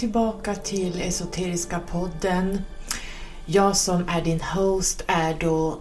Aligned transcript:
Tillbaka 0.00 0.54
till 0.54 1.00
Esoteriska 1.00 1.80
podden. 1.80 2.62
Jag 3.46 3.76
som 3.76 4.08
är 4.08 4.22
din 4.22 4.40
host 4.40 5.04
är 5.06 5.34
då 5.34 5.78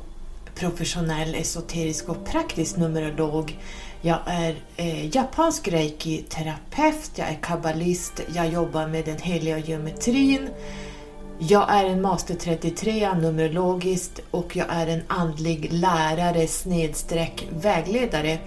professionell 0.55 1.35
esoterisk 1.35 2.09
och 2.09 2.25
praktisk 2.25 2.77
numerolog. 2.77 3.59
Jag 4.01 4.19
är 4.25 4.55
eh, 4.77 5.15
japansk 5.15 5.67
reiki-terapeut, 5.67 7.11
jag 7.15 7.27
är 7.27 7.39
kabbalist, 7.41 8.21
jag 8.35 8.53
jobbar 8.53 8.87
med 8.87 9.05
den 9.05 9.17
heliga 9.17 9.57
geometrin. 9.57 10.49
Jag 11.39 11.65
är 11.69 11.85
en 11.85 12.01
master 12.01 12.35
33 12.35 13.13
numerologiskt 13.13 14.19
och 14.31 14.55
jag 14.55 14.67
är 14.69 14.87
en 14.87 15.03
andlig 15.07 15.73
lärare 15.73 16.47
snedstreck 16.47 17.47
vägledare. 17.49 18.39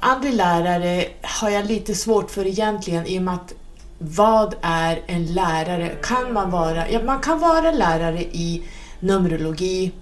Andlig 0.00 0.34
lärare 0.34 1.04
har 1.22 1.50
jag 1.50 1.66
lite 1.66 1.94
svårt 1.94 2.30
för 2.30 2.46
egentligen 2.46 3.06
i 3.06 3.18
och 3.18 3.22
med 3.22 3.34
att 3.34 3.54
vad 4.02 4.54
är 4.62 5.02
en 5.06 5.26
lärare? 5.26 5.88
Kan 6.02 6.32
man 6.32 6.50
vara, 6.50 6.90
ja, 6.90 7.02
man 7.04 7.20
kan 7.20 7.38
vara 7.38 7.72
lärare 7.72 8.22
i 8.22 8.62
Numerologi, 9.00 9.92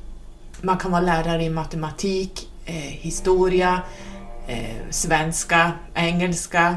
man 0.61 0.79
kan 0.79 0.91
vara 0.91 1.01
lärare 1.01 1.45
i 1.45 1.51
matematik, 1.51 2.49
eh, 2.65 2.75
historia, 2.75 3.83
eh, 4.47 4.91
svenska, 4.91 5.73
engelska. 5.95 6.77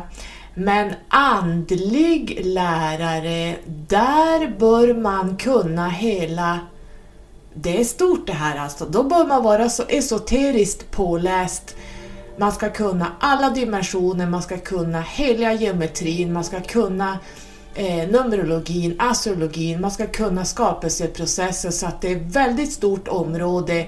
Men 0.53 0.93
andlig 1.09 2.41
lärare, 2.45 3.55
där 3.65 4.59
bör 4.59 4.93
man 4.93 5.37
kunna 5.37 5.89
hela... 5.89 6.59
Det 7.53 7.79
är 7.79 7.83
stort 7.83 8.27
det 8.27 8.33
här 8.33 8.57
alltså. 8.57 8.85
Då 8.85 9.03
bör 9.03 9.27
man 9.27 9.43
vara 9.43 9.69
så 9.69 9.83
esoteriskt 9.83 10.91
påläst. 10.91 11.75
Man 12.41 12.51
ska 12.51 12.69
kunna 12.69 13.11
alla 13.19 13.49
dimensioner, 13.49 14.27
man 14.27 14.41
ska 14.41 14.57
kunna 14.57 15.01
heliga 15.01 15.53
geometrin, 15.53 16.33
man 16.33 16.43
ska 16.43 16.59
kunna 16.61 17.19
eh, 17.75 18.09
numerologin, 18.09 18.95
astrologin, 18.99 19.81
man 19.81 19.91
ska 19.91 20.07
kunna 20.07 20.45
skapelseprocessen 20.45 21.71
så 21.71 21.85
att 21.85 22.01
det 22.01 22.11
är 22.11 22.15
ett 22.15 22.35
väldigt 22.35 22.73
stort 22.73 23.07
område 23.07 23.87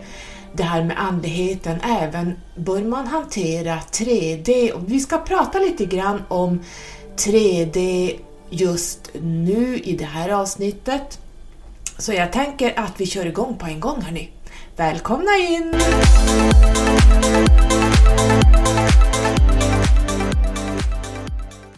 det 0.53 0.63
här 0.63 0.83
med 0.83 0.99
andligheten. 0.99 1.79
Även 1.81 2.33
bör 2.55 2.81
man 2.81 3.07
hantera 3.07 3.79
3D 3.91 4.83
vi 4.87 4.99
ska 4.99 5.17
prata 5.17 5.59
lite 5.59 5.85
grann 5.85 6.21
om 6.27 6.59
3D 7.17 8.11
just 8.49 9.09
nu 9.21 9.77
i 9.77 9.95
det 9.95 10.05
här 10.05 10.29
avsnittet. 10.29 11.19
Så 11.97 12.13
jag 12.13 12.31
tänker 12.31 12.79
att 12.79 13.01
vi 13.01 13.05
kör 13.05 13.25
igång 13.25 13.57
på 13.57 13.65
en 13.65 13.79
gång 13.79 14.01
hörni. 14.01 14.31
Välkomna 14.75 15.31
in! 15.37 15.75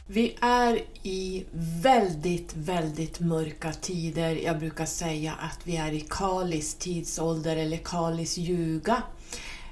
Vi 0.08 0.38
är 0.42 0.84
i 1.04 1.46
väldigt, 1.82 2.54
väldigt 2.56 3.20
mörka 3.20 3.72
tider. 3.72 4.36
Jag 4.36 4.60
brukar 4.60 4.86
säga 4.86 5.34
att 5.34 5.60
vi 5.64 5.78
är 5.78 5.92
i 5.92 6.06
Kalis 6.10 6.76
tidsålder 6.76 7.58
eller 7.58 7.78
Kalis 7.78 8.38
ljuga. 8.38 9.04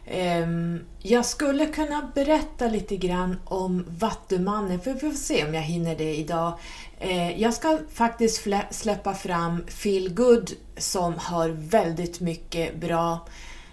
Ehm, 0.06 0.80
jag 1.00 1.26
skulle 1.26 1.66
kunna 1.66 2.12
berätta 2.16 2.68
lite 2.68 2.98
grann 2.98 3.40
om 3.46 3.86
Vattumannen, 3.88 4.80
för 4.80 4.94
vi 4.94 5.00
får 5.00 5.12
se 5.12 5.46
om 5.46 5.54
jag 5.54 5.62
hinner 5.62 5.96
det 5.96 6.16
idag. 6.16 6.60
Eh, 7.00 7.42
jag 7.42 7.54
ska 7.54 7.80
faktiskt 7.94 8.48
släppa 8.72 9.14
fram 9.14 9.64
Feel 9.68 10.14
Good 10.14 10.52
som 10.78 11.14
har 11.18 11.50
väldigt 11.50 12.20
mycket 12.20 12.76
bra 12.76 13.28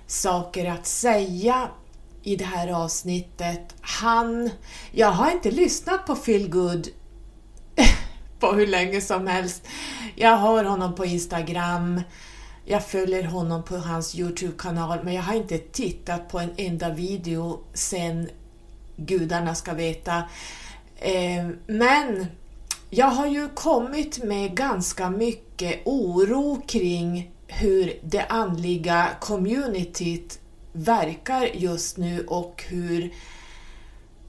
saker 0.07 0.71
att 0.71 0.87
säga 0.87 1.69
i 2.23 2.37
det 2.37 2.45
här 2.45 2.69
avsnittet. 2.69 3.75
Han... 3.81 4.51
Jag 4.93 5.11
har 5.11 5.31
inte 5.31 5.51
lyssnat 5.51 6.07
på 6.07 6.17
Feel 6.17 6.49
Good 6.49 6.89
på 8.39 8.53
hur 8.53 8.67
länge 8.67 9.01
som 9.01 9.27
helst. 9.27 9.67
Jag 10.17 10.37
har 10.37 10.65
honom 10.65 10.95
på 10.95 11.05
Instagram, 11.05 12.03
jag 12.65 12.87
följer 12.87 13.25
honom 13.25 13.63
på 13.63 13.77
hans 13.77 14.15
Youtube-kanal 14.15 14.99
men 15.05 15.15
jag 15.15 15.23
har 15.23 15.35
inte 15.35 15.59
tittat 15.59 16.29
på 16.29 16.39
en 16.39 16.51
enda 16.57 16.91
video 16.91 17.61
sen 17.75 18.29
gudarna 18.97 19.55
ska 19.55 19.73
veta. 19.73 20.23
Eh, 20.97 21.49
men 21.67 22.27
jag 22.91 23.07
har 23.07 23.27
ju 23.27 23.49
kommit 23.49 24.25
med 24.25 24.57
ganska 24.57 25.11
mycket 25.11 25.81
oro 25.85 26.63
kring 26.67 27.31
hur 27.47 27.99
det 28.03 28.25
andliga 28.25 29.09
communityt 29.21 30.40
verkar 30.73 31.43
just 31.55 31.97
nu 31.97 32.27
och 32.27 32.65
hur 32.69 33.13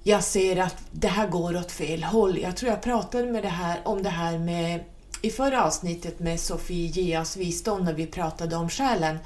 jag 0.03 0.23
ser 0.23 0.57
att 0.57 0.75
det 0.91 1.07
här 1.07 1.27
går 1.27 1.57
åt 1.57 1.71
fel 1.71 2.03
håll. 2.03 2.39
Jag 2.39 2.57
tror 2.57 2.71
jag 2.71 2.81
pratade 2.81 3.31
med 3.31 3.43
det 3.43 3.49
här, 3.49 3.79
om 3.85 4.03
det 4.03 4.09
här 4.09 4.39
med, 4.39 4.83
i 5.21 5.29
förra 5.29 5.63
avsnittet 5.65 6.19
med 6.19 6.39
Sofie 6.39 6.87
Geas 6.87 7.37
visdom 7.37 7.85
när 7.85 7.93
vi 7.93 8.05
pratade 8.05 8.55
om 8.55 8.69
själen. 8.69 9.17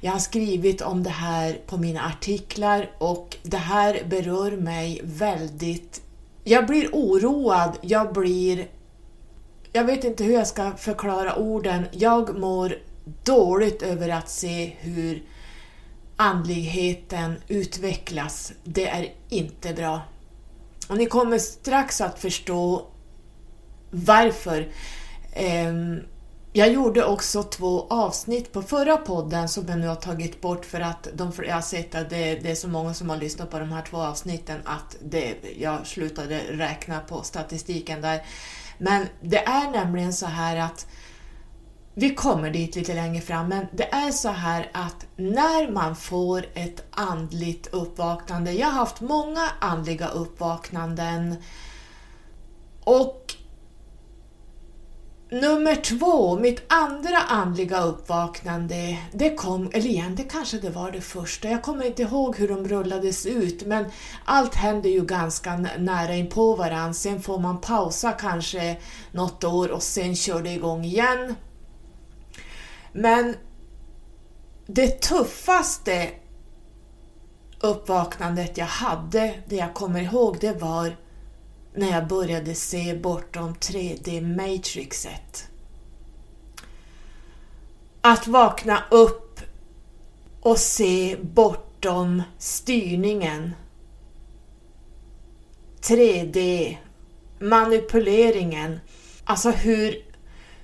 Jag 0.00 0.12
har 0.12 0.18
skrivit 0.18 0.80
om 0.80 1.02
det 1.02 1.10
här 1.10 1.60
på 1.66 1.76
mina 1.76 2.06
artiklar 2.06 2.90
och 2.98 3.36
det 3.42 3.56
här 3.56 4.04
berör 4.06 4.50
mig 4.50 5.00
väldigt... 5.04 6.02
Jag 6.44 6.66
blir 6.66 6.88
oroad, 6.92 7.78
jag 7.80 8.12
blir... 8.12 8.68
Jag 9.72 9.84
vet 9.84 10.04
inte 10.04 10.24
hur 10.24 10.34
jag 10.34 10.46
ska 10.46 10.72
förklara 10.72 11.36
orden. 11.36 11.86
Jag 11.92 12.38
mår 12.38 12.74
dåligt 13.24 13.82
över 13.82 14.08
att 14.08 14.30
se 14.30 14.72
hur 14.80 15.22
andligheten 16.20 17.34
utvecklas. 17.48 18.52
Det 18.64 18.88
är 18.88 19.12
inte 19.28 19.74
bra. 19.74 20.00
Och 20.88 20.96
ni 20.96 21.06
kommer 21.06 21.38
strax 21.38 22.00
att 22.00 22.18
förstå 22.18 22.86
varför. 23.90 24.68
Ehm, 25.32 26.00
jag 26.52 26.72
gjorde 26.72 27.04
också 27.04 27.42
två 27.42 27.86
avsnitt 27.90 28.52
på 28.52 28.62
förra 28.62 28.96
podden 28.96 29.48
som 29.48 29.66
jag 29.68 29.78
nu 29.78 29.86
har 29.86 29.94
tagit 29.94 30.40
bort 30.40 30.64
för 30.64 30.80
att 30.80 31.08
de, 31.14 31.32
jag 31.46 31.54
har 31.54 31.62
sett 31.62 31.94
att 31.94 32.10
det, 32.10 32.34
det, 32.34 32.50
är 32.50 32.54
så 32.54 32.68
många 32.68 32.94
som 32.94 33.10
har 33.10 33.16
lyssnat 33.16 33.50
på 33.50 33.58
de 33.58 33.72
här 33.72 33.82
två 33.82 33.96
avsnitten 33.96 34.60
att 34.64 34.96
det, 35.02 35.34
jag 35.58 35.86
slutade 35.86 36.40
räkna 36.50 37.00
på 37.00 37.22
statistiken 37.22 38.00
där. 38.00 38.22
Men 38.78 39.06
det 39.20 39.44
är 39.44 39.70
nämligen 39.70 40.12
så 40.12 40.26
här 40.26 40.56
att 40.56 40.86
vi 41.94 42.14
kommer 42.14 42.50
dit 42.50 42.76
lite 42.76 42.94
längre 42.94 43.20
fram, 43.20 43.48
men 43.48 43.66
det 43.72 43.94
är 43.94 44.10
så 44.10 44.28
här 44.28 44.70
att 44.72 45.06
när 45.16 45.72
man 45.72 45.96
får 45.96 46.46
ett 46.54 46.84
andligt 46.90 47.66
uppvaknande, 47.66 48.52
jag 48.52 48.66
har 48.66 48.74
haft 48.74 49.00
många 49.00 49.48
andliga 49.60 50.08
uppvaknanden. 50.08 51.36
Och 52.84 53.34
nummer 55.30 55.76
två, 55.76 56.38
mitt 56.38 56.72
andra 56.72 57.18
andliga 57.18 57.80
uppvaknande, 57.82 58.98
det 59.12 59.34
kom, 59.34 59.70
eller 59.72 59.86
igen, 59.86 60.14
det 60.16 60.22
kanske 60.22 60.58
det 60.58 60.70
var 60.70 60.90
det 60.90 61.00
första, 61.00 61.48
jag 61.48 61.62
kommer 61.62 61.84
inte 61.84 62.02
ihåg 62.02 62.36
hur 62.36 62.48
de 62.48 62.68
rullades 62.68 63.26
ut, 63.26 63.66
men 63.66 63.84
allt 64.24 64.54
händer 64.54 64.90
ju 64.90 65.04
ganska 65.04 65.56
nära 65.78 66.14
in 66.14 66.30
på 66.30 66.54
varandra, 66.54 66.92
sen 66.92 67.22
får 67.22 67.38
man 67.38 67.60
pausa 67.60 68.12
kanske 68.12 68.76
något 69.12 69.44
år 69.44 69.70
och 69.70 69.82
sen 69.82 70.16
kör 70.16 70.42
det 70.42 70.50
igång 70.50 70.84
igen. 70.84 71.34
Men 72.92 73.36
det 74.66 75.02
tuffaste 75.02 76.10
uppvaknandet 77.60 78.58
jag 78.58 78.66
hade, 78.66 79.34
det 79.46 79.56
jag 79.56 79.74
kommer 79.74 80.00
ihåg, 80.00 80.36
det 80.40 80.52
var 80.60 80.96
när 81.74 81.90
jag 81.90 82.08
började 82.08 82.54
se 82.54 82.94
bortom 82.94 83.54
3D-matrixet. 83.54 85.46
Att 88.00 88.26
vakna 88.26 88.82
upp 88.90 89.40
och 90.40 90.58
se 90.58 91.16
bortom 91.20 92.22
styrningen. 92.38 93.54
3D, 95.80 96.76
manipuleringen, 97.38 98.80
alltså 99.24 99.50
hur 99.50 100.09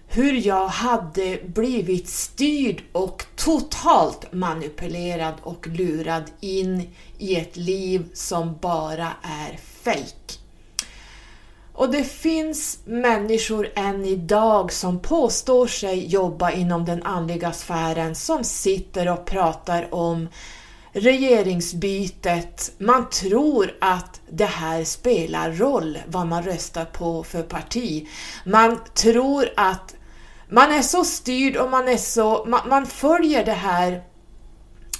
hur 0.08 0.46
jag 0.46 0.68
hade 0.68 1.38
blivit 1.46 2.08
styrd 2.08 2.82
och 2.92 3.24
totalt 3.36 4.32
manipulerad 4.32 5.34
och 5.42 5.66
lurad 5.66 6.24
in 6.40 6.94
i 7.18 7.36
ett 7.36 7.56
liv 7.56 8.08
som 8.14 8.56
bara 8.60 9.12
är 9.22 9.56
fejk. 9.56 10.40
Och 11.72 11.90
det 11.90 12.04
finns 12.04 12.78
människor 12.84 13.68
än 13.74 14.04
idag 14.04 14.72
som 14.72 14.98
påstår 14.98 15.66
sig 15.66 16.06
jobba 16.06 16.50
inom 16.50 16.84
den 16.84 17.02
andliga 17.02 17.52
sfären 17.52 18.14
som 18.14 18.44
sitter 18.44 19.08
och 19.08 19.24
pratar 19.24 19.94
om 19.94 20.28
regeringsbytet. 20.92 22.72
Man 22.78 23.10
tror 23.10 23.76
att 23.80 24.20
det 24.30 24.44
här 24.44 24.84
spelar 24.84 25.52
roll 25.52 25.98
vad 26.06 26.26
man 26.26 26.42
röstar 26.42 26.84
på 26.84 27.22
för 27.22 27.42
parti. 27.42 28.08
Man 28.44 28.78
tror 28.94 29.48
att 29.56 29.95
man 30.48 30.72
är 30.72 30.82
så 30.82 31.04
styrd 31.04 31.56
och 31.56 31.70
man 31.70 31.88
är 31.88 31.96
så, 31.96 32.44
man, 32.48 32.68
man 32.68 32.86
följer 32.86 33.44
det 33.44 33.52
här 33.52 34.02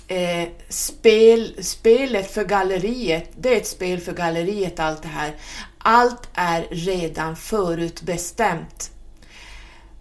eh, 0.08 0.48
spel, 0.68 1.64
spelet 1.64 2.30
för 2.30 2.44
galleriet, 2.44 3.30
det 3.38 3.54
är 3.54 3.56
ett 3.56 3.66
spel 3.66 4.00
för 4.00 4.12
galleriet 4.12 4.80
allt 4.80 5.02
det 5.02 5.08
här. 5.08 5.34
Allt 5.78 6.28
är 6.34 6.66
redan 6.70 7.36
förutbestämt. 7.36 8.90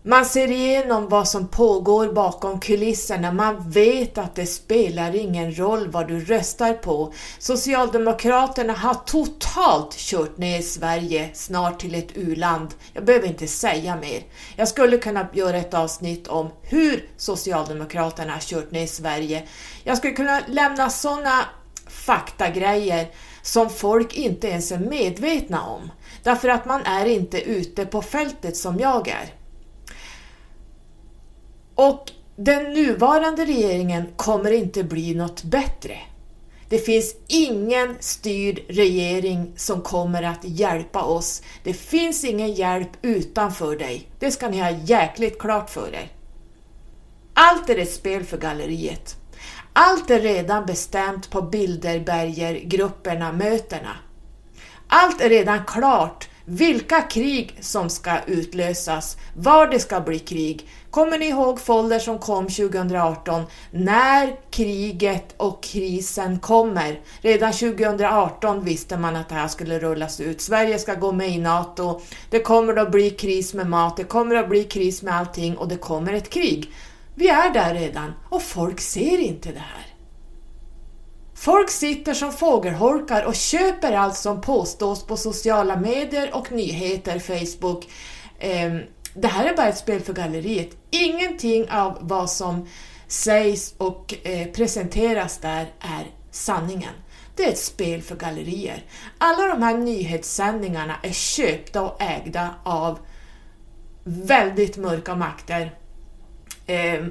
Man 0.08 0.26
ser 0.26 0.52
igenom 0.52 1.10
vad 1.10 1.28
som 1.28 1.48
pågår 1.48 2.08
bakom 2.08 2.60
kulisserna. 2.60 3.32
Man 3.32 3.70
vet 3.70 4.18
att 4.18 4.36
det 4.36 4.46
spelar 4.46 5.16
ingen 5.16 5.58
roll 5.60 5.88
vad 5.88 6.08
du 6.08 6.20
röstar 6.20 6.74
på. 6.74 7.14
Socialdemokraterna 7.40 8.74
har 8.74 8.94
totalt 8.94 9.98
kört 9.98 10.38
ner 10.38 10.62
Sverige 10.62 11.30
snart 11.34 11.80
till 11.80 11.96
ett 11.96 12.18
u-land. 12.18 12.74
Jag 12.94 13.06
behöver 13.06 13.28
inte 13.28 13.48
säga 13.48 13.96
mer. 13.96 14.24
Jag 14.56 14.68
skulle 14.68 14.98
kunna 14.98 15.28
göra 15.34 15.58
ett 15.58 15.74
avsnitt 15.74 16.28
om 16.28 16.50
hur 16.62 17.10
Socialdemokraterna 17.18 18.34
har 18.34 18.40
kört 18.40 18.72
ner 18.72 18.88
Sverige. 18.88 19.44
Jag 19.84 19.98
skulle 19.98 20.14
kunna 20.14 20.42
lämna 20.48 20.90
sådana 20.90 21.46
faktagrejer 21.88 23.08
som 23.42 23.70
folk 23.70 24.14
inte 24.14 24.48
ens 24.48 24.72
är 24.72 24.80
medvetna 24.80 25.62
om. 25.68 25.92
Därför 26.24 26.50
att 26.50 26.66
man 26.66 26.82
är 26.82 27.06
inte 27.06 27.42
ute 27.42 27.86
på 27.86 28.02
fältet 28.02 28.58
som 28.58 28.80
jag 28.80 29.08
är. 29.08 29.45
Och 31.76 32.12
den 32.36 32.64
nuvarande 32.74 33.46
regeringen 33.46 34.06
kommer 34.16 34.52
inte 34.52 34.84
bli 34.84 35.16
något 35.16 35.44
bättre. 35.44 35.98
Det 36.70 36.78
finns 36.78 37.16
ingen 37.28 37.96
styrd 38.00 38.60
regering 38.68 39.52
som 39.56 39.82
kommer 39.82 40.24
att 40.24 40.40
hjälpa 40.44 41.04
oss. 41.04 41.42
Det 41.64 41.74
finns 41.74 42.24
ingen 42.24 42.54
hjälp 42.54 42.90
utanför 43.02 43.76
dig. 43.76 44.10
Det 44.20 44.32
ska 44.32 44.50
ni 44.50 44.60
ha 44.60 44.70
jäkligt 44.70 45.40
klart 45.40 45.70
för 45.70 45.94
er. 45.94 46.12
Allt 47.34 47.70
är 47.70 47.78
ett 47.78 47.94
spel 47.94 48.24
för 48.24 48.38
galleriet. 48.38 49.16
Allt 49.74 50.10
är 50.10 50.20
redan 50.20 50.66
bestämt 50.66 51.30
på 51.30 51.42
Bilderberger-grupperna, 51.42 53.32
mötena. 53.32 53.98
Allt 54.88 55.22
är 55.22 55.30
redan 55.30 55.66
klart 55.66 56.30
vilka 56.46 57.02
krig 57.02 57.58
som 57.62 57.90
ska 57.90 58.20
utlösas, 58.28 59.18
var 59.36 59.68
det 59.68 59.80
ska 59.80 60.02
bli 60.02 60.20
krig. 60.20 60.70
Kommer 60.96 61.18
ni 61.18 61.26
ihåg 61.26 61.60
Folder 61.60 62.00
som 62.00 62.20
kom 62.20 62.48
2018? 62.48 63.44
När 63.72 64.36
kriget 64.52 65.34
och 65.38 65.64
krisen 65.64 66.40
kommer. 66.40 67.00
Redan 67.22 67.54
2018 67.54 68.64
visste 68.66 68.98
man 68.98 69.16
att 69.16 69.30
det 69.30 69.36
här 69.36 69.48
skulle 69.48 69.80
rullas 69.80 70.20
ut. 70.20 70.42
Sverige 70.42 70.80
ska 70.80 70.94
gå 70.94 71.12
med 71.12 71.30
i 71.30 71.38
NATO. 71.38 72.02
Det 72.30 72.40
kommer 72.40 72.76
att 72.76 72.92
bli 72.92 73.10
kris 73.10 73.54
med 73.54 73.70
mat, 73.70 73.98
det 73.98 74.04
kommer 74.04 74.36
att 74.36 74.50
bli 74.50 74.64
kris 74.64 75.04
med 75.04 75.16
allting 75.16 75.58
och 75.58 75.68
det 75.68 75.78
kommer 75.78 76.14
ett 76.14 76.30
krig. 76.30 76.72
Vi 77.16 77.30
är 77.30 77.54
där 77.54 77.74
redan 77.74 78.14
och 78.30 78.42
folk 78.42 78.82
ser 78.82 79.18
inte 79.18 79.52
det 79.52 79.60
här. 79.60 79.88
Folk 81.36 81.70
sitter 81.70 82.14
som 82.14 82.32
fågelholkar 82.32 83.26
och 83.26 83.36
köper 83.36 83.92
allt 83.92 84.16
som 84.16 84.42
påstås 84.42 85.08
på 85.08 85.18
sociala 85.18 85.76
medier 85.76 86.36
och 86.36 86.52
nyheter, 86.52 87.20
Facebook. 87.20 87.88
eh, 88.40 88.95
det 89.16 89.28
här 89.28 89.46
är 89.46 89.56
bara 89.56 89.68
ett 89.68 89.78
spel 89.78 90.02
för 90.02 90.14
galleriet. 90.14 90.70
Ingenting 90.92 91.70
av 91.70 91.98
vad 92.02 92.30
som 92.30 92.68
sägs 93.08 93.74
och 93.78 94.14
eh, 94.24 94.48
presenteras 94.48 95.38
där 95.38 95.72
är 95.80 96.06
sanningen. 96.32 96.94
Det 97.36 97.44
är 97.44 97.50
ett 97.50 97.58
spel 97.58 98.02
för 98.02 98.16
gallerier. 98.16 98.84
Alla 99.18 99.48
de 99.48 99.62
här 99.64 99.78
nyhetssändningarna 99.78 100.96
är 101.04 101.12
köpta 101.12 101.82
och 101.82 102.02
ägda 102.02 102.56
av 102.64 103.00
väldigt 104.04 104.78
mörka 104.78 105.16
makter. 105.16 105.76
Eh, 106.66 107.06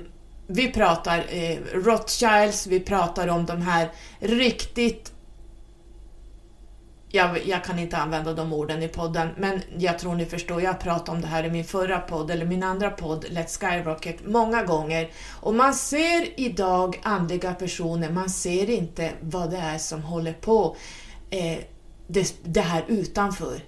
vi 0.46 0.72
pratar 0.72 1.24
eh, 1.28 1.58
Rothschilds, 1.74 2.66
vi 2.66 2.80
pratar 2.80 3.28
om 3.28 3.46
de 3.46 3.62
här 3.62 3.90
riktigt 4.18 5.13
jag, 7.14 7.46
jag, 7.46 7.64
kan 7.64 7.78
inte 7.78 7.96
använda 7.96 8.32
de 8.32 8.52
orden 8.52 8.82
i 8.82 8.88
podden, 8.88 9.28
men 9.36 9.60
jag 9.78 9.98
tror 9.98 10.14
ni 10.14 10.26
förstår. 10.26 10.62
Jag 10.62 10.80
pratade 10.80 11.10
om 11.10 11.20
det 11.20 11.26
här 11.26 11.44
i 11.44 11.50
min 11.50 11.64
förra 11.64 11.98
podd, 11.98 12.30
eller 12.30 12.46
min 12.46 12.62
andra 12.62 12.90
podd, 12.90 13.24
Let's 13.24 13.60
Skyrocket, 13.60 14.26
många 14.26 14.64
gånger. 14.64 15.10
Och 15.40 15.54
man 15.54 15.74
ser 15.74 16.40
idag 16.40 17.00
andliga 17.02 17.54
personer, 17.54 18.10
man 18.10 18.30
ser 18.30 18.70
inte 18.70 19.12
vad 19.20 19.50
det 19.50 19.56
är 19.56 19.78
som 19.78 20.02
håller 20.02 20.32
på 20.32 20.76
eh, 21.30 21.58
det, 22.06 22.36
det 22.42 22.60
här 22.60 22.84
utanför. 22.88 23.60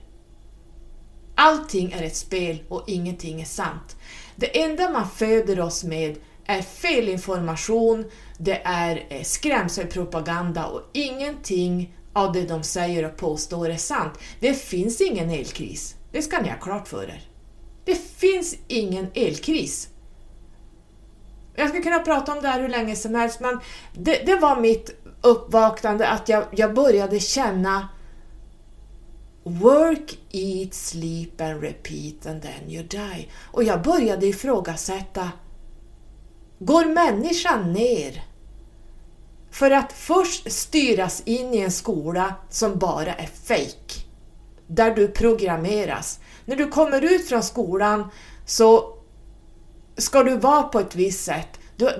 Allting 1.34 1.92
är 1.92 2.02
ett 2.02 2.16
spel 2.16 2.62
och 2.68 2.84
ingenting 2.86 3.40
är 3.40 3.44
sant. 3.44 3.96
Det 4.36 4.62
enda 4.62 4.90
man 4.90 5.10
föder 5.10 5.60
oss 5.60 5.84
med 5.84 6.16
är 6.46 6.62
felinformation, 6.62 8.04
det 8.38 8.60
är 8.64 9.06
eh, 9.08 9.22
skrämselpropaganda 9.22 10.66
och 10.66 10.82
ingenting 10.92 11.92
av 12.16 12.32
det 12.32 12.42
de 12.42 12.62
säger 12.62 13.04
och 13.04 13.16
påstår 13.16 13.68
är 13.68 13.76
sant. 13.76 14.12
Det 14.40 14.54
finns 14.54 15.00
ingen 15.00 15.30
elkris. 15.30 15.94
Det 16.12 16.22
ska 16.22 16.40
ni 16.40 16.48
ha 16.48 16.56
klart 16.56 16.88
för 16.88 17.02
er. 17.02 17.28
Det 17.84 17.94
finns 17.94 18.56
ingen 18.68 19.06
elkris. 19.14 19.88
Jag 21.54 21.68
skulle 21.68 21.82
kunna 21.82 21.98
prata 21.98 22.32
om 22.32 22.42
det 22.42 22.48
här 22.48 22.60
hur 22.60 22.68
länge 22.68 22.96
som 22.96 23.14
helst, 23.14 23.40
men 23.40 23.60
det, 23.94 24.26
det 24.26 24.36
var 24.36 24.60
mitt 24.60 24.90
uppvaknande 25.22 26.08
att 26.08 26.28
jag, 26.28 26.44
jag 26.50 26.74
började 26.74 27.20
känna 27.20 27.88
Work, 29.44 30.18
eat, 30.30 30.74
sleep 30.74 31.40
and 31.40 31.62
repeat 31.62 32.26
and 32.26 32.42
then 32.42 32.70
you 32.70 32.82
die. 32.82 33.28
Och 33.52 33.64
jag 33.64 33.82
började 33.82 34.26
ifrågasätta 34.26 35.30
går 36.58 36.84
människan 36.84 37.72
ner 37.72 38.22
för 39.56 39.70
att 39.70 39.92
först 39.92 40.52
styras 40.52 41.22
in 41.24 41.54
i 41.54 41.58
en 41.58 41.70
skola 41.70 42.34
som 42.50 42.78
bara 42.78 43.14
är 43.14 43.28
fake. 43.44 44.04
Där 44.66 44.94
du 44.94 45.08
programmeras. 45.08 46.20
När 46.44 46.56
du 46.56 46.68
kommer 46.68 47.14
ut 47.14 47.28
från 47.28 47.42
skolan 47.42 48.10
så 48.46 48.96
ska 49.96 50.22
du 50.22 50.36
vara 50.36 50.62
på 50.62 50.80
ett 50.80 50.94
visst 50.94 51.24
sätt. 51.24 51.48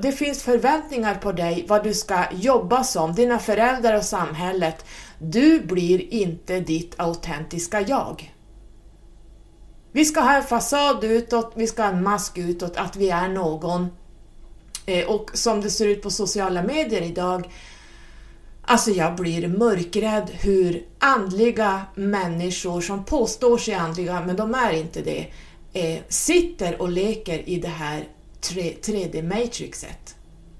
Det 0.03 0.12
finns 0.12 0.43
förväntningar 0.43 1.14
på 1.14 1.32
dig 1.32 1.64
vad 1.69 1.85
du 1.85 1.94
ska 1.94 2.25
jobba 2.32 2.85
som, 2.85 3.14
dina 3.14 3.38
föräldrar 3.38 3.97
och 3.97 4.05
samhället. 4.05 4.85
Du 5.19 5.60
blir 5.60 6.15
inte 6.15 6.60
ditt 6.60 6.94
autentiska 7.01 7.81
jag. 7.81 8.34
Vi 9.93 10.05
ska 10.05 10.20
ha 10.20 10.36
en 10.36 10.43
fasad 10.43 11.05
utåt, 11.05 11.53
vi 11.55 11.67
ska 11.67 11.82
ha 11.82 11.89
en 11.89 12.03
mask 12.03 12.39
utåt, 12.39 12.77
att 12.77 12.96
vi 12.96 13.10
är 13.10 13.29
någon 13.29 13.89
Eh, 14.86 15.06
och 15.06 15.31
som 15.34 15.60
det 15.60 15.70
ser 15.70 15.88
ut 15.88 16.02
på 16.02 16.10
sociala 16.10 16.62
medier 16.62 17.02
idag, 17.02 17.50
alltså 18.62 18.90
jag 18.90 19.16
blir 19.16 19.48
mörkrädd 19.48 20.31
hur 20.32 20.86
andliga 20.98 21.82
människor 21.94 22.81
som 22.81 23.05
påstår 23.05 23.58
sig 23.58 23.74
andliga, 23.74 24.22
men 24.26 24.36
de 24.36 24.55
är 24.55 24.72
inte 24.72 25.02
det, 25.02 25.26
eh, 25.72 26.02
sitter 26.08 26.82
och 26.82 26.88
leker 26.88 27.48
i 27.48 27.58
det 27.58 27.69
här 27.69 28.08
3D-matrixet 28.40 30.14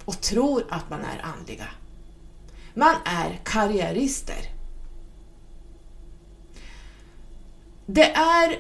och 0.05 0.21
tror 0.21 0.65
att 0.69 0.91
man 0.91 1.01
är 1.01 1.25
andliga. 1.39 1.69
Man 2.75 2.95
är 3.05 3.41
karriärister. 3.45 4.53
Det 7.87 8.11
är 8.15 8.59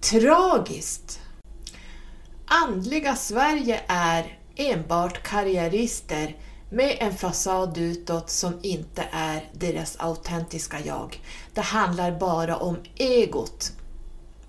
tragiskt. 0.00 1.20
Andliga 2.46 3.16
Sverige 3.16 3.80
är 3.88 4.38
enbart 4.58 5.22
karriärister 5.22 6.36
med 6.70 6.96
en 7.00 7.14
fasad 7.14 7.78
utåt 7.78 8.30
som 8.30 8.58
inte 8.62 9.04
är 9.12 9.44
deras 9.52 9.96
autentiska 9.96 10.76
jag. 10.84 11.20
Det 11.54 11.60
handlar 11.60 12.18
bara 12.18 12.56
om 12.56 12.76
egot, 12.96 13.72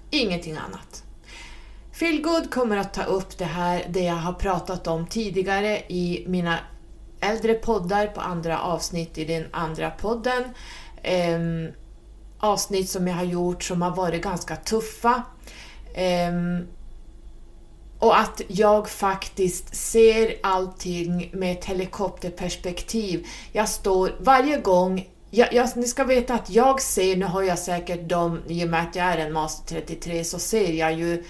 ingenting 0.09 0.57
annat. 0.57 1.03
Feelgood 1.91 2.51
kommer 2.51 2.77
att 2.77 2.93
ta 2.93 3.03
upp 3.03 3.37
det 3.37 3.45
här, 3.45 3.85
det 3.89 4.03
jag 4.03 4.15
har 4.15 4.33
pratat 4.33 4.87
om 4.87 5.07
tidigare 5.07 5.79
i 5.87 6.23
mina 6.27 6.59
äldre 7.19 7.53
poddar 7.53 8.07
på 8.07 8.21
andra 8.21 8.59
avsnitt 8.59 9.17
i 9.17 9.25
den 9.25 9.45
andra 9.51 9.91
podden. 9.91 10.43
Ehm, 11.03 11.67
avsnitt 12.39 12.89
som 12.89 13.07
jag 13.07 13.15
har 13.15 13.23
gjort 13.23 13.63
som 13.63 13.81
har 13.81 13.95
varit 13.95 14.23
ganska 14.23 14.55
tuffa. 14.55 15.23
Ehm, 15.95 16.67
och 17.99 18.19
att 18.19 18.41
jag 18.47 18.89
faktiskt 18.89 19.75
ser 19.75 20.35
allting 20.43 21.29
med 21.33 21.51
ett 21.51 21.65
helikopterperspektiv. 21.65 23.27
Jag 23.51 23.69
står 23.69 24.15
varje 24.19 24.57
gång 24.57 25.07
jag, 25.31 25.53
jag, 25.53 25.77
ni 25.77 25.87
ska 25.87 26.03
veta 26.03 26.33
att 26.33 26.49
jag 26.49 26.81
ser, 26.81 27.17
nu 27.17 27.25
har 27.25 27.43
jag 27.43 27.59
säkert 27.59 28.09
dem, 28.09 28.39
i 28.47 28.65
och 28.65 28.69
med 28.69 28.81
att 28.81 28.95
jag 28.95 29.05
är 29.05 29.17
en 29.17 29.33
Master 29.33 29.81
33 29.81 30.23
så 30.23 30.39
ser 30.39 30.73
jag 30.73 30.93
ju 30.93 31.23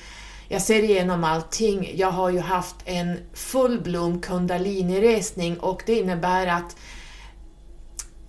jag 0.51 0.61
ser 0.61 0.83
igenom 0.83 1.23
allting. 1.23 1.91
Jag 1.95 2.11
har 2.11 2.29
ju 2.29 2.39
haft 2.39 2.75
en 2.85 3.19
full 3.33 4.19
kundaliniresning 4.21 5.59
och 5.59 5.83
det 5.85 5.93
innebär 5.93 6.47
att 6.47 6.75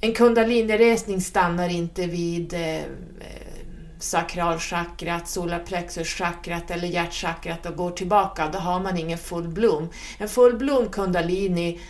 en 0.00 0.12
Kundaliniresning 0.12 1.20
stannar 1.20 1.68
inte 1.68 2.06
vid 2.06 2.54
eh, 2.54 2.82
sakralchakrat, 4.00 5.28
solarplexuschakrat 5.28 6.70
eller 6.70 6.88
hjärtchakrat 6.88 7.66
och 7.66 7.76
går 7.76 7.90
tillbaka, 7.90 8.48
då 8.52 8.58
har 8.58 8.80
man 8.80 8.98
ingen 8.98 9.18
full 9.18 9.48
blom. 9.48 9.88
En 10.18 10.28
full 10.28 10.56
blom 10.56 10.88
kundalini 10.88 11.80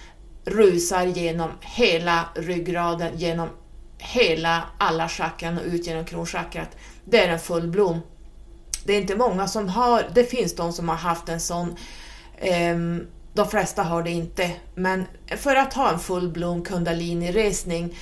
rusar 0.45 1.07
genom 1.07 1.50
hela 1.61 2.29
ryggraden, 2.35 3.19
genom 3.19 3.49
hela 3.99 4.62
alla 4.79 5.09
chakran 5.09 5.59
och 5.59 5.64
ut 5.64 5.87
genom 5.87 6.05
kronchakrat. 6.05 6.76
Det 7.05 7.25
är 7.25 7.29
en 7.29 7.40
full 7.40 7.69
blom. 7.69 8.00
Det 8.85 8.93
är 8.93 9.00
inte 9.00 9.17
många 9.17 9.49
som 9.49 9.69
har, 9.69 10.05
det 10.14 10.25
finns 10.25 10.57
de 10.57 10.73
som 10.73 10.88
har 10.88 10.97
haft 10.97 11.29
en 11.29 11.40
sån, 11.40 11.76
um, 12.73 13.07
de 13.33 13.49
flesta 13.49 13.83
har 13.83 14.02
det 14.02 14.11
inte, 14.11 14.50
men 14.75 15.05
för 15.37 15.57
att 15.57 15.75
ha 15.75 15.93
en 15.93 15.99
fullblom 15.99 16.64
kundalini-resning 16.64 17.97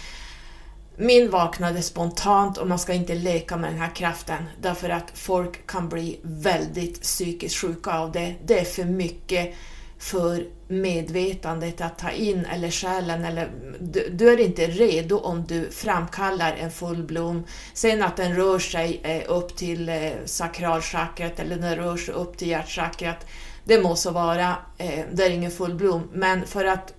min 0.98 1.30
vaknade 1.30 1.82
spontant 1.82 2.58
och 2.58 2.68
man 2.68 2.78
ska 2.78 2.92
inte 2.92 3.14
leka 3.14 3.56
med 3.56 3.70
den 3.70 3.80
här 3.80 3.94
kraften 3.94 4.44
därför 4.60 4.88
att 4.88 5.10
folk 5.14 5.66
kan 5.66 5.88
bli 5.88 6.20
väldigt 6.22 7.02
psykiskt 7.02 7.56
sjuka 7.56 7.92
av 7.92 8.12
det. 8.12 8.34
Det 8.44 8.58
är 8.58 8.64
för 8.64 8.84
mycket 8.84 9.54
för 9.98 10.46
medvetandet 10.68 11.80
att 11.80 11.98
ta 11.98 12.10
in 12.10 12.44
eller 12.44 12.70
själen 12.70 13.24
eller 13.24 13.50
du, 13.80 14.08
du 14.08 14.28
är 14.32 14.40
inte 14.40 14.66
redo 14.66 15.18
om 15.18 15.44
du 15.46 15.70
framkallar 15.70 16.52
en 16.52 16.70
full 16.70 17.02
blom. 17.02 17.44
Sen 17.74 18.02
att 18.02 18.16
den 18.16 18.36
rör 18.36 18.58
sig 18.58 19.00
eh, 19.02 19.22
upp 19.36 19.56
till 19.56 19.88
eh, 19.88 20.10
sakralchakrat 20.24 21.40
eller 21.40 21.56
den 21.56 21.76
rör 21.76 21.96
sig 21.96 22.14
upp 22.14 22.36
till 22.36 22.48
hjärtchakrat, 22.48 23.26
det 23.64 23.82
må 23.82 23.96
så 23.96 24.10
vara, 24.10 24.56
eh, 24.78 25.04
det 25.12 25.24
är 25.24 25.30
ingen 25.30 25.50
full 25.50 25.74
blom. 25.74 26.08
men 26.12 26.46
för 26.46 26.64
att, 26.64 26.94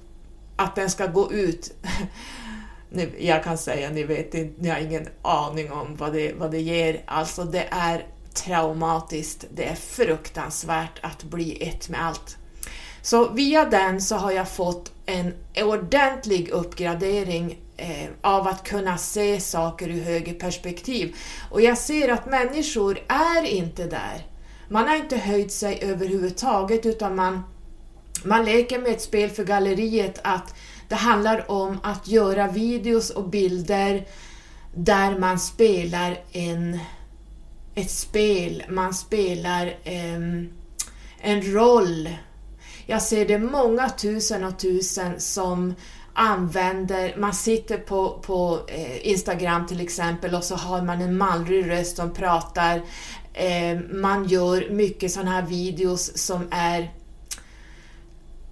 att 0.56 0.76
den 0.76 0.90
ska 0.90 1.08
gå 1.08 1.34
ut 1.34 1.74
ni, 2.90 3.10
jag 3.20 3.44
kan 3.44 3.58
säga, 3.58 3.90
ni 3.90 4.04
vet 4.04 4.34
inte, 4.34 4.62
ni 4.62 4.70
har 4.70 4.80
ingen 4.80 5.08
aning 5.22 5.72
om 5.72 5.96
vad 5.96 6.14
det, 6.14 6.34
vad 6.34 6.52
det 6.52 6.62
ger. 6.62 7.02
Alltså 7.06 7.44
det 7.44 7.68
är 7.72 8.06
traumatiskt, 8.34 9.46
det 9.54 9.66
är 9.66 9.76
fruktansvärt 9.76 11.00
att 11.02 11.24
bli 11.24 11.68
ett 11.68 11.90
med 11.90 12.06
allt. 12.06 12.38
Så 13.02 13.30
via 13.30 13.66
den 13.66 14.02
så 14.02 14.16
har 14.16 14.32
jag 14.32 14.50
fått 14.50 14.92
en 15.06 15.34
ordentlig 15.56 16.50
uppgradering 16.50 17.60
eh, 17.78 18.10
av 18.22 18.48
att 18.48 18.64
kunna 18.64 18.98
se 18.98 19.40
saker 19.40 19.90
ur 19.90 20.04
högre 20.04 20.34
perspektiv. 20.34 21.16
Och 21.52 21.62
jag 21.62 21.78
ser 21.78 22.10
att 22.10 22.26
människor 22.26 23.00
är 23.08 23.44
inte 23.44 23.86
där. 23.86 24.26
Man 24.70 24.88
har 24.88 24.96
inte 24.96 25.18
höjt 25.18 25.52
sig 25.52 25.80
överhuvudtaget 25.82 26.86
utan 26.86 27.16
man, 27.16 27.44
man 28.24 28.46
leker 28.46 28.80
med 28.80 28.92
ett 28.92 29.02
spel 29.02 29.30
för 29.30 29.44
galleriet 29.44 30.20
att 30.24 30.56
det 30.90 30.96
handlar 30.96 31.52
om 31.52 31.80
att 31.84 32.08
göra 32.08 32.48
videos 32.48 33.10
och 33.10 33.30
bilder 33.30 34.06
där 34.76 35.20
man 35.20 35.40
spelar 35.40 36.18
en, 36.32 36.80
ett 37.76 37.92
spel, 37.92 38.64
man 38.70 38.94
spelar 38.94 39.76
en, 39.84 40.54
en 41.22 41.54
roll. 41.54 42.10
Jag 42.86 43.02
ser 43.02 43.28
det 43.28 43.40
många 43.40 43.90
tusen 43.90 44.44
och 44.44 44.60
tusen 44.60 45.20
som 45.20 45.74
använder, 46.14 47.18
man 47.18 47.34
sitter 47.34 47.78
på, 47.78 48.20
på 48.22 48.60
eh, 48.68 49.08
Instagram 49.08 49.68
till 49.68 49.82
exempel 49.82 50.36
och 50.36 50.44
så 50.44 50.56
har 50.56 50.82
man 50.82 51.02
en 51.02 51.18
mallrig 51.18 51.70
röst 51.70 51.98
som 51.98 52.14
pratar. 52.14 52.82
Man 53.94 54.26
gör 54.28 54.70
mycket 54.70 55.12
sådana 55.12 55.32
här 55.32 55.42
videos 55.42 56.18
som 56.18 56.48
är 56.52 56.92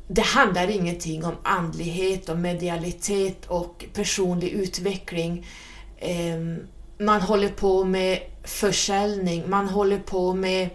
det 0.08 0.22
handlar 0.22 0.70
ingenting 0.70 1.26
om 1.26 1.36
andlighet 1.44 2.30
och 2.30 2.38
medialitet 2.38 3.46
och 3.46 3.86
personlig 3.94 4.50
utveckling. 4.50 5.46
Ehm, 6.00 6.68
man 6.98 7.22
håller 7.22 7.50
på 7.50 7.84
med 7.84 8.20
försäljning, 8.44 9.50
man 9.50 9.70
håller 9.70 10.00
på 10.00 10.34
med 10.34 10.70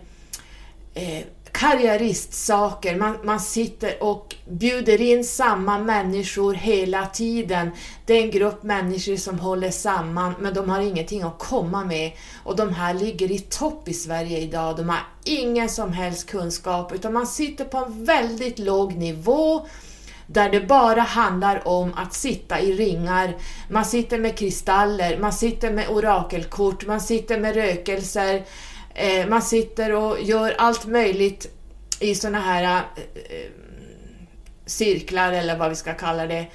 eh, 0.94 1.24
karriäristsaker, 1.52 2.96
man, 2.96 3.16
man 3.24 3.40
sitter 3.40 4.02
och 4.02 4.34
bjuder 4.48 5.00
in 5.00 5.24
samma 5.24 5.78
människor 5.78 6.54
hela 6.54 7.06
tiden. 7.06 7.70
Det 8.06 8.14
är 8.14 8.22
en 8.22 8.30
grupp 8.30 8.62
människor 8.62 9.16
som 9.16 9.38
håller 9.38 9.70
samman 9.70 10.34
men 10.40 10.54
de 10.54 10.70
har 10.70 10.80
ingenting 10.80 11.22
att 11.22 11.38
komma 11.38 11.84
med. 11.84 12.12
Och 12.44 12.56
de 12.56 12.72
här 12.72 12.94
ligger 12.94 13.30
i 13.30 13.38
topp 13.38 13.88
i 13.88 13.94
Sverige 13.94 14.38
idag. 14.38 14.76
De 14.76 14.88
har 14.88 15.00
ingen 15.24 15.68
som 15.68 15.92
helst 15.92 16.30
kunskap 16.30 16.92
utan 16.92 17.12
man 17.12 17.26
sitter 17.26 17.64
på 17.64 17.78
en 17.78 18.04
väldigt 18.04 18.58
låg 18.58 18.94
nivå 18.94 19.66
där 20.26 20.50
det 20.50 20.60
bara 20.60 21.00
handlar 21.00 21.68
om 21.68 21.94
att 21.96 22.14
sitta 22.14 22.60
i 22.60 22.72
ringar. 22.72 23.36
Man 23.70 23.84
sitter 23.84 24.18
med 24.18 24.38
kristaller, 24.38 25.18
man 25.18 25.32
sitter 25.32 25.72
med 25.72 25.88
orakelkort, 25.88 26.86
man 26.86 27.00
sitter 27.00 27.38
med 27.38 27.54
rökelser, 27.54 28.42
eh, 28.94 29.28
man 29.28 29.42
sitter 29.42 29.94
och 29.94 30.22
gör 30.22 30.54
allt 30.58 30.86
möjligt 30.86 31.48
i 32.00 32.14
såna 32.14 32.40
här 32.40 32.62
eh, 32.62 33.02
eh, 33.14 33.50
cirklar 34.66 35.32
eller 35.32 35.56
vad 35.56 35.70
vi 35.70 35.76
ska 35.76 35.94
kalla 35.94 36.26
det. 36.26 36.46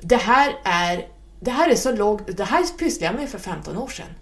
Det 0.00 0.16
här 0.16 0.54
är, 0.64 1.08
det 1.40 1.50
här 1.50 1.70
är 1.70 1.74
så 1.74 1.92
lågt, 1.92 2.36
det 2.36 2.44
här 2.44 2.78
pysslade 2.78 3.12
jag 3.12 3.20
med 3.20 3.28
för 3.28 3.38
15 3.38 3.76
år 3.76 3.88
sedan. 3.88 4.14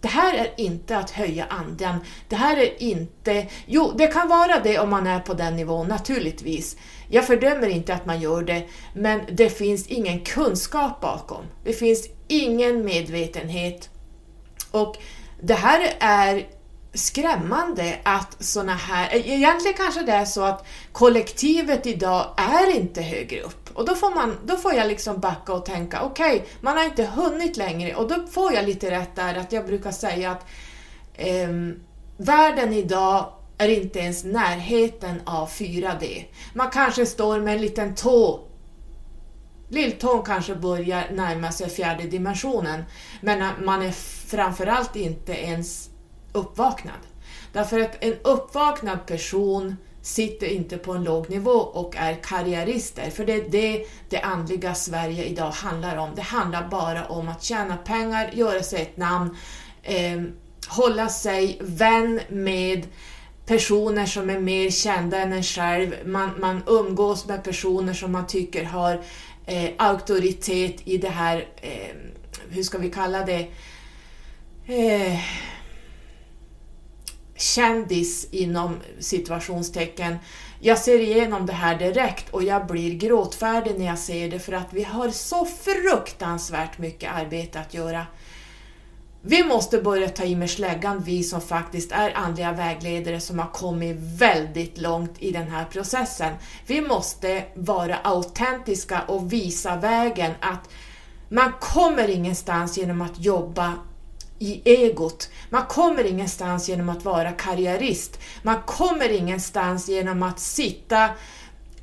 Det 0.00 0.08
här 0.08 0.34
är 0.34 0.52
inte 0.56 0.96
att 0.98 1.10
höja 1.10 1.44
anden. 1.44 1.96
Det 2.28 2.36
här 2.36 2.56
är 2.56 2.82
inte... 2.82 3.46
Jo, 3.66 3.92
det 3.96 4.06
kan 4.06 4.28
vara 4.28 4.60
det 4.60 4.78
om 4.78 4.90
man 4.90 5.06
är 5.06 5.20
på 5.20 5.34
den 5.34 5.56
nivån, 5.56 5.88
naturligtvis. 5.88 6.76
Jag 7.08 7.26
fördömer 7.26 7.68
inte 7.68 7.94
att 7.94 8.06
man 8.06 8.20
gör 8.20 8.42
det, 8.42 8.66
men 8.94 9.20
det 9.32 9.50
finns 9.50 9.86
ingen 9.86 10.24
kunskap 10.24 11.00
bakom. 11.00 11.44
Det 11.64 11.72
finns 11.72 12.08
ingen 12.28 12.84
medvetenhet. 12.84 13.90
Och 14.70 14.96
det 15.40 15.54
här 15.54 15.94
är 16.00 16.46
skrämmande 16.94 17.98
att 18.02 18.36
såna 18.44 18.74
här... 18.74 19.08
E-, 19.14 19.22
egentligen 19.24 19.76
kanske 19.76 20.02
det 20.02 20.12
är 20.12 20.24
så 20.24 20.42
att 20.42 20.66
kollektivet 20.92 21.86
idag 21.86 22.34
är 22.36 22.76
inte 22.76 23.02
högre 23.02 23.40
upp. 23.40 23.70
Och 23.74 23.86
då 23.86 23.94
får, 23.94 24.14
man, 24.14 24.36
då 24.44 24.56
får 24.56 24.74
jag 24.74 24.86
liksom 24.88 25.20
backa 25.20 25.52
och 25.52 25.66
tänka, 25.66 26.02
okej, 26.02 26.36
okay, 26.36 26.48
man 26.60 26.76
har 26.76 26.84
inte 26.84 27.04
hunnit 27.04 27.56
längre. 27.56 27.94
Och 27.94 28.08
då 28.08 28.26
får 28.30 28.52
jag 28.52 28.64
lite 28.64 28.90
rätt 28.90 29.16
där 29.16 29.34
att 29.34 29.52
jag 29.52 29.66
brukar 29.66 29.90
säga 29.90 30.30
att 30.30 30.46
eh, 31.14 31.48
världen 32.16 32.72
idag 32.72 33.32
är 33.58 33.68
inte 33.68 33.98
ens 33.98 34.24
närheten 34.24 35.22
av 35.24 35.50
4D. 35.50 36.24
Man 36.54 36.70
kanske 36.70 37.06
står 37.06 37.40
med 37.40 37.54
en 37.54 37.60
liten 37.60 37.94
tå 37.94 38.48
Lilltån 39.70 40.22
kanske 40.22 40.54
börjar 40.54 41.10
närma 41.12 41.52
sig 41.52 41.70
fjärde 41.70 42.02
dimensionen, 42.02 42.84
men 43.20 43.64
man 43.64 43.82
är 43.82 43.92
framförallt 44.30 44.96
inte 44.96 45.32
ens 45.32 45.90
uppvaknad. 46.32 47.00
Därför 47.52 47.80
att 47.80 48.04
en 48.04 48.14
uppvaknad 48.22 49.06
person 49.06 49.76
sitter 50.02 50.46
inte 50.46 50.78
på 50.78 50.92
en 50.92 51.04
låg 51.04 51.30
nivå 51.30 51.50
och 51.50 51.96
är 51.96 52.14
karriärister, 52.14 53.10
för 53.10 53.24
det 53.24 53.32
är 53.32 53.48
det 53.50 53.86
det 54.08 54.20
andliga 54.20 54.74
Sverige 54.74 55.24
idag 55.24 55.50
handlar 55.50 55.96
om. 55.96 56.14
Det 56.14 56.22
handlar 56.22 56.68
bara 56.68 57.06
om 57.06 57.28
att 57.28 57.42
tjäna 57.42 57.76
pengar, 57.76 58.30
göra 58.32 58.62
sig 58.62 58.82
ett 58.82 58.96
namn, 58.96 59.36
eh, 59.82 60.22
hålla 60.68 61.08
sig 61.08 61.58
vän 61.60 62.20
med 62.28 62.86
personer 63.46 64.06
som 64.06 64.30
är 64.30 64.40
mer 64.40 64.70
kända 64.70 65.18
än 65.18 65.32
en 65.32 65.42
själv. 65.42 65.94
Man, 66.04 66.30
man 66.40 66.62
umgås 66.66 67.26
med 67.26 67.44
personer 67.44 67.92
som 67.92 68.12
man 68.12 68.26
tycker 68.26 68.64
har 68.64 69.02
eh, 69.46 69.70
auktoritet 69.78 70.80
i 70.84 70.98
det 70.98 71.08
här, 71.08 71.48
eh, 71.56 71.96
hur 72.50 72.62
ska 72.62 72.78
vi 72.78 72.90
kalla 72.90 73.24
det, 73.24 73.48
eh, 74.66 75.18
kändis 77.40 78.28
inom 78.30 78.76
situationstecken. 78.98 80.16
Jag 80.60 80.78
ser 80.78 81.00
igenom 81.00 81.46
det 81.46 81.52
här 81.52 81.78
direkt 81.78 82.30
och 82.30 82.42
jag 82.42 82.66
blir 82.66 82.94
gråtfärdig 82.94 83.78
när 83.78 83.86
jag 83.86 83.98
ser 83.98 84.30
det 84.30 84.38
för 84.38 84.52
att 84.52 84.72
vi 84.72 84.82
har 84.84 85.08
så 85.10 85.44
fruktansvärt 85.44 86.78
mycket 86.78 87.12
arbete 87.12 87.60
att 87.60 87.74
göra. 87.74 88.06
Vi 89.22 89.44
måste 89.44 89.78
börja 89.78 90.08
ta 90.08 90.24
i 90.24 90.36
med 90.36 90.50
släggan, 90.50 91.00
vi 91.00 91.22
som 91.22 91.40
faktiskt 91.40 91.92
är 91.92 92.16
andliga 92.16 92.52
vägledare 92.52 93.20
som 93.20 93.38
har 93.38 93.52
kommit 93.52 93.96
väldigt 93.98 94.78
långt 94.78 95.14
i 95.18 95.30
den 95.30 95.48
här 95.48 95.64
processen. 95.64 96.34
Vi 96.66 96.80
måste 96.80 97.44
vara 97.54 97.96
autentiska 97.96 99.02
och 99.02 99.32
visa 99.32 99.76
vägen 99.76 100.32
att 100.40 100.68
man 101.28 101.52
kommer 101.60 102.08
ingenstans 102.08 102.78
genom 102.78 103.00
att 103.00 103.24
jobba 103.24 103.74
i 104.38 104.62
egot. 104.64 105.30
Man 105.50 105.66
kommer 105.66 106.04
ingenstans 106.04 106.68
genom 106.68 106.88
att 106.88 107.04
vara 107.04 107.32
karriärist. 107.32 108.20
Man 108.42 108.62
kommer 108.62 109.08
ingenstans 109.12 109.88
genom 109.88 110.22
att 110.22 110.40
sitta 110.40 111.10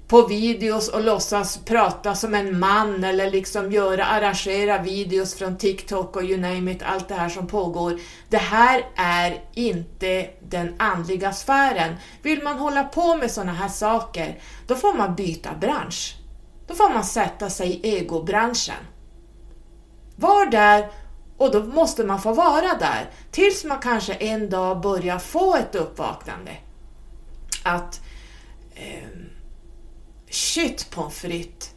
på 0.08 0.28
videos 0.28 0.88
och 0.88 1.04
låtsas 1.04 1.58
prata 1.58 2.16
som 2.16 2.34
en 2.34 2.60
man 2.60 3.04
eller 3.04 3.32
liksom 3.32 3.72
göra, 3.72 4.06
arrangera 4.06 4.82
videos 4.82 5.36
från 5.36 5.58
TikTok 5.58 6.16
och 6.16 6.24
you 6.24 6.38
name 6.38 6.72
it, 6.72 6.84
allt 6.84 7.08
det 7.08 7.16
här 7.16 7.30
som 7.30 7.48
pågår. 7.48 8.00
Det 8.30 8.38
här 8.38 8.86
är 8.96 9.44
inte 9.54 10.30
den 10.50 10.76
andliga 10.80 11.34
sfären. 11.34 11.96
Vill 12.22 12.44
man 12.44 12.58
hålla 12.58 12.84
på 12.84 13.16
med 13.16 13.32
sådana 13.32 13.54
här 13.54 13.70
saker, 13.70 14.40
då 14.68 14.76
får 14.76 14.94
man 14.94 15.16
byta 15.16 15.50
bransch. 15.62 16.16
Då 16.68 16.76
får 16.76 16.94
man 16.94 17.04
sätta 17.04 17.50
sig 17.50 17.70
i 17.70 17.98
egobranschen. 17.98 18.76
Var 20.16 20.46
där 20.46 20.90
och 21.38 21.52
då 21.52 21.64
måste 21.64 22.04
man 22.04 22.22
få 22.22 22.34
vara 22.34 22.78
där 22.80 23.10
tills 23.32 23.64
man 23.64 23.80
kanske 23.80 24.14
en 24.14 24.50
dag 24.50 24.82
börjar 24.82 25.20
få 25.20 25.56
ett 25.56 25.76
uppvaknande. 25.76 26.52
Att 27.64 28.02
eh, 28.76 29.10
shit 30.30 30.90
pommes 30.90 31.14
frites, 31.14 31.72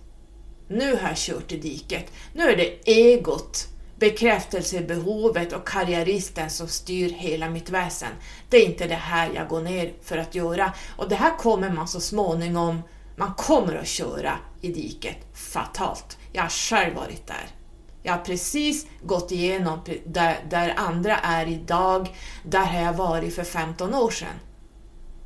Nu 0.68 0.96
har 0.96 1.08
jag 1.08 1.16
kört 1.16 1.52
i 1.52 1.56
diket. 1.56 2.12
Nu 2.32 2.42
är 2.42 2.56
det 2.56 2.90
egot, 2.90 3.68
bekräftelsebehovet 3.96 5.52
och 5.52 5.68
karriäristen 5.68 6.50
som 6.50 6.68
styr 6.68 7.10
hela 7.10 7.50
mitt 7.50 7.70
väsen. 7.70 8.12
Det 8.48 8.56
är 8.56 8.66
inte 8.66 8.86
det 8.86 8.94
här 8.94 9.30
jag 9.34 9.48
går 9.48 9.60
ner 9.60 9.92
för 10.02 10.18
att 10.18 10.34
göra. 10.34 10.72
Och 10.96 11.08
det 11.08 11.14
här 11.14 11.38
kommer 11.38 11.70
man 11.70 11.88
så 11.88 12.00
småningom, 12.00 12.82
man 13.16 13.34
kommer 13.34 13.74
att 13.74 13.88
köra 13.88 14.38
i 14.60 14.72
diket 14.72 15.16
fatalt. 15.34 16.18
Jag 16.32 16.42
har 16.42 16.48
själv 16.48 16.94
varit 16.94 17.26
där. 17.26 17.57
Jag 18.02 18.12
har 18.12 18.24
precis 18.24 18.86
gått 19.02 19.32
igenom 19.32 19.80
där, 20.06 20.38
där 20.50 20.74
andra 20.76 21.16
är 21.18 21.46
idag, 21.46 22.16
där 22.42 22.64
har 22.64 22.80
jag 22.80 22.92
varit 22.92 23.34
för 23.34 23.44
15 23.44 23.94
år 23.94 24.10
sedan. 24.10 24.34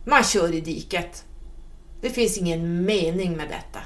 Man 0.04 0.24
kör 0.24 0.54
i 0.54 0.60
diket. 0.60 1.24
Det 2.00 2.10
finns 2.10 2.38
ingen 2.38 2.84
mening 2.84 3.36
med 3.36 3.48
detta. 3.48 3.78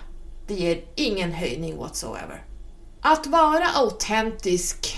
Det 0.46 0.54
ger 0.54 0.84
ingen 0.94 1.32
höjning 1.32 1.76
whatsoever. 1.76 2.44
Att 3.00 3.26
vara 3.26 3.68
autentisk, 3.74 4.96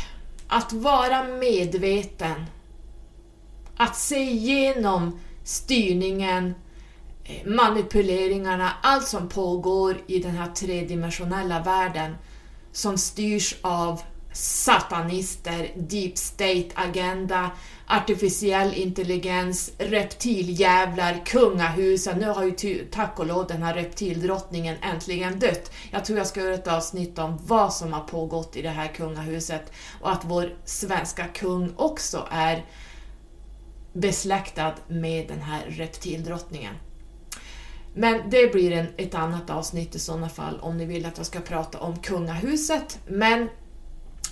att 0.49 0.73
vara 0.73 1.25
medveten, 1.25 2.45
att 3.77 3.97
se 3.97 4.21
igenom 4.21 5.21
styrningen, 5.45 6.55
eh, 7.25 7.47
manipuleringarna, 7.47 8.73
allt 8.83 9.09
som 9.09 9.29
pågår 9.29 9.97
i 10.07 10.19
den 10.19 10.37
här 10.37 10.47
tredimensionella 10.47 11.63
världen 11.63 12.15
som 12.73 12.99
styrs 12.99 13.55
av 13.63 14.03
satanister, 14.33 15.71
deep 15.77 16.19
state-agenda, 16.19 17.51
artificiell 17.87 18.75
intelligens, 18.75 19.73
reptiljävlar, 19.79 21.23
kungahusen. 21.27 22.19
Nu 22.19 22.27
har 22.27 22.45
ju 22.45 22.85
tack 22.91 23.19
och 23.19 23.27
lov 23.27 23.47
den 23.47 23.63
här 23.63 23.75
reptildrottningen 23.75 24.77
äntligen 24.83 25.39
dött. 25.39 25.73
Jag 25.91 26.05
tror 26.05 26.19
jag 26.19 26.27
ska 26.27 26.41
göra 26.41 26.55
ett 26.55 26.69
avsnitt 26.69 27.19
om 27.19 27.39
vad 27.47 27.73
som 27.73 27.93
har 27.93 28.01
pågått 28.01 28.57
i 28.57 28.63
det 28.63 28.69
här 28.69 28.89
kungahuset 28.89 29.73
och 30.01 30.13
att 30.13 30.25
vår 30.25 30.55
svenska 30.65 31.25
kung 31.27 31.73
också 31.77 32.29
är 32.31 32.65
besläktad 33.93 34.75
med 34.89 35.29
den 35.29 35.41
här 35.41 35.67
reptildrottningen. 35.69 36.75
Men 37.99 38.31
det 38.31 38.53
blir 38.53 38.73
en, 38.73 38.87
ett 38.97 39.15
annat 39.15 39.51
avsnitt 39.51 39.95
i 39.95 39.99
sådana 39.99 40.29
fall 40.29 40.59
om 40.61 40.77
ni 40.77 40.85
vill 40.85 41.07
att 41.07 41.17
jag 41.17 41.27
ska 41.27 41.41
prata 41.41 41.79
om 41.79 41.97
kungahuset. 41.97 42.99
Men 43.07 43.49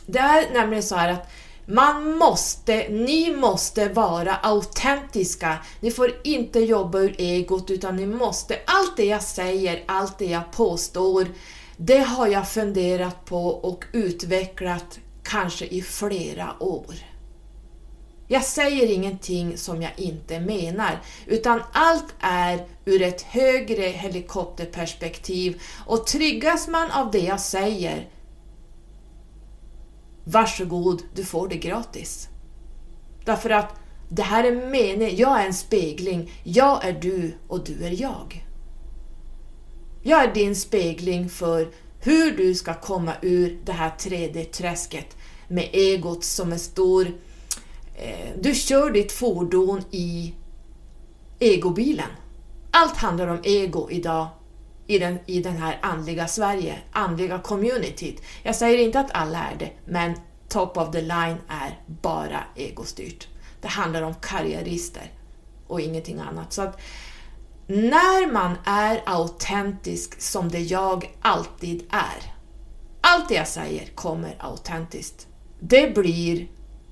det 0.06 0.18
är 0.18 0.52
nämligen 0.52 0.82
så 0.82 0.96
här 0.96 1.12
att 1.12 1.30
man 1.66 2.16
måste, 2.16 2.88
ni 2.88 3.36
måste 3.36 3.88
vara 3.88 4.34
autentiska. 4.34 5.58
Ni 5.80 5.90
får 5.90 6.12
inte 6.24 6.60
jobba 6.60 6.98
ur 6.98 7.14
egot 7.18 7.70
utan 7.70 7.96
ni 7.96 8.06
måste, 8.06 8.58
allt 8.66 8.96
det 8.96 9.04
jag 9.04 9.22
säger, 9.22 9.84
allt 9.86 10.18
det 10.18 10.26
jag 10.26 10.52
påstår, 10.52 11.26
det 11.76 11.98
har 11.98 12.26
jag 12.26 12.48
funderat 12.48 13.24
på 13.24 13.46
och 13.46 13.84
utvecklat 13.92 14.98
kanske 15.22 15.66
i 15.66 15.82
flera 15.82 16.54
år. 16.60 16.94
Jag 18.28 18.44
säger 18.44 18.86
ingenting 18.86 19.56
som 19.56 19.82
jag 19.82 19.92
inte 19.96 20.40
menar, 20.40 21.00
utan 21.26 21.62
allt 21.72 22.14
är 22.20 22.66
ur 22.84 23.02
ett 23.02 23.22
högre 23.22 23.82
helikopterperspektiv 23.82 25.62
och 25.86 26.06
tryggas 26.06 26.68
man 26.68 26.90
av 26.90 27.10
det 27.10 27.18
jag 27.18 27.40
säger, 27.40 28.08
varsågod, 30.24 31.02
du 31.14 31.24
får 31.24 31.48
det 31.48 31.56
gratis. 31.56 32.28
Därför 33.24 33.50
att 33.50 33.74
det 34.08 34.22
här 34.22 34.44
är 34.44 34.70
meningen, 34.70 35.16
jag 35.16 35.40
är 35.40 35.46
en 35.46 35.54
spegling, 35.54 36.32
jag 36.44 36.84
är 36.84 36.92
du 36.92 37.34
och 37.48 37.64
du 37.64 37.84
är 37.84 38.00
jag. 38.00 38.46
Jag 40.02 40.24
är 40.24 40.34
din 40.34 40.56
spegling 40.56 41.28
för 41.28 41.68
hur 42.00 42.36
du 42.36 42.54
ska 42.54 42.74
komma 42.74 43.12
ur 43.22 43.60
det 43.64 43.72
här 43.72 43.90
3D-träsket 43.98 45.16
med 45.48 45.68
egot 45.72 46.24
som 46.24 46.52
är 46.52 46.56
stor 46.56 47.06
Eh, 47.98 48.30
du 48.40 48.54
kör 48.54 48.90
ditt 48.90 49.12
fordon 49.12 49.82
i 49.90 50.34
egobilen. 51.38 52.08
Allt 52.70 52.96
handlar 52.96 53.26
om 53.26 53.40
ego 53.42 53.90
idag 53.90 54.28
i 54.86 54.98
den, 54.98 55.18
i 55.26 55.42
den 55.42 55.56
här 55.56 55.78
andliga 55.82 56.28
Sverige, 56.28 56.78
andliga 56.92 57.38
communityt. 57.38 58.22
Jag 58.42 58.56
säger 58.56 58.78
inte 58.78 59.00
att 59.00 59.10
alla 59.10 59.38
är 59.38 59.56
det, 59.58 59.70
men 59.84 60.14
top 60.48 60.76
of 60.76 60.90
the 60.90 61.00
line 61.00 61.36
är 61.48 61.80
bara 61.86 62.44
egostyrt. 62.54 63.28
Det 63.60 63.68
handlar 63.68 64.02
om 64.02 64.14
karriärister 64.14 65.12
och 65.66 65.80
ingenting 65.80 66.18
annat. 66.18 66.52
Så 66.52 66.62
att 66.62 66.80
när 67.66 68.32
man 68.32 68.56
är 68.64 69.02
autentisk 69.06 70.20
som 70.20 70.48
det 70.48 70.60
jag 70.60 71.16
alltid 71.20 71.82
är, 71.90 72.32
allt 73.00 73.28
det 73.28 73.34
jag 73.34 73.48
säger 73.48 73.86
kommer 73.86 74.36
autentiskt. 74.38 75.26
Det 75.60 75.94
blir 75.94 76.46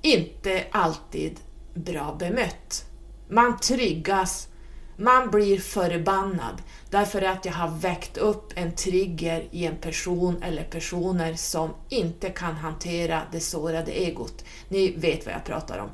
inte 0.05 0.65
alltid 0.71 1.41
bra 1.75 2.17
bemött. 2.19 2.85
Man 3.29 3.59
triggas, 3.59 4.49
man 4.97 5.31
blir 5.31 5.59
förbannad 5.59 6.63
därför 6.91 7.23
att 7.23 7.45
jag 7.45 7.53
har 7.53 7.69
väckt 7.79 8.17
upp 8.17 8.53
en 8.55 8.75
trigger 8.75 9.49
i 9.51 9.67
en 9.67 9.77
person 9.77 10.43
eller 10.43 10.65
personer 10.65 11.35
som 11.35 11.71
inte 11.89 12.31
kan 12.31 12.55
hantera 12.55 13.23
det 13.33 13.41
sårade 13.41 13.93
egot. 13.93 14.45
Ni 14.69 14.97
vet 14.97 15.27
vad 15.27 15.35
jag 15.35 15.45
pratar 15.45 15.79
om. 15.79 15.89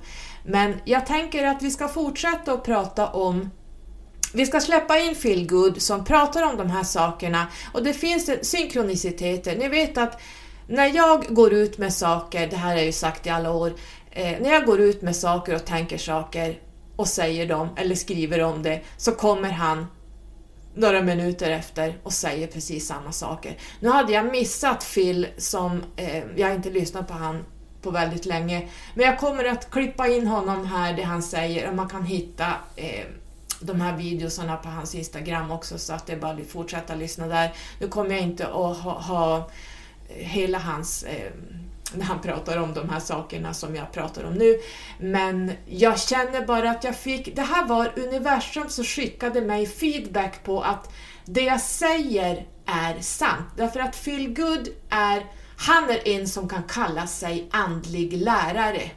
Men 0.44 0.74
jag 0.84 1.06
tänker 1.06 1.46
att 1.46 1.62
vi 1.62 1.70
ska 1.70 1.88
fortsätta 1.88 2.52
att 2.52 2.64
prata 2.64 3.08
om 3.08 3.50
vi 4.34 4.46
ska 4.46 4.60
släppa 4.60 4.98
in 4.98 5.14
Feelgood 5.14 5.82
som 5.82 6.04
pratar 6.04 6.42
om 6.42 6.56
de 6.56 6.70
här 6.70 6.82
sakerna 6.82 7.46
och 7.72 7.82
det 7.84 7.92
finns 7.92 8.30
synkroniciteter. 8.42 9.56
Ni 9.56 9.68
vet 9.68 9.98
att 9.98 10.20
när 10.66 10.86
jag 10.86 11.24
går 11.28 11.52
ut 11.52 11.78
med 11.78 11.92
saker, 11.92 12.46
det 12.46 12.56
här 12.56 12.68
har 12.68 12.76
jag 12.76 12.84
ju 12.84 12.92
sagt 12.92 13.26
i 13.26 13.30
alla 13.30 13.52
år, 13.52 13.72
eh, 14.10 14.40
när 14.40 14.50
jag 14.50 14.66
går 14.66 14.80
ut 14.80 15.02
med 15.02 15.16
saker 15.16 15.54
och 15.54 15.64
tänker 15.64 15.98
saker 15.98 16.60
och 16.96 17.08
säger 17.08 17.46
dem 17.46 17.68
eller 17.76 17.94
skriver 17.94 18.42
om 18.42 18.62
det 18.62 18.80
så 18.96 19.12
kommer 19.12 19.50
han 19.50 19.86
några 20.74 21.02
minuter 21.02 21.50
efter 21.50 21.98
och 22.02 22.12
säger 22.12 22.46
precis 22.46 22.86
samma 22.86 23.12
saker. 23.12 23.56
Nu 23.80 23.88
hade 23.88 24.12
jag 24.12 24.32
missat 24.32 24.84
Phil 24.94 25.26
som, 25.36 25.82
eh, 25.96 26.24
jag 26.36 26.54
inte 26.54 26.70
lyssnat 26.70 27.08
på 27.08 27.14
han 27.14 27.44
på 27.82 27.90
väldigt 27.90 28.26
länge, 28.26 28.68
men 28.94 29.06
jag 29.06 29.18
kommer 29.18 29.44
att 29.44 29.70
klippa 29.70 30.08
in 30.08 30.26
honom 30.26 30.66
här 30.66 30.92
det 30.92 31.02
han 31.02 31.22
säger 31.22 31.68
och 31.68 31.74
man 31.74 31.88
kan 31.88 32.04
hitta 32.04 32.46
eh, 32.76 33.04
de 33.60 33.80
här 33.80 33.96
videosarna 33.96 34.56
på 34.56 34.68
hans 34.68 34.94
Instagram 34.94 35.50
också 35.50 35.78
så 35.78 35.92
att 35.92 36.06
det 36.06 36.12
är 36.12 36.16
bara 36.16 36.32
att 36.32 36.46
fortsätta 36.46 36.94
lyssna 36.94 37.26
där. 37.26 37.52
Nu 37.80 37.88
kommer 37.88 38.10
jag 38.10 38.20
inte 38.20 38.46
att 38.46 38.76
ha, 38.76 39.00
ha 39.00 39.50
hela 40.08 40.58
hans 40.58 41.02
eh, 41.02 41.32
när 41.94 42.04
han 42.04 42.20
pratar 42.20 42.56
om 42.56 42.74
de 42.74 42.88
här 42.88 43.00
sakerna 43.00 43.54
som 43.54 43.76
jag 43.76 43.92
pratar 43.92 44.24
om 44.24 44.34
nu. 44.34 44.60
Men 44.98 45.52
jag 45.66 46.00
känner 46.00 46.46
bara 46.46 46.70
att 46.70 46.84
jag 46.84 46.96
fick, 46.96 47.36
det 47.36 47.42
här 47.42 47.66
var 47.66 47.92
universum 47.96 48.68
som 48.68 48.84
skickade 48.84 49.40
mig 49.40 49.66
feedback 49.66 50.44
på 50.44 50.62
att 50.62 50.92
det 51.24 51.42
jag 51.42 51.60
säger 51.60 52.46
är 52.66 53.00
sant. 53.00 53.46
Därför 53.56 53.80
att 53.80 54.04
Phil 54.04 54.34
Good 54.34 54.68
är, 54.90 55.26
han 55.56 55.90
är 55.90 56.08
en 56.08 56.28
som 56.28 56.48
kan 56.48 56.62
kalla 56.62 57.06
sig 57.06 57.48
andlig 57.50 58.12
lärare. 58.12 58.90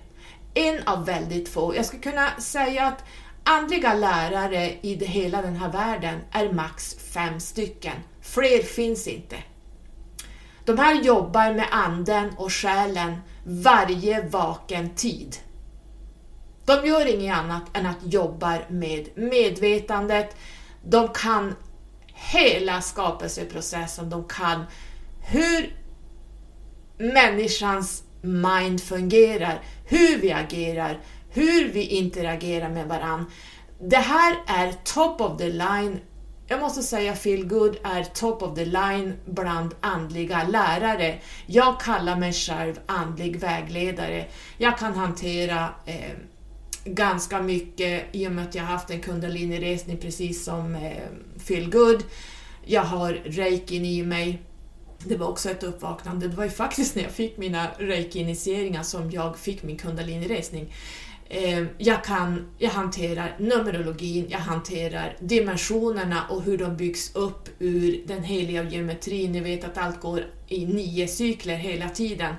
En 0.54 0.88
av 0.88 1.06
väldigt 1.06 1.50
få. 1.50 1.76
Jag 1.76 1.86
skulle 1.86 2.04
kunna 2.04 2.30
säga 2.40 2.86
att 2.86 3.04
andliga 3.44 3.94
lärare 3.94 4.74
i 4.82 5.06
hela 5.06 5.42
den 5.42 5.56
här 5.56 5.72
världen 5.72 6.20
är 6.32 6.54
max 6.54 6.96
fem 7.14 7.40
stycken. 7.40 7.96
Fler 8.22 8.64
finns 8.64 9.08
inte. 9.08 9.36
De 10.66 10.78
här 10.78 11.02
jobbar 11.02 11.54
med 11.54 11.68
anden 11.72 12.30
och 12.38 12.54
själen 12.54 13.16
varje 13.46 14.28
vaken 14.28 14.90
tid. 14.90 15.36
De 16.66 16.88
gör 16.88 17.14
inget 17.14 17.38
annat 17.38 17.78
än 17.78 17.86
att 17.86 18.14
jobba 18.14 18.60
med 18.70 19.10
medvetandet. 19.16 20.36
De 20.84 21.08
kan 21.08 21.56
hela 22.14 22.82
skapelseprocessen. 22.82 24.10
De 24.10 24.24
kan 24.28 24.66
hur 25.22 25.76
människans 26.98 28.04
mind 28.22 28.84
fungerar, 28.84 29.62
hur 29.86 30.18
vi 30.18 30.32
agerar, 30.32 31.00
hur 31.30 31.68
vi 31.68 31.86
interagerar 31.86 32.70
med 32.70 32.88
varandra. 32.88 33.26
Det 33.80 33.98
här 33.98 34.36
är 34.48 34.72
top 34.84 35.22
of 35.22 35.38
the 35.38 35.50
line 35.50 36.00
jag 36.48 36.60
måste 36.60 36.84
säga 36.84 37.16
Feel 37.16 37.46
Good 37.46 37.78
är 37.84 38.04
top 38.04 38.42
of 38.42 38.56
the 38.56 38.66
line 38.66 39.14
bland 39.26 39.76
andliga 39.82 40.44
lärare. 40.44 41.20
Jag 41.46 41.80
kallar 41.80 42.16
mig 42.16 42.34
själv 42.34 42.80
andlig 42.86 43.40
vägledare. 43.40 44.26
Jag 44.58 44.78
kan 44.78 44.94
hantera 44.94 45.70
eh, 45.86 46.12
ganska 46.86 47.42
mycket 47.42 48.06
i 48.12 48.28
och 48.28 48.32
med 48.32 48.48
att 48.48 48.56
jag 48.56 48.64
haft 48.64 48.90
en 48.90 49.02
kundaliniresning 49.02 49.98
precis 49.98 50.46
som 50.46 50.76
eh, 50.76 50.92
Feel 51.40 51.72
Good. 51.72 52.04
Jag 52.66 52.84
har 52.84 53.14
reikin 53.14 53.86
i 53.86 54.04
mig. 54.04 54.42
Det 55.06 55.18
var 55.18 55.28
också 55.28 55.50
ett 55.50 55.64
uppvaknande. 55.64 56.28
Det 56.28 56.36
var 56.36 56.44
ju 56.44 56.50
faktiskt 56.50 56.96
när 56.96 57.04
jag 57.04 57.12
fick 57.12 57.38
mina 57.38 57.68
reiki-initieringar 57.78 58.84
som 58.84 59.12
jag 59.12 59.38
fick 59.38 59.64
min 59.64 59.78
kundaliniresning. 59.78 60.74
Eh, 61.34 61.66
jag, 61.78 62.04
kan, 62.04 62.46
jag 62.58 62.70
hanterar 62.70 63.36
numerologin, 63.40 64.26
jag 64.30 64.40
hanterar 64.40 65.18
dimensionerna 65.20 66.28
och 66.30 66.44
hur 66.44 66.58
de 66.58 66.78
byggs 66.78 67.16
upp 67.16 67.50
ur 67.60 68.04
den 68.08 68.24
heliga 68.24 68.64
geometrin. 68.64 69.32
Ni 69.32 69.40
vet 69.40 69.64
att 69.64 69.78
allt 69.78 70.02
går 70.02 70.26
i 70.48 70.66
nio 70.66 71.08
cykler 71.08 71.56
hela 71.56 71.90
tiden. 71.90 72.36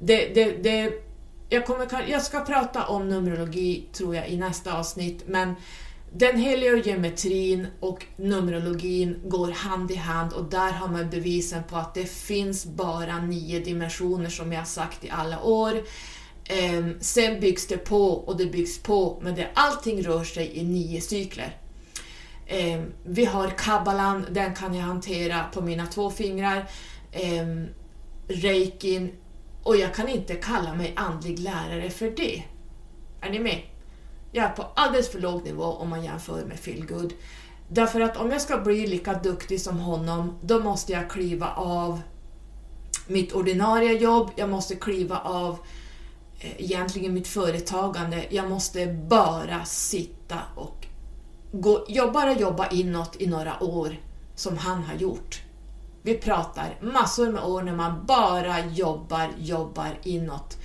Det, 0.00 0.34
det, 0.34 0.62
det, 0.62 0.92
jag, 1.48 1.66
kommer, 1.66 2.10
jag 2.10 2.22
ska 2.22 2.40
prata 2.40 2.86
om 2.86 3.08
numerologi 3.08 3.84
tror 3.92 4.14
jag 4.14 4.28
i 4.28 4.36
nästa 4.36 4.78
avsnitt, 4.78 5.22
men 5.26 5.54
den 6.12 6.38
heliga 6.38 6.76
geometrin 6.76 7.66
och 7.80 8.06
numerologin 8.16 9.20
går 9.24 9.50
hand 9.50 9.90
i 9.90 9.96
hand 9.96 10.32
och 10.32 10.44
där 10.44 10.72
har 10.72 10.88
man 10.88 11.10
bevisen 11.10 11.62
på 11.64 11.76
att 11.76 11.94
det 11.94 12.10
finns 12.10 12.66
bara 12.66 13.18
nio 13.18 13.60
dimensioner 13.60 14.30
som 14.30 14.52
jag 14.52 14.66
sagt 14.66 15.04
i 15.04 15.10
alla 15.10 15.42
år. 15.42 15.82
Ehm, 16.48 16.94
sen 17.00 17.40
byggs 17.40 17.66
det 17.66 17.76
på 17.78 18.10
och 18.10 18.36
det 18.36 18.46
byggs 18.46 18.82
på, 18.82 19.18
men 19.22 19.34
det, 19.34 19.48
allting 19.54 20.02
rör 20.02 20.24
sig 20.24 20.58
i 20.58 20.64
nio 20.64 21.00
cykler. 21.00 21.56
Ehm, 22.46 22.92
vi 23.04 23.24
har 23.24 23.48
kabbalan, 23.48 24.26
den 24.30 24.54
kan 24.54 24.74
jag 24.74 24.84
hantera 24.84 25.44
på 25.52 25.60
mina 25.60 25.86
två 25.86 26.10
fingrar. 26.10 26.70
Ehm, 27.12 27.66
reikin, 28.28 29.12
och 29.62 29.76
jag 29.76 29.94
kan 29.94 30.08
inte 30.08 30.34
kalla 30.34 30.74
mig 30.74 30.92
andlig 30.96 31.38
lärare 31.38 31.90
för 31.90 32.10
det. 32.10 32.42
Är 33.20 33.30
ni 33.30 33.38
med? 33.38 33.60
Jag 34.32 34.44
är 34.44 34.50
på 34.50 34.66
alldeles 34.74 35.12
för 35.12 35.20
låg 35.20 35.44
nivå 35.44 35.64
om 35.64 35.88
man 35.88 36.04
jämför 36.04 36.44
med 36.44 36.58
Feelgood. 36.58 37.12
Därför 37.68 38.00
att 38.00 38.16
om 38.16 38.30
jag 38.30 38.40
ska 38.40 38.58
bli 38.58 38.86
lika 38.86 39.14
duktig 39.14 39.60
som 39.60 39.78
honom, 39.78 40.38
då 40.42 40.58
måste 40.58 40.92
jag 40.92 41.10
kliva 41.10 41.48
av 41.56 42.00
mitt 43.06 43.32
ordinarie 43.32 43.92
jobb, 43.92 44.30
jag 44.36 44.48
måste 44.48 44.76
kliva 44.76 45.18
av 45.18 45.52
eh, 45.52 45.58
Eh, 46.40 46.60
egentligen 46.60 47.14
mitt 47.14 47.28
företagande. 47.28 48.24
Jag 48.30 48.50
måste 48.50 48.86
bara 48.86 49.64
sitta 49.64 50.38
och 50.54 50.86
gå, 51.52 51.84
jag 51.88 52.12
bara 52.12 52.32
jobba 52.32 52.68
inåt 52.68 53.16
i 53.18 53.26
några 53.26 53.62
år 53.62 53.96
som 54.34 54.58
han 54.58 54.82
har 54.82 54.94
gjort. 54.94 55.42
Vi 56.02 56.14
pratar 56.14 56.76
massor 56.80 57.32
med 57.32 57.44
år 57.44 57.62
när 57.62 57.76
man 57.76 58.06
bara 58.06 58.66
jobbar, 58.66 59.30
jobbar 59.38 59.98
inåt. 60.02 60.58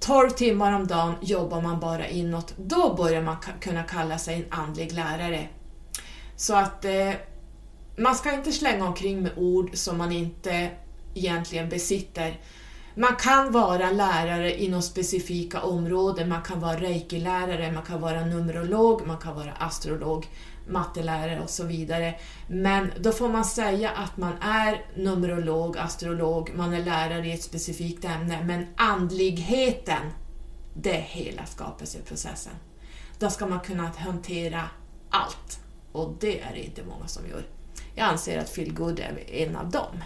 12 0.00 0.30
timmar 0.30 0.72
om 0.72 0.86
dagen 0.86 1.14
jobbar 1.20 1.60
man 1.60 1.80
bara 1.80 2.08
inåt, 2.08 2.54
då 2.56 2.94
börjar 2.94 3.22
man 3.22 3.36
kunna 3.60 3.82
kalla 3.82 4.18
sig 4.18 4.34
en 4.34 4.52
andlig 4.60 4.92
lärare. 4.92 5.48
Så 6.36 6.54
att 6.54 6.84
eh, 6.84 7.12
man 7.96 8.14
ska 8.14 8.32
inte 8.32 8.52
slänga 8.52 8.86
omkring 8.86 9.22
med 9.22 9.32
ord 9.36 9.70
som 9.74 9.98
man 9.98 10.12
inte 10.12 10.70
egentligen 11.14 11.68
besitter. 11.68 12.40
Man 12.98 13.16
kan 13.16 13.52
vara 13.52 13.90
lärare 13.90 14.62
inom 14.62 14.82
specifika 14.82 15.62
områden, 15.62 16.28
man 16.28 16.42
kan 16.42 16.60
vara 16.60 16.76
reikilärare, 16.76 17.72
man 17.72 17.82
kan 17.82 18.00
vara 18.00 18.24
numerolog, 18.24 19.06
man 19.06 19.18
kan 19.18 19.36
vara 19.36 19.52
astrolog 19.52 20.26
mattelärare 20.68 21.40
och 21.40 21.50
så 21.50 21.64
vidare. 21.64 22.14
Men 22.48 22.92
då 23.00 23.12
får 23.12 23.28
man 23.28 23.44
säga 23.44 23.90
att 23.90 24.16
man 24.16 24.32
är 24.40 24.86
numerolog, 24.96 25.78
astrolog, 25.78 26.52
man 26.54 26.72
är 26.72 26.84
lärare 26.84 27.26
i 27.26 27.32
ett 27.32 27.42
specifikt 27.42 28.04
ämne, 28.04 28.44
men 28.44 28.66
andligheten, 28.76 30.02
det 30.74 30.96
är 30.96 31.00
hela 31.00 31.46
skapelseprocessen. 31.46 32.54
Då 33.18 33.30
ska 33.30 33.46
man 33.46 33.60
kunna 33.60 33.92
hantera 33.96 34.62
allt 35.10 35.60
och 35.92 36.16
det 36.20 36.40
är 36.40 36.52
det 36.54 36.64
inte 36.64 36.82
många 36.84 37.06
som 37.06 37.28
gör. 37.28 37.46
Jag 37.94 38.08
anser 38.08 38.38
att 38.38 38.50
Feel 38.50 38.74
Good 38.74 38.98
är 38.98 39.30
en 39.30 39.56
av 39.56 39.70
dem. 39.70 40.02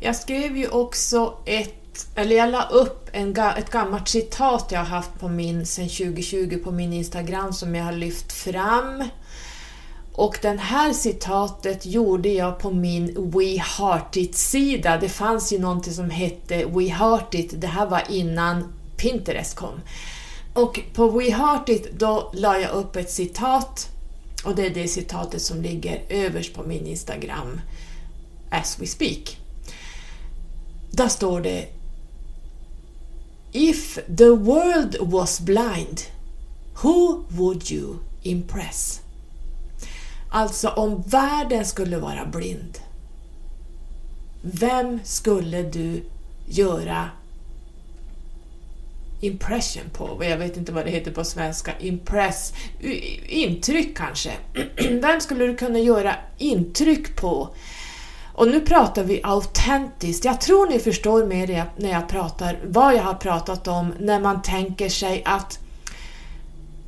Jag 0.00 0.16
skrev 0.16 0.56
ju 0.56 0.68
också 0.68 1.38
ett, 1.46 1.83
eller 2.14 2.36
jag 2.36 2.50
la 2.50 2.68
upp 2.68 3.10
en, 3.12 3.36
ett 3.36 3.70
gammalt 3.70 4.08
citat 4.08 4.68
jag 4.70 4.78
har 4.78 4.86
haft 4.86 5.20
på 5.20 5.28
min, 5.28 5.66
sen 5.66 5.88
2020 5.88 6.58
på 6.64 6.70
min 6.70 6.92
Instagram 6.92 7.52
som 7.52 7.74
jag 7.74 7.84
har 7.84 7.92
lyft 7.92 8.32
fram 8.32 9.04
och 10.16 10.38
det 10.42 10.48
här 10.48 10.92
citatet 10.92 11.86
gjorde 11.86 12.28
jag 12.28 12.58
på 12.58 12.70
min 12.70 13.30
We 13.30 13.58
Heart 13.58 14.16
It-sida. 14.16 14.96
Det 14.96 15.08
fanns 15.08 15.52
ju 15.52 15.58
någonting 15.58 15.92
som 15.92 16.10
hette 16.10 16.64
We 16.64 16.88
Heart 16.88 17.34
It, 17.34 17.60
det 17.60 17.66
här 17.66 17.86
var 17.86 18.02
innan 18.08 18.72
Pinterest 18.96 19.56
kom. 19.56 19.80
Och 20.52 20.80
på 20.94 21.08
We 21.08 21.30
Heart 21.30 21.68
It 21.68 21.92
då 21.98 22.30
la 22.34 22.58
jag 22.58 22.70
upp 22.70 22.96
ett 22.96 23.10
citat 23.10 23.88
och 24.44 24.54
det 24.54 24.66
är 24.66 24.70
det 24.70 24.88
citatet 24.88 25.42
som 25.42 25.62
ligger 25.62 26.02
överst 26.08 26.54
på 26.54 26.62
min 26.62 26.86
Instagram 26.86 27.60
as 28.50 28.78
we 28.80 28.86
speak. 28.86 29.38
Där 30.90 31.08
står 31.08 31.40
det 31.40 31.66
If 33.56 33.98
the 34.16 34.34
world 34.34 34.96
was 35.00 35.40
blind, 35.40 36.08
who 36.82 37.24
would 37.30 37.70
you 37.70 37.98
impress? 38.22 39.00
Alltså 40.28 40.68
om 40.68 41.02
världen 41.06 41.64
skulle 41.64 41.98
vara 41.98 42.26
blind, 42.26 42.78
vem 44.42 45.00
skulle 45.04 45.62
du 45.62 46.02
göra 46.46 47.10
impression 49.20 49.90
på? 49.92 50.24
Jag 50.24 50.38
vet 50.38 50.56
inte 50.56 50.72
vad 50.72 50.84
det 50.84 50.90
heter 50.90 51.10
på 51.10 51.24
svenska. 51.24 51.72
Impress. 51.78 52.52
Intryck 53.28 53.96
kanske. 53.96 54.32
Vem 54.90 55.20
skulle 55.20 55.46
du 55.46 55.56
kunna 55.56 55.78
göra 55.78 56.16
intryck 56.38 57.16
på? 57.16 57.54
Och 58.34 58.48
nu 58.48 58.60
pratar 58.60 59.04
vi 59.04 59.20
autentiskt. 59.22 60.24
Jag 60.24 60.40
tror 60.40 60.66
ni 60.66 60.78
förstår 60.78 61.26
mer 61.26 61.64
när 61.76 61.90
jag 61.90 62.08
pratar 62.08 62.58
vad 62.66 62.94
jag 62.94 63.02
har 63.02 63.14
pratat 63.14 63.68
om 63.68 63.94
när 64.00 64.20
man 64.20 64.42
tänker 64.42 64.88
sig 64.88 65.22
att 65.24 65.58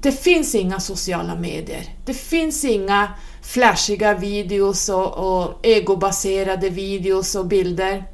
det 0.01 0.13
finns 0.13 0.55
inga 0.55 0.81
sociala 0.81 1.35
medier. 1.35 1.85
Det 2.05 2.15
finns 2.15 2.65
inga 2.65 3.13
flashiga 3.43 4.15
videos 4.15 4.89
och, 4.89 5.13
och 5.13 5.67
egobaserade 5.67 6.69
videos 6.69 7.35
och 7.35 7.47
bilder. 7.47 8.05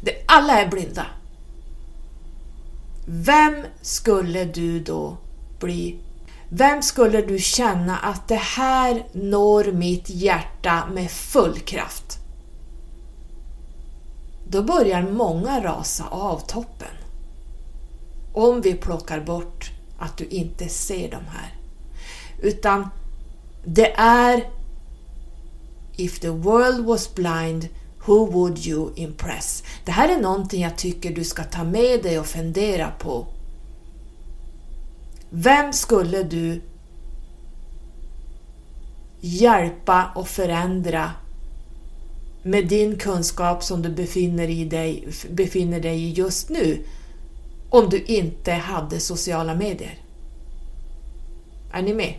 Det, 0.00 0.12
alla 0.26 0.60
är 0.60 0.68
blinda. 0.68 1.06
Vem 3.06 3.54
skulle 3.82 4.44
du 4.44 4.80
då 4.80 5.16
bli? 5.60 5.96
Vem 6.48 6.82
skulle 6.82 7.20
du 7.22 7.38
känna 7.38 7.98
att 7.98 8.28
det 8.28 8.34
här 8.34 9.06
når 9.12 9.72
mitt 9.72 10.10
hjärta 10.10 10.82
med 10.92 11.10
full 11.10 11.58
kraft? 11.58 12.19
Då 14.50 14.62
börjar 14.62 15.02
många 15.02 15.64
rasa 15.64 16.04
av 16.08 16.38
toppen. 16.38 16.94
Om 18.32 18.60
vi 18.60 18.74
plockar 18.74 19.20
bort 19.20 19.70
att 19.98 20.16
du 20.16 20.24
inte 20.24 20.68
ser 20.68 21.10
de 21.10 21.16
här. 21.16 21.54
Utan 22.42 22.88
det 23.64 23.92
är 23.96 24.50
If 25.96 26.20
the 26.20 26.28
world 26.28 26.86
was 26.86 27.14
blind, 27.14 27.68
who 28.06 28.26
would 28.26 28.66
you 28.66 28.90
impress? 28.94 29.62
Det 29.84 29.92
här 29.92 30.08
är 30.08 30.20
någonting 30.20 30.62
jag 30.62 30.78
tycker 30.78 31.14
du 31.14 31.24
ska 31.24 31.44
ta 31.44 31.64
med 31.64 32.02
dig 32.02 32.18
och 32.18 32.26
fundera 32.26 32.90
på. 32.90 33.26
Vem 35.30 35.72
skulle 35.72 36.22
du 36.22 36.62
hjälpa 39.20 40.10
och 40.14 40.28
förändra 40.28 41.10
med 42.42 42.68
din 42.68 42.98
kunskap 42.98 43.64
som 43.64 43.82
du 43.82 43.88
befinner, 43.88 44.48
i 44.48 44.64
dig, 44.64 45.08
befinner 45.30 45.80
dig 45.80 46.02
i 46.02 46.12
just 46.12 46.48
nu 46.48 46.84
om 47.70 47.88
du 47.88 48.02
inte 48.02 48.52
hade 48.52 49.00
sociala 49.00 49.54
medier? 49.54 49.98
Är 51.72 51.82
ni 51.82 51.94
med? 51.94 52.14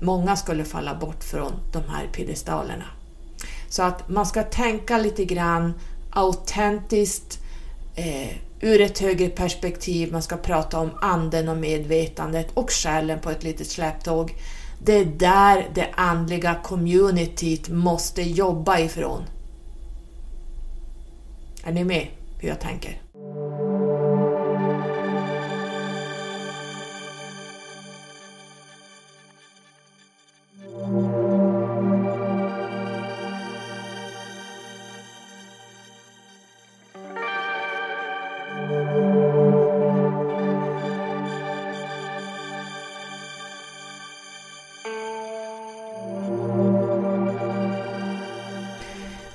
Många 0.00 0.36
skulle 0.36 0.64
falla 0.64 0.94
bort 0.94 1.24
från 1.24 1.52
de 1.72 1.82
här 1.88 2.06
piedestalerna. 2.12 2.84
Så 3.68 3.82
att 3.82 4.08
man 4.08 4.26
ska 4.26 4.42
tänka 4.42 4.98
lite 4.98 5.24
grann 5.24 5.74
autentiskt 6.10 7.38
eh, 7.94 8.36
ur 8.60 8.80
ett 8.80 8.98
högre 8.98 9.28
perspektiv. 9.28 10.12
Man 10.12 10.22
ska 10.22 10.36
prata 10.36 10.78
om 10.78 10.90
anden 11.02 11.48
och 11.48 11.56
medvetandet 11.56 12.48
och 12.54 12.70
själen 12.70 13.20
på 13.20 13.30
ett 13.30 13.42
litet 13.42 13.66
släptåg. 13.66 14.34
Det 14.78 14.92
är 14.92 15.04
där 15.04 15.68
det 15.74 15.88
andliga 15.94 16.54
communityt 16.54 17.68
måste 17.68 18.22
jobba 18.22 18.78
ifrån. 18.78 19.22
Är 21.64 21.72
ni 21.72 21.84
med 21.84 22.06
hur 22.38 22.48
jag 22.48 22.60
tänker? 22.60 23.00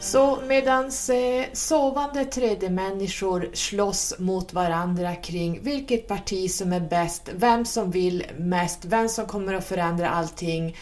Så 0.02 0.40
medan 0.48 0.86
eh, 0.86 1.46
sovande 1.54 2.24
3D-människor 2.24 3.50
slåss 3.54 4.14
mot 4.20 4.54
varandra 4.54 5.16
kring 5.16 5.60
vilket 5.64 6.08
parti 6.08 6.52
som 6.52 6.74
är 6.74 6.80
bäst, 6.80 7.30
vem 7.34 7.66
som 7.66 7.92
vill 7.92 8.26
mest, 8.38 8.86
vem 8.86 9.10
som 9.10 9.26
kommer 9.26 9.54
att 9.54 9.68
förändra 9.68 10.10
allting, 10.10 10.78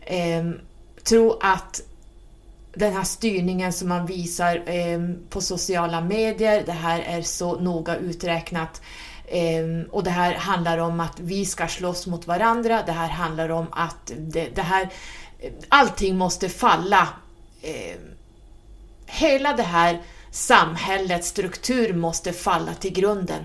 eh, 0.00 0.50
tro 1.02 1.38
att 1.40 1.80
den 2.74 2.92
här 2.92 3.04
styrningen 3.04 3.72
som 3.72 3.88
man 3.88 4.06
visar 4.06 4.62
eh, 4.66 5.00
på 5.30 5.40
sociala 5.40 6.00
medier, 6.00 6.62
det 6.66 6.72
här 6.72 7.00
är 7.00 7.22
så 7.22 7.60
noga 7.60 7.96
uträknat 7.96 8.82
ehm, 9.28 9.84
och 9.90 10.04
det 10.04 10.10
här 10.10 10.34
handlar 10.34 10.78
om 10.78 11.00
att 11.00 11.20
vi 11.20 11.46
ska 11.46 11.68
slåss 11.68 12.06
mot 12.06 12.26
varandra, 12.26 12.82
det 12.86 12.92
här 12.92 13.08
handlar 13.08 13.48
om 13.48 13.66
att 13.70 14.12
det, 14.18 14.48
det 14.54 14.62
här, 14.62 14.88
allting 15.68 16.16
måste 16.16 16.48
falla 16.48 17.08
ehm, 17.62 18.11
Hela 19.14 19.52
det 19.52 19.62
här 19.62 20.00
samhällets 20.30 21.28
struktur 21.28 21.94
måste 21.94 22.32
falla 22.32 22.74
till 22.74 22.92
grunden. 22.92 23.44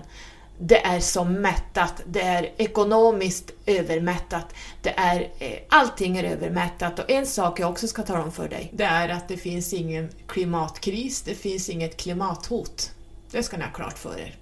Det 0.58 0.86
är 0.86 1.00
så 1.00 1.24
mättat, 1.24 2.02
det 2.06 2.20
är 2.20 2.52
ekonomiskt 2.56 3.50
övermättat, 3.66 4.54
det 4.82 4.98
är, 4.98 5.20
eh, 5.38 5.58
allting 5.68 6.16
är 6.16 6.24
övermättat 6.24 6.98
och 6.98 7.10
en 7.10 7.26
sak 7.26 7.60
jag 7.60 7.70
också 7.70 7.88
ska 7.88 8.02
tala 8.02 8.22
om 8.22 8.32
för 8.32 8.48
dig, 8.48 8.70
det 8.72 8.84
är 8.84 9.08
att 9.08 9.28
det 9.28 9.36
finns 9.36 9.72
ingen 9.72 10.08
klimatkris, 10.26 11.22
det 11.22 11.34
finns 11.34 11.68
inget 11.68 11.96
klimathot. 11.96 12.90
Det 13.30 13.42
ska 13.42 13.56
ni 13.56 13.64
ha 13.64 13.70
klart 13.70 13.98
för 13.98 14.20
er. 14.20 14.36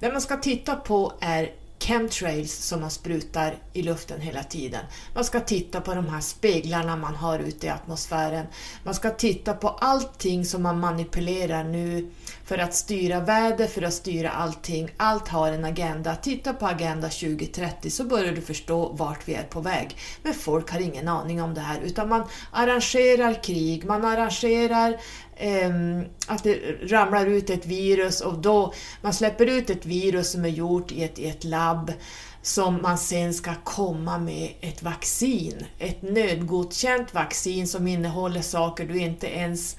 Det 0.00 0.12
man 0.12 0.20
ska 0.20 0.36
titta 0.36 0.76
på 0.76 1.12
är 1.20 1.52
chemtrails 1.80 2.52
som 2.52 2.80
man 2.80 2.90
sprutar 2.90 3.56
i 3.72 3.82
luften 3.82 4.20
hela 4.20 4.42
tiden. 4.42 4.84
Man 5.14 5.24
ska 5.24 5.40
titta 5.40 5.80
på 5.80 5.94
de 5.94 6.08
här 6.08 6.20
speglarna 6.20 6.96
man 6.96 7.14
har 7.14 7.38
ute 7.38 7.66
i 7.66 7.70
atmosfären. 7.70 8.46
Man 8.84 8.94
ska 8.94 9.10
titta 9.10 9.54
på 9.54 9.68
allting 9.68 10.44
som 10.44 10.62
man 10.62 10.80
manipulerar 10.80 11.64
nu 11.64 12.10
för 12.44 12.58
att 12.58 12.74
styra 12.74 13.20
väder, 13.20 13.66
för 13.66 13.82
att 13.82 13.94
styra 13.94 14.30
allting. 14.30 14.90
Allt 14.96 15.28
har 15.28 15.52
en 15.52 15.64
agenda. 15.64 16.16
Titta 16.16 16.52
på 16.52 16.66
Agenda 16.66 17.08
2030 17.08 17.90
så 17.90 18.04
börjar 18.04 18.32
du 18.32 18.40
förstå 18.40 18.88
vart 18.92 19.28
vi 19.28 19.34
är 19.34 19.42
på 19.42 19.60
väg. 19.60 19.96
Men 20.22 20.34
folk 20.34 20.70
har 20.70 20.80
ingen 20.80 21.08
aning 21.08 21.42
om 21.42 21.54
det 21.54 21.60
här 21.60 21.80
utan 21.80 22.08
man 22.08 22.24
arrangerar 22.50 23.42
krig, 23.42 23.84
man 23.84 24.04
arrangerar 24.04 25.00
Ehm, 25.42 26.04
att 26.26 26.42
det 26.42 26.56
ramlar 26.82 27.26
ut 27.26 27.50
ett 27.50 27.66
virus 27.66 28.20
och 28.20 28.38
då 28.38 28.72
man 29.00 29.14
släpper 29.14 29.46
ut 29.46 29.70
ett 29.70 29.86
virus 29.86 30.32
som 30.32 30.44
är 30.44 30.48
gjort 30.48 30.92
i 30.92 31.04
ett, 31.04 31.18
i 31.18 31.28
ett 31.28 31.44
labb 31.44 31.92
som 32.42 32.82
man 32.82 32.98
sen 32.98 33.34
ska 33.34 33.54
komma 33.64 34.18
med 34.18 34.50
ett 34.60 34.82
vaccin. 34.82 35.66
Ett 35.78 36.02
nödgodkänt 36.02 37.14
vaccin 37.14 37.68
som 37.68 37.86
innehåller 37.86 38.42
saker 38.42 38.86
du 38.86 38.98
inte 38.98 39.26
ens 39.26 39.76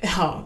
ja, 0.00 0.42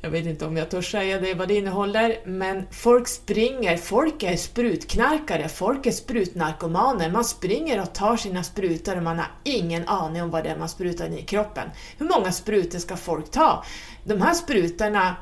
jag 0.00 0.10
vet 0.10 0.26
inte 0.26 0.46
om 0.46 0.56
jag 0.56 0.70
törs 0.70 0.90
säga 0.90 1.20
det, 1.20 1.34
vad 1.34 1.48
det 1.48 1.54
innehåller, 1.54 2.20
men 2.24 2.66
folk 2.70 3.08
springer, 3.08 3.76
folk 3.76 4.22
är 4.22 4.36
sprutknarkare, 4.36 5.48
folk 5.48 5.86
är 5.86 5.90
sprutnarkomaner, 5.90 7.10
man 7.10 7.24
springer 7.24 7.82
och 7.82 7.92
tar 7.92 8.16
sina 8.16 8.42
sprutor 8.42 8.96
och 8.96 9.02
man 9.02 9.18
har 9.18 9.30
ingen 9.44 9.88
aning 9.88 10.22
om 10.22 10.30
vad 10.30 10.44
det 10.44 10.50
är 10.50 10.58
man 10.58 10.68
sprutar 10.68 11.06
in 11.06 11.18
i 11.18 11.22
kroppen. 11.22 11.70
Hur 11.98 12.06
många 12.06 12.32
sprutor 12.32 12.78
ska 12.78 12.96
folk 12.96 13.30
ta? 13.30 13.64
De 14.04 14.22
här 14.22 14.34
sprutorna 14.34 15.16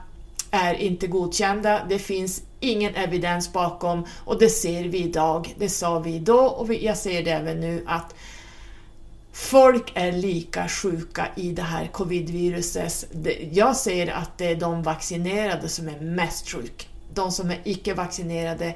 är 0.50 0.74
inte 0.74 1.06
godkända, 1.06 1.80
det 1.88 1.98
finns 1.98 2.42
ingen 2.60 2.94
evidens 2.94 3.52
bakom 3.52 4.06
och 4.24 4.38
det 4.38 4.48
ser 4.48 4.84
vi 4.84 4.98
idag, 4.98 5.54
det 5.58 5.68
sa 5.68 5.98
vi 5.98 6.18
då 6.18 6.40
och 6.40 6.74
jag 6.74 6.96
ser 6.96 7.22
det 7.22 7.30
även 7.30 7.60
nu 7.60 7.84
att 7.87 8.14
Folk 9.35 9.92
är 9.94 10.12
lika 10.12 10.68
sjuka 10.68 11.29
i 11.37 11.53
det 11.53 11.62
här 11.62 11.87
covidviruset. 11.87 13.05
Jag 13.53 13.77
ser 13.77 14.12
att 14.12 14.38
det 14.38 14.47
är 14.47 14.57
de 14.57 14.83
vaccinerade 14.83 15.68
som 15.68 15.88
är 15.88 16.01
mest 16.01 16.49
sjuka. 16.49 16.85
De 17.14 17.33
som 17.33 17.51
är 17.51 17.61
icke-vaccinerade 17.64 18.75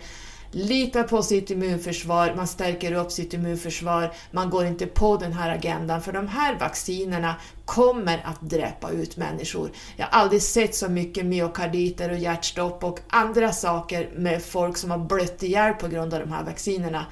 litar 0.50 1.02
på 1.02 1.22
sitt 1.22 1.50
immunförsvar, 1.50 2.34
man 2.36 2.46
stärker 2.46 2.92
upp 2.92 3.12
sitt 3.12 3.34
immunförsvar, 3.34 4.12
man 4.30 4.50
går 4.50 4.66
inte 4.66 4.86
på 4.86 5.16
den 5.16 5.32
här 5.32 5.50
agendan 5.50 6.02
för 6.02 6.12
de 6.12 6.28
här 6.28 6.58
vaccinerna 6.58 7.34
kommer 7.64 8.22
att 8.24 8.40
dräpa 8.40 8.90
ut 8.90 9.16
människor. 9.16 9.70
Jag 9.96 10.06
har 10.06 10.20
aldrig 10.20 10.42
sett 10.42 10.74
så 10.74 10.88
mycket 10.88 11.26
myokarditer 11.26 12.10
och 12.10 12.18
hjärtstopp 12.18 12.84
och 12.84 13.00
andra 13.08 13.52
saker 13.52 14.10
med 14.16 14.42
folk 14.42 14.76
som 14.76 14.90
har 14.90 14.98
blött 14.98 15.42
ihjäl 15.42 15.74
på 15.74 15.88
grund 15.88 16.14
av 16.14 16.20
de 16.20 16.32
här 16.32 16.44
vaccinerna. 16.44 17.06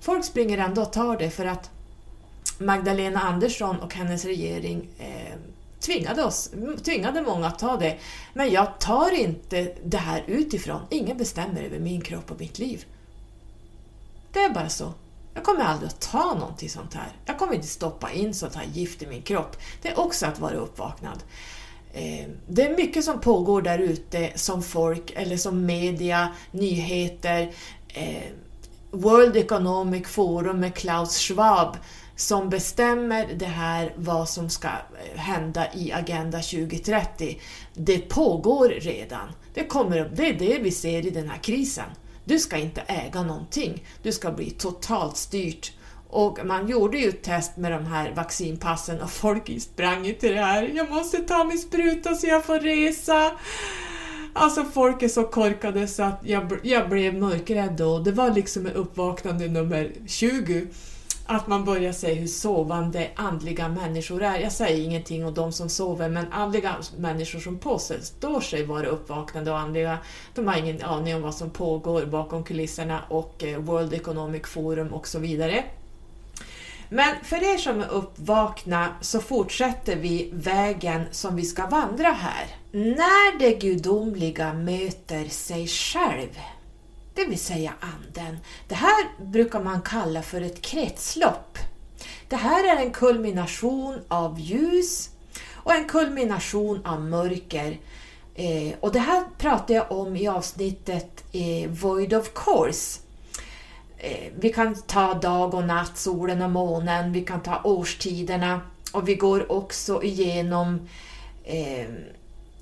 Folk 0.00 0.24
springer 0.24 0.58
ändå 0.58 0.82
och 0.82 0.92
tar 0.92 1.16
det 1.16 1.30
för 1.30 1.44
att 1.44 1.70
Magdalena 2.58 3.20
Andersson 3.20 3.80
och 3.80 3.94
hennes 3.94 4.24
regering 4.24 4.88
eh, 4.98 5.38
tvingade, 5.80 6.24
oss, 6.24 6.50
tvingade 6.84 7.22
många 7.22 7.46
att 7.46 7.58
ta 7.58 7.76
det. 7.76 7.98
Men 8.34 8.50
jag 8.50 8.80
tar 8.80 9.14
inte 9.20 9.72
det 9.84 9.96
här 9.96 10.24
utifrån. 10.26 10.80
Ingen 10.90 11.16
bestämmer 11.16 11.62
över 11.62 11.78
min 11.78 12.00
kropp 12.00 12.30
och 12.30 12.40
mitt 12.40 12.58
liv. 12.58 12.84
Det 14.32 14.38
är 14.38 14.50
bara 14.50 14.68
så. 14.68 14.92
Jag 15.34 15.44
kommer 15.44 15.64
aldrig 15.64 15.88
att 15.88 16.00
ta 16.00 16.34
någonting 16.34 16.70
sånt 16.70 16.94
här. 16.94 17.12
Jag 17.24 17.38
kommer 17.38 17.54
inte 17.54 17.66
stoppa 17.66 18.12
in 18.12 18.34
sånt 18.34 18.54
här 18.54 18.64
gift 18.72 19.02
i 19.02 19.06
min 19.06 19.22
kropp. 19.22 19.56
Det 19.82 19.88
är 19.88 20.00
också 20.00 20.26
att 20.26 20.38
vara 20.38 20.54
uppvaknad. 20.54 21.22
Eh, 21.92 22.28
det 22.48 22.62
är 22.62 22.76
mycket 22.76 23.04
som 23.04 23.20
pågår 23.20 23.62
där 23.62 23.78
ute 23.78 24.32
som 24.34 24.62
folk, 24.62 25.12
eller 25.16 25.36
som 25.36 25.66
media, 25.66 26.28
nyheter, 26.50 27.52
eh, 27.88 28.32
World 28.90 29.36
Economic 29.36 30.08
Forum 30.08 30.60
med 30.60 30.74
Klaus 30.74 31.18
Schwab 31.18 31.76
som 32.18 32.48
bestämmer 32.50 33.28
det 33.34 33.46
här 33.46 33.92
vad 33.96 34.28
som 34.28 34.50
ska 34.50 34.68
hända 35.14 35.66
i 35.74 35.92
Agenda 35.92 36.38
2030. 36.38 37.38
Det 37.74 37.98
pågår 37.98 38.68
redan. 38.68 39.28
Det, 39.54 39.64
kommer, 39.64 40.10
det 40.16 40.28
är 40.28 40.34
det 40.34 40.58
vi 40.62 40.70
ser 40.70 41.06
i 41.06 41.10
den 41.10 41.28
här 41.28 41.38
krisen. 41.38 41.84
Du 42.24 42.38
ska 42.38 42.56
inte 42.56 42.80
äga 42.80 43.22
någonting. 43.22 43.84
Du 44.02 44.12
ska 44.12 44.30
bli 44.30 44.50
totalt 44.50 45.16
styrt. 45.16 45.72
Och 46.08 46.38
man 46.44 46.68
gjorde 46.68 46.98
ju 46.98 47.08
ett 47.08 47.22
test 47.22 47.56
med 47.56 47.72
de 47.72 47.86
här 47.86 48.12
vaccinpassen 48.14 49.00
och 49.00 49.10
folk 49.10 49.62
sprang 49.62 50.14
till 50.20 50.34
det 50.34 50.42
här. 50.42 50.70
Jag 50.74 50.90
måste 50.90 51.18
ta 51.18 51.44
min 51.44 51.58
spruta 51.58 52.14
så 52.14 52.26
jag 52.26 52.44
får 52.44 52.60
resa. 52.60 53.32
Alltså 54.32 54.64
folk 54.64 55.02
är 55.02 55.08
så 55.08 55.24
korkade 55.24 55.88
så 55.88 56.02
att 56.02 56.20
jag, 56.22 56.58
jag 56.62 56.88
blev 56.88 57.14
mörkrädd 57.14 57.72
då. 57.72 57.98
Det 57.98 58.12
var 58.12 58.30
liksom 58.30 58.66
ett 58.66 58.74
uppvaknande 58.74 59.48
nummer 59.48 59.92
20 60.06 60.66
att 61.30 61.46
man 61.46 61.64
börjar 61.64 61.92
se 61.92 62.14
hur 62.14 62.26
sovande 62.26 63.10
andliga 63.14 63.68
människor 63.68 64.22
är. 64.22 64.38
Jag 64.38 64.52
säger 64.52 64.84
ingenting 64.84 65.26
om 65.26 65.34
de 65.34 65.52
som 65.52 65.68
sover, 65.68 66.08
men 66.08 66.32
andliga 66.32 66.76
människor 66.96 67.40
som 67.40 67.58
påstår 67.58 68.40
sig 68.40 68.64
vara 68.64 68.86
uppvaknade 68.86 69.50
och 69.50 69.58
andliga, 69.58 69.98
de 70.34 70.48
har 70.48 70.56
ingen 70.56 70.82
aning 70.82 71.14
om 71.14 71.22
vad 71.22 71.34
som 71.34 71.50
pågår 71.50 72.06
bakom 72.06 72.44
kulisserna 72.44 73.00
och 73.08 73.44
eh, 73.44 73.58
World 73.58 73.94
Economic 73.94 74.46
Forum 74.46 74.88
och 74.88 75.08
så 75.08 75.18
vidare. 75.18 75.64
Men 76.88 77.24
för 77.24 77.54
er 77.54 77.58
som 77.58 77.80
är 77.80 77.88
uppvakna 77.88 78.88
så 79.00 79.20
fortsätter 79.20 79.96
vi 79.96 80.30
vägen 80.32 81.02
som 81.10 81.36
vi 81.36 81.44
ska 81.44 81.66
vandra 81.66 82.08
här. 82.08 82.46
När 82.72 83.38
det 83.38 83.54
gudomliga 83.54 84.52
möter 84.52 85.28
sig 85.28 85.66
själv 85.66 86.38
det 87.18 87.24
vill 87.24 87.38
säga 87.38 87.72
anden. 87.80 88.38
Det 88.68 88.74
här 88.74 89.24
brukar 89.24 89.60
man 89.60 89.82
kalla 89.82 90.22
för 90.22 90.40
ett 90.40 90.62
kretslopp. 90.62 91.58
Det 92.28 92.36
här 92.36 92.76
är 92.76 92.82
en 92.82 92.90
kulmination 92.90 93.98
av 94.08 94.40
ljus 94.40 95.10
och 95.52 95.74
en 95.74 95.84
kulmination 95.84 96.86
av 96.86 97.00
mörker. 97.00 97.78
Eh, 98.34 98.74
och 98.80 98.92
det 98.92 98.98
här 98.98 99.24
pratar 99.38 99.74
jag 99.74 99.92
om 99.92 100.16
i 100.16 100.28
avsnittet 100.28 101.24
eh, 101.32 101.70
Void 101.70 102.14
of 102.14 102.30
Course. 102.34 103.00
Eh, 103.98 104.32
vi 104.40 104.52
kan 104.52 104.74
ta 104.74 105.14
dag 105.14 105.54
och 105.54 105.64
natt, 105.64 105.98
solen 105.98 106.42
och 106.42 106.50
månen, 106.50 107.12
vi 107.12 107.24
kan 107.24 107.42
ta 107.42 107.60
årstiderna 107.64 108.60
och 108.92 109.08
vi 109.08 109.14
går 109.14 109.52
också 109.52 110.02
igenom 110.02 110.88
eh, 111.44 111.88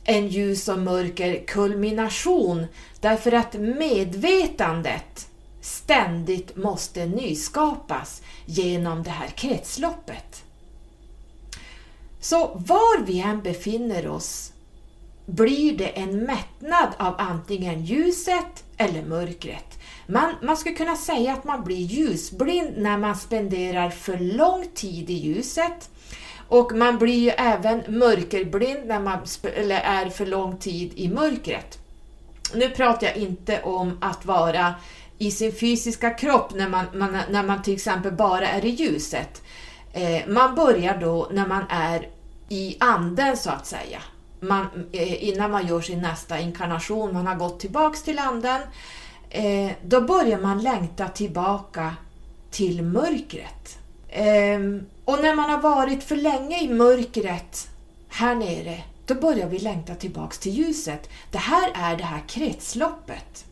en 0.06 0.28
ljus 0.28 0.68
och 0.68 0.78
mörker 0.78 1.46
kulmination 1.46 2.66
därför 3.00 3.32
att 3.32 3.54
medvetandet 3.54 5.28
ständigt 5.60 6.56
måste 6.56 7.06
nyskapas 7.06 8.22
genom 8.44 9.02
det 9.02 9.10
här 9.10 9.28
kretsloppet. 9.28 10.44
Så 12.20 12.46
var 12.54 13.04
vi 13.04 13.20
än 13.20 13.42
befinner 13.42 14.08
oss 14.08 14.52
blir 15.26 15.78
det 15.78 15.88
en 15.88 16.24
mättnad 16.24 16.88
av 16.98 17.14
antingen 17.18 17.84
ljuset 17.84 18.64
eller 18.76 19.02
mörkret. 19.02 19.78
Man, 20.06 20.34
man 20.42 20.56
skulle 20.56 20.74
kunna 20.74 20.96
säga 20.96 21.32
att 21.32 21.44
man 21.44 21.64
blir 21.64 21.76
ljusblind 21.76 22.74
när 22.76 22.98
man 22.98 23.16
spenderar 23.16 23.90
för 23.90 24.18
lång 24.18 24.64
tid 24.74 25.10
i 25.10 25.14
ljuset 25.14 25.90
och 26.48 26.72
man 26.72 26.98
blir 26.98 27.18
ju 27.18 27.30
även 27.30 27.82
mörkerblind 27.88 28.86
när 28.86 29.00
man 29.00 29.18
eller 29.56 29.80
är 29.80 30.10
för 30.10 30.26
lång 30.26 30.56
tid 30.56 30.92
i 30.94 31.08
mörkret. 31.08 31.78
Nu 32.54 32.70
pratar 32.70 33.06
jag 33.06 33.16
inte 33.16 33.62
om 33.62 33.98
att 34.00 34.24
vara 34.24 34.74
i 35.18 35.30
sin 35.30 35.52
fysiska 35.52 36.10
kropp 36.10 36.54
när 36.54 36.68
man, 36.68 36.84
man 36.94 37.18
när 37.30 37.42
man 37.42 37.62
till 37.62 37.74
exempel 37.74 38.12
bara 38.12 38.48
är 38.48 38.64
i 38.64 38.68
ljuset. 38.68 39.42
Eh, 39.92 40.26
man 40.28 40.54
börjar 40.54 41.00
då 41.00 41.28
när 41.32 41.46
man 41.46 41.64
är 41.68 42.08
i 42.48 42.76
anden 42.80 43.36
så 43.36 43.50
att 43.50 43.66
säga. 43.66 44.02
Man, 44.40 44.66
eh, 44.92 45.28
innan 45.28 45.50
man 45.50 45.66
gör 45.66 45.80
sin 45.80 46.02
nästa 46.02 46.38
inkarnation, 46.38 47.12
man 47.12 47.26
har 47.26 47.34
gått 47.34 47.60
tillbaks 47.60 48.02
till 48.02 48.18
anden, 48.18 48.60
eh, 49.30 49.70
då 49.82 50.00
börjar 50.00 50.38
man 50.38 50.62
längta 50.62 51.08
tillbaka 51.08 51.94
till 52.50 52.82
mörkret. 52.82 53.78
Ehm, 54.08 54.86
och 55.06 55.22
när 55.22 55.34
man 55.34 55.50
har 55.50 55.60
varit 55.60 56.04
för 56.04 56.16
länge 56.16 56.62
i 56.62 56.68
mörkret 56.68 57.68
här 58.08 58.34
nere, 58.34 58.82
då 59.06 59.14
börjar 59.14 59.48
vi 59.48 59.58
längta 59.58 59.94
tillbaks 59.94 60.38
till 60.38 60.52
ljuset. 60.52 61.08
Det 61.30 61.38
här 61.38 61.70
är 61.74 61.96
det 61.96 62.04
här 62.04 62.22
kretsloppet. 62.28 63.44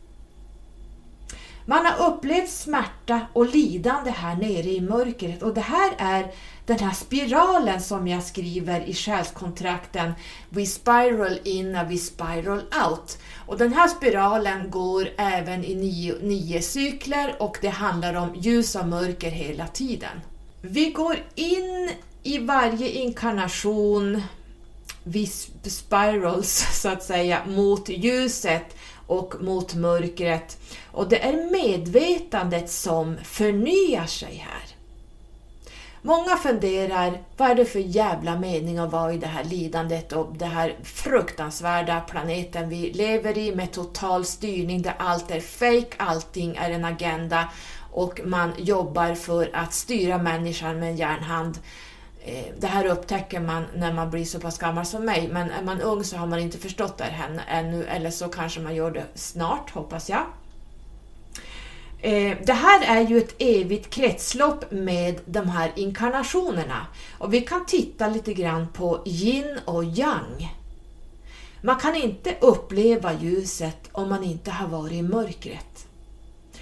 Man 1.66 1.86
har 1.86 2.10
upplevt 2.10 2.50
smärta 2.50 3.20
och 3.32 3.46
lidande 3.46 4.10
här 4.10 4.36
nere 4.36 4.70
i 4.70 4.80
mörkret 4.80 5.42
och 5.42 5.54
det 5.54 5.60
här 5.60 5.92
är 5.98 6.32
den 6.66 6.78
här 6.78 6.92
spiralen 6.92 7.80
som 7.80 8.08
jag 8.08 8.22
skriver 8.22 8.80
i 8.80 8.94
själskontrakten 8.94 10.12
We 10.48 10.66
spiral 10.66 11.38
in 11.44 11.76
and 11.76 11.88
we 11.88 11.96
spiral 11.96 12.62
out. 12.88 13.18
Och 13.46 13.58
den 13.58 13.72
här 13.72 13.88
spiralen 13.88 14.70
går 14.70 15.08
även 15.18 15.64
i 15.64 15.74
nio, 15.74 16.14
nio 16.22 16.62
cykler 16.62 17.42
och 17.42 17.58
det 17.60 17.68
handlar 17.68 18.14
om 18.14 18.34
ljus 18.34 18.74
och 18.74 18.88
mörker 18.88 19.30
hela 19.30 19.66
tiden. 19.66 20.20
Vi 20.66 20.90
går 20.90 21.16
in 21.34 21.90
i 22.22 22.38
varje 22.38 22.88
inkarnation, 22.88 24.22
vi 25.02 25.26
spirals 25.62 26.68
så 26.82 26.88
att 26.88 27.02
säga, 27.02 27.44
mot 27.46 27.88
ljuset 27.88 28.76
och 29.06 29.34
mot 29.40 29.74
mörkret. 29.74 30.58
Och 30.86 31.08
det 31.08 31.24
är 31.24 31.50
medvetandet 31.50 32.70
som 32.70 33.16
förnyar 33.24 34.06
sig 34.06 34.34
här. 34.34 34.62
Många 36.02 36.36
funderar, 36.36 37.22
vad 37.36 37.50
är 37.50 37.54
det 37.54 37.64
för 37.64 37.78
jävla 37.78 38.38
mening 38.38 38.78
att 38.78 38.92
vara 38.92 39.12
i 39.12 39.18
det 39.18 39.26
här 39.26 39.44
lidandet 39.44 40.12
och 40.12 40.36
den 40.36 40.50
här 40.50 40.76
fruktansvärda 40.82 42.00
planeten 42.00 42.68
vi 42.68 42.92
lever 42.92 43.38
i 43.38 43.54
med 43.54 43.72
total 43.72 44.24
styrning 44.24 44.82
där 44.82 44.94
allt 44.98 45.30
är 45.30 45.40
fake, 45.40 45.94
allting 45.96 46.56
är 46.56 46.70
en 46.70 46.84
agenda 46.84 47.48
och 47.94 48.20
man 48.24 48.52
jobbar 48.58 49.14
för 49.14 49.50
att 49.52 49.72
styra 49.72 50.18
människan 50.18 50.78
med 50.78 50.90
en 50.90 50.96
järnhand. 50.96 51.58
Eh, 52.24 52.44
det 52.58 52.66
här 52.66 52.86
upptäcker 52.86 53.40
man 53.40 53.64
när 53.76 53.92
man 53.92 54.10
blir 54.10 54.24
så 54.24 54.40
pass 54.40 54.58
gammal 54.58 54.86
som 54.86 55.04
mig, 55.04 55.28
men 55.32 55.50
är 55.50 55.62
man 55.62 55.80
ung 55.80 56.04
så 56.04 56.16
har 56.16 56.26
man 56.26 56.38
inte 56.38 56.58
förstått 56.58 56.98
det 56.98 57.04
här 57.04 57.40
ännu, 57.48 57.84
eller 57.84 58.10
så 58.10 58.28
kanske 58.28 58.60
man 58.60 58.74
gör 58.74 58.90
det 58.90 59.04
snart, 59.14 59.70
hoppas 59.70 60.10
jag. 60.10 60.22
Eh, 62.00 62.36
det 62.46 62.52
här 62.52 62.98
är 62.98 63.08
ju 63.08 63.18
ett 63.18 63.34
evigt 63.38 63.90
kretslopp 63.90 64.70
med 64.70 65.20
de 65.24 65.48
här 65.48 65.72
inkarnationerna 65.76 66.86
och 67.18 67.34
vi 67.34 67.40
kan 67.40 67.66
titta 67.66 68.08
lite 68.08 68.34
grann 68.34 68.68
på 68.72 69.02
yin 69.06 69.58
och 69.64 69.84
yang. 69.84 70.54
Man 71.62 71.76
kan 71.76 71.94
inte 71.94 72.36
uppleva 72.40 73.12
ljuset 73.12 73.88
om 73.92 74.08
man 74.08 74.24
inte 74.24 74.50
har 74.50 74.68
varit 74.68 74.92
i 74.92 75.02
mörkret. 75.02 75.86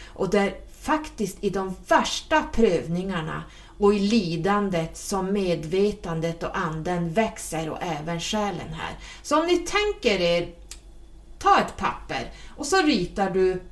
Och 0.04 0.30
där 0.30 0.54
faktiskt 0.82 1.36
i 1.40 1.50
de 1.50 1.76
värsta 1.88 2.42
prövningarna 2.42 3.42
och 3.78 3.94
i 3.94 3.98
lidandet 3.98 4.96
som 4.96 5.32
medvetandet 5.32 6.42
och 6.42 6.58
anden 6.58 7.12
växer 7.12 7.70
och 7.70 7.82
även 7.82 8.20
själen 8.20 8.72
här. 8.72 8.98
Så 9.22 9.40
om 9.40 9.46
ni 9.46 9.58
tänker 9.58 10.20
er, 10.20 10.48
ta 11.38 11.60
ett 11.60 11.76
papper 11.76 12.32
och 12.56 12.66
så 12.66 12.76
ritar 12.76 13.30
du 13.30 13.62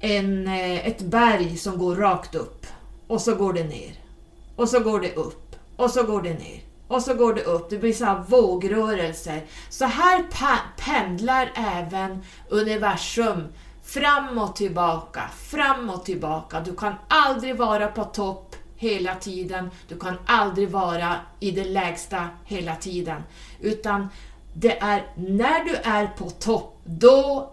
en, 0.00 0.46
eh, 0.46 0.86
ett 0.86 1.00
berg 1.00 1.56
som 1.56 1.78
går 1.78 1.96
rakt 1.96 2.34
upp 2.34 2.66
och 3.06 3.20
så 3.20 3.34
går 3.34 3.52
det 3.52 3.64
ner. 3.64 3.92
Och 4.56 4.68
så 4.68 4.80
går 4.80 5.00
det 5.00 5.14
upp 5.14 5.56
och 5.76 5.90
så 5.90 6.02
går 6.02 6.22
det 6.22 6.34
ner. 6.34 6.60
Och 6.88 7.02
så 7.02 7.14
går 7.14 7.34
det 7.34 7.42
upp, 7.42 7.70
det 7.70 7.78
blir 7.78 7.92
så 7.92 8.04
här 8.04 8.24
vågrörelser. 8.28 9.42
Så 9.70 9.84
här 9.84 10.24
pendlar 10.76 11.52
även 11.54 12.22
universum 12.48 13.44
fram 13.86 14.38
och 14.38 14.56
tillbaka, 14.56 15.22
fram 15.36 15.90
och 15.90 16.04
tillbaka. 16.04 16.60
Du 16.60 16.76
kan 16.76 16.94
aldrig 17.08 17.56
vara 17.56 17.88
på 17.88 18.04
topp 18.04 18.56
hela 18.76 19.14
tiden, 19.14 19.70
du 19.88 19.98
kan 19.98 20.18
aldrig 20.26 20.70
vara 20.70 21.16
i 21.40 21.50
det 21.50 21.64
lägsta 21.64 22.28
hela 22.44 22.76
tiden. 22.76 23.22
Utan 23.60 24.08
det 24.54 24.78
är 24.78 25.06
när 25.16 25.64
du 25.64 25.74
är 25.74 26.06
på 26.06 26.30
topp, 26.30 26.80
då 26.84 27.52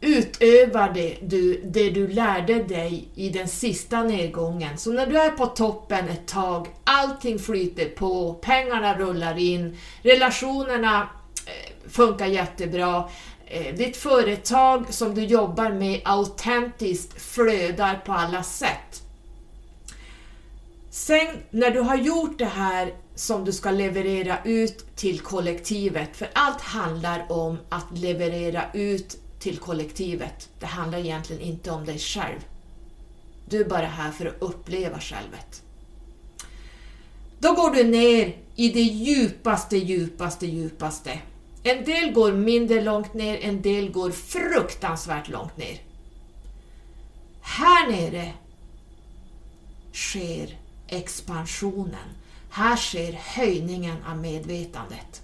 utövade 0.00 1.16
du 1.22 1.60
det 1.64 1.90
du 1.90 2.08
lärde 2.08 2.62
dig 2.62 3.08
i 3.14 3.28
den 3.30 3.48
sista 3.48 4.02
nedgången. 4.02 4.78
Så 4.78 4.92
när 4.92 5.06
du 5.06 5.18
är 5.18 5.30
på 5.30 5.46
toppen 5.46 6.08
ett 6.08 6.26
tag, 6.26 6.68
allting 6.84 7.38
flyter 7.38 7.88
på, 7.88 8.34
pengarna 8.34 8.98
rullar 8.98 9.38
in, 9.38 9.78
relationerna 10.02 11.08
eh, 11.46 11.90
funkar 11.90 12.26
jättebra, 12.26 13.08
Eh, 13.54 13.74
ditt 13.74 13.96
företag 13.96 14.94
som 14.94 15.14
du 15.14 15.24
jobbar 15.24 15.70
med 15.70 16.00
autentiskt 16.04 17.22
flödar 17.22 18.02
på 18.06 18.12
alla 18.12 18.42
sätt. 18.42 19.02
Sen 20.90 21.26
när 21.50 21.70
du 21.70 21.80
har 21.80 21.96
gjort 21.96 22.38
det 22.38 22.44
här 22.44 22.94
som 23.14 23.44
du 23.44 23.52
ska 23.52 23.70
leverera 23.70 24.38
ut 24.44 24.96
till 24.96 25.20
kollektivet, 25.20 26.16
för 26.16 26.28
allt 26.32 26.60
handlar 26.60 27.32
om 27.32 27.58
att 27.68 27.98
leverera 27.98 28.64
ut 28.72 29.18
till 29.38 29.58
kollektivet. 29.58 30.48
Det 30.58 30.66
handlar 30.66 30.98
egentligen 30.98 31.42
inte 31.42 31.70
om 31.70 31.84
dig 31.84 31.98
själv. 31.98 32.38
Du 33.48 33.60
är 33.60 33.68
bara 33.68 33.86
här 33.86 34.10
för 34.10 34.26
att 34.26 34.42
uppleva 34.42 35.00
självet. 35.00 35.62
Då 37.38 37.52
går 37.52 37.70
du 37.70 37.84
ner 37.84 38.36
i 38.56 38.68
det 38.68 38.80
djupaste, 38.80 39.76
djupaste, 39.76 40.46
djupaste. 40.46 41.20
En 41.66 41.84
del 41.84 42.12
går 42.12 42.32
mindre 42.32 42.80
långt 42.80 43.14
ner, 43.14 43.38
en 43.42 43.62
del 43.62 43.90
går 43.92 44.10
fruktansvärt 44.10 45.28
långt 45.28 45.56
ner. 45.56 45.80
Här 47.40 47.90
nere 47.90 48.32
sker 49.92 50.58
expansionen. 50.88 52.08
Här 52.50 52.76
sker 52.76 53.12
höjningen 53.12 53.96
av 54.08 54.16
medvetandet. 54.16 55.22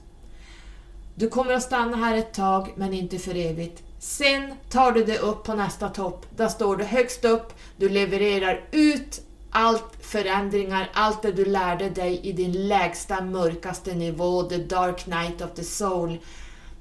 Du 1.15 1.29
kommer 1.29 1.53
att 1.53 1.63
stanna 1.63 1.97
här 1.97 2.17
ett 2.17 2.35
tag, 2.35 2.73
men 2.77 2.95
inte 2.95 3.19
för 3.19 3.35
evigt. 3.35 3.83
Sen 3.99 4.55
tar 4.71 4.93
du 4.93 5.05
det 5.05 5.19
upp 5.19 5.45
på 5.45 5.55
nästa 5.55 5.89
topp. 5.89 6.27
Där 6.37 6.49
står 6.49 6.77
du 6.77 6.85
högst 6.85 7.25
upp, 7.25 7.53
du 7.77 7.89
levererar 7.89 8.65
ut 8.71 9.21
allt 9.51 9.97
förändringar, 10.01 10.91
allt 10.93 11.23
det 11.23 11.33
du 11.33 11.45
lärde 11.45 11.91
dig 11.91 12.21
i 12.23 12.33
din 12.33 12.69
lägsta, 12.69 13.21
mörkaste 13.21 13.95
nivå, 13.95 14.43
the 14.43 14.57
dark 14.57 15.07
night 15.07 15.41
of 15.41 15.51
the 15.55 15.65
soul. 15.65 16.19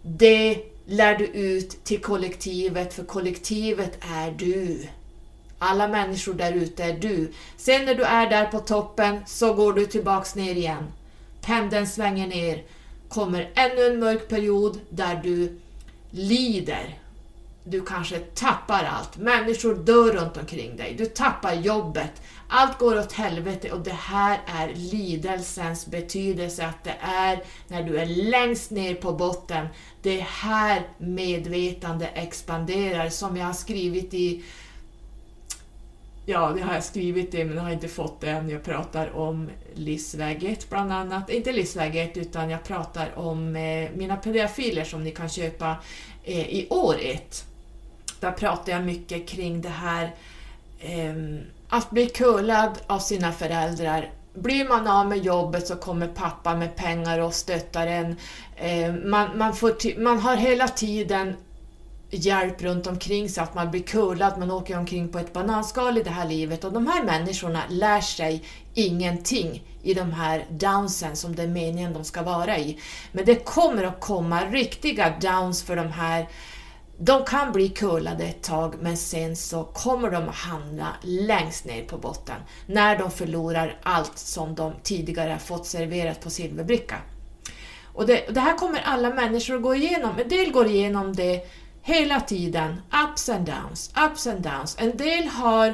Det 0.01 0.57
lär 0.85 1.17
du 1.17 1.25
ut 1.25 1.83
till 1.83 2.01
kollektivet, 2.01 2.93
för 2.93 3.03
kollektivet 3.03 3.97
är 4.01 4.31
du. 4.31 4.87
Alla 5.59 5.87
människor 5.87 6.33
där 6.33 6.53
ute 6.53 6.83
är 6.83 6.93
du. 6.93 7.33
Sen 7.57 7.85
när 7.85 7.95
du 7.95 8.03
är 8.03 8.29
där 8.29 8.45
på 8.45 8.59
toppen 8.59 9.19
så 9.27 9.53
går 9.53 9.73
du 9.73 9.85
tillbaks 9.85 10.35
ner 10.35 10.55
igen. 10.55 10.91
Pendeln 11.41 11.87
svänger 11.87 12.27
ner. 12.27 12.63
Kommer 13.09 13.51
ännu 13.55 13.87
en 13.87 13.99
mörk 13.99 14.27
period 14.27 14.79
där 14.89 15.19
du 15.23 15.59
lider 16.11 16.99
du 17.69 17.81
kanske 17.81 18.19
tappar 18.19 18.83
allt. 18.83 19.17
Människor 19.17 19.75
dör 19.75 20.11
runt 20.11 20.37
omkring 20.37 20.77
dig. 20.77 20.95
Du 20.97 21.05
tappar 21.05 21.53
jobbet. 21.53 22.11
Allt 22.51 22.77
går 22.77 22.99
åt 22.99 23.11
helvete 23.11 23.71
och 23.71 23.79
det 23.79 23.93
här 23.93 24.39
är 24.45 24.73
lidelsens 24.75 25.87
betydelse. 25.87 26.65
Att 26.65 26.83
det 26.83 26.95
är 27.01 27.43
när 27.67 27.83
du 27.83 27.99
är 27.99 28.05
längst 28.05 28.71
ner 28.71 28.95
på 28.95 29.11
botten. 29.11 29.67
Det 30.01 30.19
är 30.19 30.21
här 30.21 30.81
medvetande 30.97 32.07
expanderar 32.07 33.09
som 33.09 33.37
jag 33.37 33.45
har 33.45 33.53
skrivit 33.53 34.13
i 34.13 34.43
Ja, 36.25 36.51
det 36.55 36.61
har 36.61 36.73
jag 36.73 36.83
skrivit 36.83 37.31
det 37.31 37.45
men 37.45 37.55
jag 37.55 37.63
har 37.63 37.71
inte 37.71 37.87
fått 37.87 38.21
det 38.21 38.29
än. 38.29 38.49
Jag 38.49 38.63
pratar 38.63 39.15
om 39.15 39.49
livsväg 39.73 40.43
1 40.43 40.69
bland 40.69 40.93
annat. 40.93 41.29
Inte 41.29 41.51
livsväg 41.51 41.95
1 41.95 42.17
utan 42.17 42.49
jag 42.49 42.63
pratar 42.63 43.19
om 43.19 43.55
eh, 43.55 43.89
mina 43.95 44.15
pdf-filer 44.15 44.83
som 44.83 45.03
ni 45.03 45.11
kan 45.11 45.29
köpa 45.29 45.75
eh, 46.23 46.49
i 46.49 46.67
år 46.69 46.95
1 47.01 47.45
där 48.19 48.31
pratar 48.31 48.71
jag 48.71 48.83
mycket 48.83 49.27
kring 49.27 49.61
det 49.61 49.69
här 49.69 50.15
eh, 50.79 51.13
att 51.69 51.89
bli 51.91 52.09
kullad 52.09 52.79
av 52.87 52.99
sina 52.99 53.31
föräldrar. 53.31 54.11
Blir 54.33 54.69
man 54.69 54.87
av 54.87 55.07
med 55.07 55.17
jobbet 55.17 55.67
så 55.67 55.75
kommer 55.75 56.07
pappa 56.07 56.55
med 56.55 56.75
pengar 56.75 57.19
och 57.19 57.33
stöttar 57.33 57.87
en. 57.87 58.15
Eh, 58.55 58.93
man, 58.93 59.37
man, 59.37 59.55
får 59.55 59.99
man 59.99 60.19
har 60.19 60.35
hela 60.35 60.67
tiden 60.67 61.33
hjälp 62.11 62.61
runt 62.61 62.87
omkring 62.87 63.29
sig, 63.29 63.43
att 63.43 63.55
man 63.55 63.71
blir 63.71 63.81
kullad, 63.81 64.39
man 64.39 64.51
åker 64.51 64.77
omkring 64.77 65.09
på 65.09 65.19
ett 65.19 65.33
bananskal 65.33 65.97
i 65.97 66.03
det 66.03 66.09
här 66.09 66.27
livet 66.27 66.63
och 66.63 66.73
de 66.73 66.87
här 66.87 67.03
människorna 67.03 67.63
lär 67.69 68.01
sig 68.01 68.43
ingenting 68.73 69.63
i 69.83 69.93
de 69.93 70.11
här 70.11 70.45
downsen 70.49 71.15
som 71.15 71.35
det 71.35 71.43
är 71.43 71.47
meningen 71.47 71.93
de 71.93 72.03
ska 72.03 72.21
vara 72.21 72.57
i. 72.57 72.79
Men 73.11 73.25
det 73.25 73.45
kommer 73.45 73.83
att 73.83 73.99
komma 73.99 74.45
riktiga 74.45 75.13
downs 75.21 75.63
för 75.63 75.75
de 75.75 75.87
här 75.91 76.27
de 77.01 77.25
kan 77.25 77.51
bli 77.51 77.69
curlade 77.69 78.23
ett 78.23 78.43
tag 78.43 78.75
men 78.81 78.97
sen 78.97 79.35
så 79.35 79.63
kommer 79.63 80.11
de 80.11 80.29
att 80.29 80.35
hamna 80.35 80.95
längst 81.01 81.65
ner 81.65 81.83
på 81.83 81.97
botten 81.97 82.35
när 82.65 82.97
de 82.97 83.11
förlorar 83.11 83.79
allt 83.83 84.17
som 84.17 84.55
de 84.55 84.73
tidigare 84.83 85.39
fått 85.39 85.65
serverat 85.65 86.21
på 86.21 86.29
silverbricka. 86.29 86.95
Och 87.93 88.07
det, 88.07 88.25
det, 88.29 88.39
här 88.39 88.57
kommer 88.57 88.81
alla 88.85 89.09
människor 89.09 89.55
att 89.55 89.61
gå 89.61 89.75
igenom. 89.75 90.19
En 90.19 90.29
del 90.29 90.51
går 90.51 90.67
igenom 90.67 91.15
det 91.15 91.47
hela 91.81 92.19
tiden. 92.19 92.81
Ups 93.05 93.29
and 93.29 93.45
downs, 93.45 93.93
ups 94.05 94.27
and 94.27 94.41
downs. 94.41 94.75
En 94.79 94.97
del 94.97 95.27
har, 95.27 95.67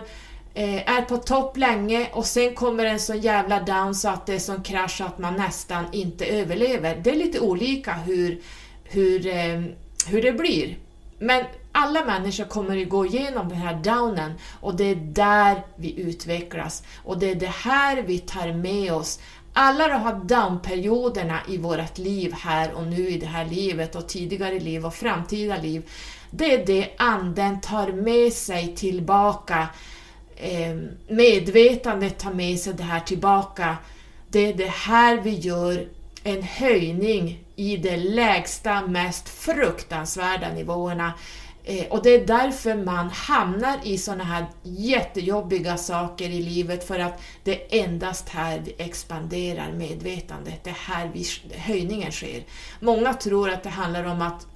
eh, 0.54 0.98
är 0.98 1.02
på 1.02 1.18
topp 1.18 1.58
länge 1.58 2.10
och 2.14 2.26
sen 2.26 2.56
kommer 2.56 2.86
en 2.86 3.00
så 3.00 3.14
jävla 3.14 3.60
down 3.60 3.96
så 3.96 4.10
att 4.10 4.26
det 4.26 4.34
är 4.34 4.40
sån 4.40 4.64
krasch 4.64 5.02
att 5.02 5.20
man 5.20 5.34
nästan 5.34 5.86
inte 5.92 6.26
överlever. 6.26 7.02
Det 7.04 7.10
är 7.10 7.16
lite 7.16 7.40
olika 7.40 7.94
hur, 7.94 8.42
hur, 8.84 9.28
eh, 9.28 9.62
hur 10.08 10.22
det 10.22 10.32
blir. 10.32 10.78
Men 11.20 11.44
alla 11.72 12.06
människor 12.06 12.46
kommer 12.46 12.76
ju 12.76 12.86
gå 12.86 13.06
igenom 13.06 13.50
den 13.50 13.58
här 13.58 13.76
downen 13.76 14.34
och 14.60 14.76
det 14.76 14.84
är 14.84 14.96
där 14.96 15.62
vi 15.76 16.00
utvecklas 16.00 16.84
och 17.04 17.20
det 17.20 17.32
är 17.32 17.36
det 17.36 17.48
här 17.48 18.02
vi 18.02 18.20
tar 18.20 18.54
med 18.54 18.94
oss. 18.94 19.20
Alla 19.54 19.88
de 19.88 20.02
här 20.02 20.14
downperioderna 20.24 21.40
i 21.48 21.58
vårt 21.58 21.98
liv 21.98 22.34
här 22.34 22.74
och 22.74 22.88
nu 22.88 23.10
i 23.10 23.18
det 23.18 23.26
här 23.26 23.46
livet 23.46 23.96
och 23.96 24.08
tidigare 24.08 24.60
liv 24.60 24.86
och 24.86 24.94
framtida 24.94 25.58
liv, 25.58 25.90
det 26.32 26.54
är 26.54 26.66
det 26.66 26.90
anden 26.98 27.62
tar 27.62 27.92
med 27.92 28.34
sig 28.34 28.76
tillbaka. 28.76 29.68
Eh, 30.36 30.76
medvetandet 31.08 32.18
tar 32.18 32.34
med 32.34 32.60
sig 32.60 32.74
det 32.74 32.84
här 32.84 33.00
tillbaka. 33.00 33.78
Det 34.28 34.40
är 34.40 34.54
det 34.54 34.72
här 34.72 35.18
vi 35.18 35.34
gör 35.36 35.88
en 36.24 36.44
höjning 36.44 37.45
i 37.56 37.78
de 37.78 37.98
lägsta, 37.98 38.88
mest 38.88 39.30
fruktansvärda 39.30 40.54
nivåerna. 40.54 41.14
Eh, 41.64 41.86
och 41.90 42.04
det 42.04 42.10
är 42.10 42.26
därför 42.26 42.76
man 42.76 43.10
hamnar 43.10 43.78
i 43.84 43.98
sådana 43.98 44.24
här 44.24 44.46
jättejobbiga 44.64 45.78
saker 45.78 46.30
i 46.30 46.42
livet, 46.42 46.88
för 46.88 47.00
att 47.00 47.22
det 47.44 47.80
är 47.80 47.84
endast 47.84 48.30
här 48.30 48.62
vi 48.66 48.76
expanderar 48.78 49.72
medvetandet. 49.72 50.64
Det 50.64 50.70
är 50.70 50.94
här 50.94 51.12
vi, 51.14 51.26
höjningen 51.58 52.12
sker. 52.12 52.44
Många 52.80 53.14
tror 53.14 53.50
att 53.50 53.64
det 53.64 53.70
handlar 53.70 54.04
om 54.04 54.22
att 54.22 54.48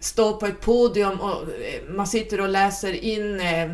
stå 0.00 0.36
på 0.36 0.46
ett 0.46 0.60
podium 0.60 1.20
och 1.20 1.42
eh, 1.42 1.88
man 1.88 2.06
sitter 2.06 2.40
och 2.40 2.48
läser 2.48 2.92
in 2.92 3.40
eh, 3.40 3.70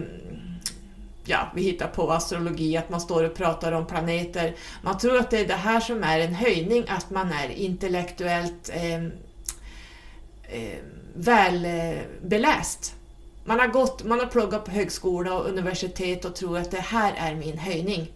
ja, 1.27 1.51
vi 1.55 1.63
hittar 1.63 1.89
på 1.89 2.13
astrologi, 2.13 2.77
att 2.77 2.91
man 2.91 3.01
står 3.01 3.25
och 3.25 3.35
pratar 3.35 3.73
om 3.73 3.87
planeter. 3.87 4.55
Man 4.83 4.99
tror 4.99 5.19
att 5.19 5.31
det 5.31 5.39
är 5.39 5.49
det 5.49 5.55
här 5.55 5.81
som 5.81 6.05
är 6.05 6.21
en 6.21 6.35
höjning, 6.35 6.85
att 6.89 7.11
man 7.11 7.33
är 7.33 7.49
intellektuellt 7.49 8.71
ehm, 8.73 8.95
ehm, 9.03 9.13
eh, 10.49 10.73
eh, 10.73 10.79
välbeläst. 11.15 12.95
Man 13.45 13.61
har, 13.61 13.69
gått, 13.69 14.05
man 14.05 14.21
har 14.21 14.27
pluggat 14.27 14.65
på 14.65 14.71
högskola 14.71 15.35
och 15.35 15.47
universitet 15.47 16.25
och 16.25 16.37
tror 16.37 16.59
att 16.59 16.71
det 16.71 16.81
här 16.81 17.15
är 17.17 17.35
min 17.35 17.59
höjning. 17.59 18.13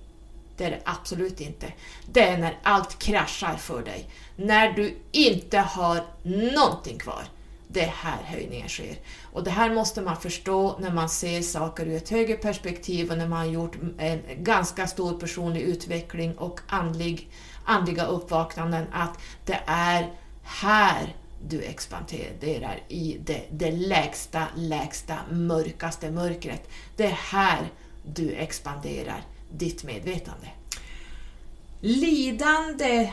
Det 0.57 0.65
är 0.65 0.71
det 0.71 0.81
absolut 0.85 1.41
inte. 1.41 1.73
Det 2.13 2.23
är 2.23 2.39
när 2.39 2.59
allt 2.63 2.99
kraschar 2.99 3.57
för 3.57 3.83
dig. 3.83 4.11
När 4.37 4.73
du 4.73 4.97
inte 5.13 5.59
har 5.59 6.05
någonting 6.23 6.99
kvar 6.99 7.25
det 7.73 7.81
är 7.81 7.93
här 7.97 8.23
höjningen 8.25 8.69
sker. 8.69 8.97
Och 9.33 9.45
det 9.45 9.51
här 9.51 9.75
måste 9.75 10.03
man 10.03 10.17
förstå 10.17 10.79
när 10.79 10.93
man 10.93 11.09
ser 11.09 11.43
saker 11.43 11.87
ur 11.87 11.97
ett 11.97 12.09
högre 12.09 12.35
perspektiv 12.35 13.11
och 13.11 13.19
när 13.19 13.29
man 13.29 13.39
har 13.39 13.53
gjort 13.53 13.77
en 13.99 14.21
ganska 14.39 14.87
stor 14.87 15.19
personlig 15.19 15.61
utveckling 15.61 16.39
och 16.39 16.61
andlig, 16.67 17.31
andliga 17.65 18.07
uppvaknanden, 18.07 18.87
att 18.93 19.19
det 19.45 19.61
är 19.67 20.15
här 20.43 21.17
du 21.49 21.63
expanderar 21.63 22.83
i 22.89 23.17
det, 23.25 23.43
det 23.51 23.71
lägsta, 23.71 24.47
lägsta, 24.57 25.17
mörkaste 25.31 26.11
mörkret. 26.11 26.69
Det 26.97 27.07
är 27.07 27.19
här 27.33 27.69
du 28.03 28.33
expanderar 28.33 29.23
ditt 29.53 29.85
medvetande. 29.85 30.49
Lidande 31.81 33.13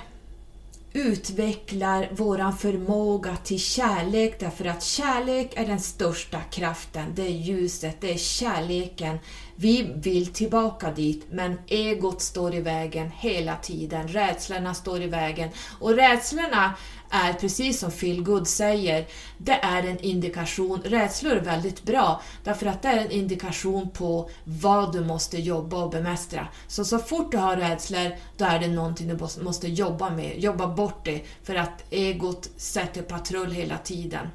utvecklar 0.98 2.10
våran 2.12 2.58
förmåga 2.58 3.36
till 3.36 3.60
kärlek 3.60 4.40
därför 4.40 4.66
att 4.66 4.84
kärlek 4.84 5.54
är 5.56 5.66
den 5.66 5.80
största 5.80 6.42
kraften. 6.42 7.14
Det 7.16 7.22
är 7.22 7.32
ljuset, 7.32 7.98
det 8.02 8.14
är 8.14 8.18
kärleken. 8.18 9.20
Vi 9.56 9.92
vill 9.96 10.34
tillbaka 10.34 10.92
dit 10.92 11.26
men 11.32 11.60
egot 11.68 12.22
står 12.22 12.56
i 12.56 12.62
vägen 12.62 13.12
hela 13.18 13.56
tiden. 13.56 14.08
Rädslorna 14.08 14.74
står 14.74 15.02
i 15.02 15.08
vägen 15.08 15.50
och 15.80 15.96
rädslorna 15.96 16.74
är 17.10 17.34
precis 17.34 17.80
som 17.80 17.92
Phil 17.92 18.24
Good 18.24 18.48
säger, 18.48 19.08
det 19.38 19.60
är 19.62 19.84
en 19.84 20.00
indikation, 20.00 20.82
rädslor 20.86 21.32
är 21.32 21.42
väldigt 21.42 21.84
bra, 21.84 22.22
därför 22.44 22.66
att 22.66 22.82
det 22.82 22.88
är 22.88 22.98
en 22.98 23.12
indikation 23.12 23.90
på 23.90 24.30
vad 24.44 24.94
du 24.94 25.06
måste 25.06 25.38
jobba 25.38 25.84
och 25.84 25.92
bemästra. 25.92 26.48
Så 26.68 26.86
så 26.86 27.00
fort 27.00 27.32
du 27.32 27.38
har 27.38 27.56
rädslor, 27.58 28.12
då 28.38 28.46
är 28.46 28.60
det 28.60 28.68
någonting 28.68 29.08
du 29.08 29.44
måste 29.44 29.68
jobba 29.68 30.10
med, 30.10 30.40
jobba 30.40 30.68
bort 30.68 31.06
det, 31.06 31.22
för 31.44 31.56
att 31.56 31.84
egot 31.90 32.50
sätter 32.58 33.02
patrull 33.02 33.52
hela 33.52 33.78
tiden. 33.78 34.28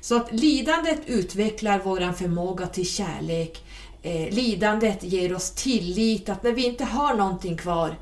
Så 0.00 0.16
att 0.16 0.32
lidandet 0.32 1.00
utvecklar 1.06 1.80
vår 1.84 2.12
förmåga 2.12 2.66
till 2.66 2.86
kärlek, 2.86 3.64
eh, 4.02 4.34
lidandet 4.34 5.02
ger 5.02 5.34
oss 5.34 5.50
tillit, 5.50 6.28
att 6.28 6.42
när 6.42 6.52
vi 6.52 6.66
inte 6.66 6.84
har 6.84 7.14
någonting 7.14 7.56
kvar, 7.56 7.96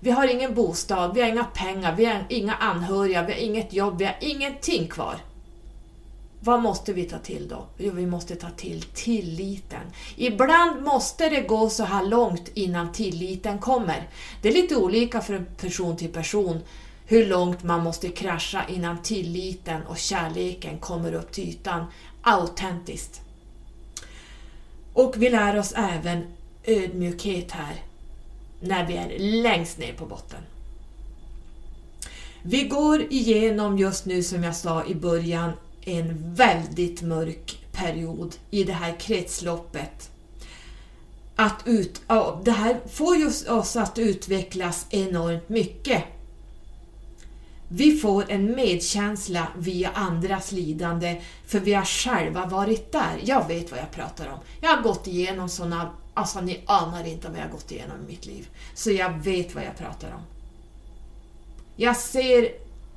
vi 0.00 0.10
har 0.10 0.28
ingen 0.28 0.54
bostad, 0.54 1.14
vi 1.14 1.20
har 1.20 1.28
inga 1.28 1.44
pengar, 1.44 1.96
vi 1.96 2.04
har 2.04 2.26
inga 2.28 2.54
anhöriga, 2.54 3.22
vi 3.22 3.32
har 3.32 3.40
inget 3.40 3.72
jobb, 3.72 3.98
vi 3.98 4.04
har 4.04 4.16
ingenting 4.20 4.88
kvar. 4.88 5.18
Vad 6.40 6.62
måste 6.62 6.92
vi 6.92 7.04
ta 7.04 7.18
till 7.18 7.48
då? 7.48 7.66
Jo, 7.78 7.92
vi 7.94 8.06
måste 8.06 8.36
ta 8.36 8.50
till 8.50 8.82
tilliten. 8.82 9.80
Ibland 10.16 10.82
måste 10.82 11.28
det 11.28 11.40
gå 11.40 11.70
så 11.70 11.84
här 11.84 12.06
långt 12.06 12.50
innan 12.54 12.92
tilliten 12.92 13.58
kommer. 13.58 14.08
Det 14.42 14.48
är 14.48 14.52
lite 14.52 14.76
olika 14.76 15.20
från 15.20 15.46
person 15.56 15.96
till 15.96 16.12
person 16.12 16.60
hur 17.06 17.26
långt 17.26 17.62
man 17.62 17.82
måste 17.82 18.08
krascha 18.08 18.62
innan 18.68 19.02
tilliten 19.02 19.82
och 19.86 19.98
kärleken 19.98 20.78
kommer 20.78 21.12
upp 21.12 21.32
till 21.32 21.48
ytan 21.48 21.84
autentiskt. 22.22 23.20
Och 24.92 25.14
vi 25.16 25.30
lär 25.30 25.58
oss 25.58 25.72
även 25.76 26.24
ödmjukhet 26.64 27.50
här 27.50 27.82
när 28.60 28.86
vi 28.86 28.96
är 28.96 29.18
längst 29.18 29.78
ner 29.78 29.92
på 29.92 30.06
botten. 30.06 30.40
Vi 32.42 32.62
går 32.62 33.02
igenom 33.12 33.78
just 33.78 34.06
nu, 34.06 34.22
som 34.22 34.44
jag 34.44 34.56
sa 34.56 34.84
i 34.84 34.94
början, 34.94 35.52
en 35.84 36.34
väldigt 36.34 37.02
mörk 37.02 37.58
period 37.72 38.34
i 38.50 38.64
det 38.64 38.72
här 38.72 39.00
kretsloppet. 39.00 40.10
Att 41.36 41.62
ut, 41.64 42.00
ja, 42.06 42.40
det 42.44 42.50
här 42.50 42.80
får 42.90 43.16
just 43.16 43.48
oss 43.48 43.76
att 43.76 43.98
utvecklas 43.98 44.86
enormt 44.90 45.48
mycket. 45.48 46.04
Vi 47.68 47.98
får 47.98 48.24
en 48.30 48.56
medkänsla 48.56 49.48
via 49.58 49.90
andras 49.90 50.52
lidande, 50.52 51.22
för 51.46 51.60
vi 51.60 51.74
har 51.74 51.84
själva 51.84 52.46
varit 52.46 52.92
där. 52.92 53.20
Jag 53.24 53.48
vet 53.48 53.70
vad 53.70 53.80
jag 53.80 53.90
pratar 53.90 54.26
om. 54.26 54.38
Jag 54.60 54.76
har 54.76 54.82
gått 54.82 55.06
igenom 55.06 55.48
sådana 55.48 55.90
Alltså 56.18 56.40
ni 56.40 56.60
anar 56.66 57.06
inte 57.06 57.28
vad 57.28 57.38
jag 57.38 57.44
har 57.44 57.50
gått 57.50 57.72
igenom 57.72 57.96
i 58.04 58.06
mitt 58.06 58.26
liv. 58.26 58.48
Så 58.74 58.90
jag 58.90 59.10
vet 59.10 59.54
vad 59.54 59.64
jag 59.64 59.76
pratar 59.76 60.14
om. 60.14 60.22
Jag 61.76 61.96
ser 61.96 62.48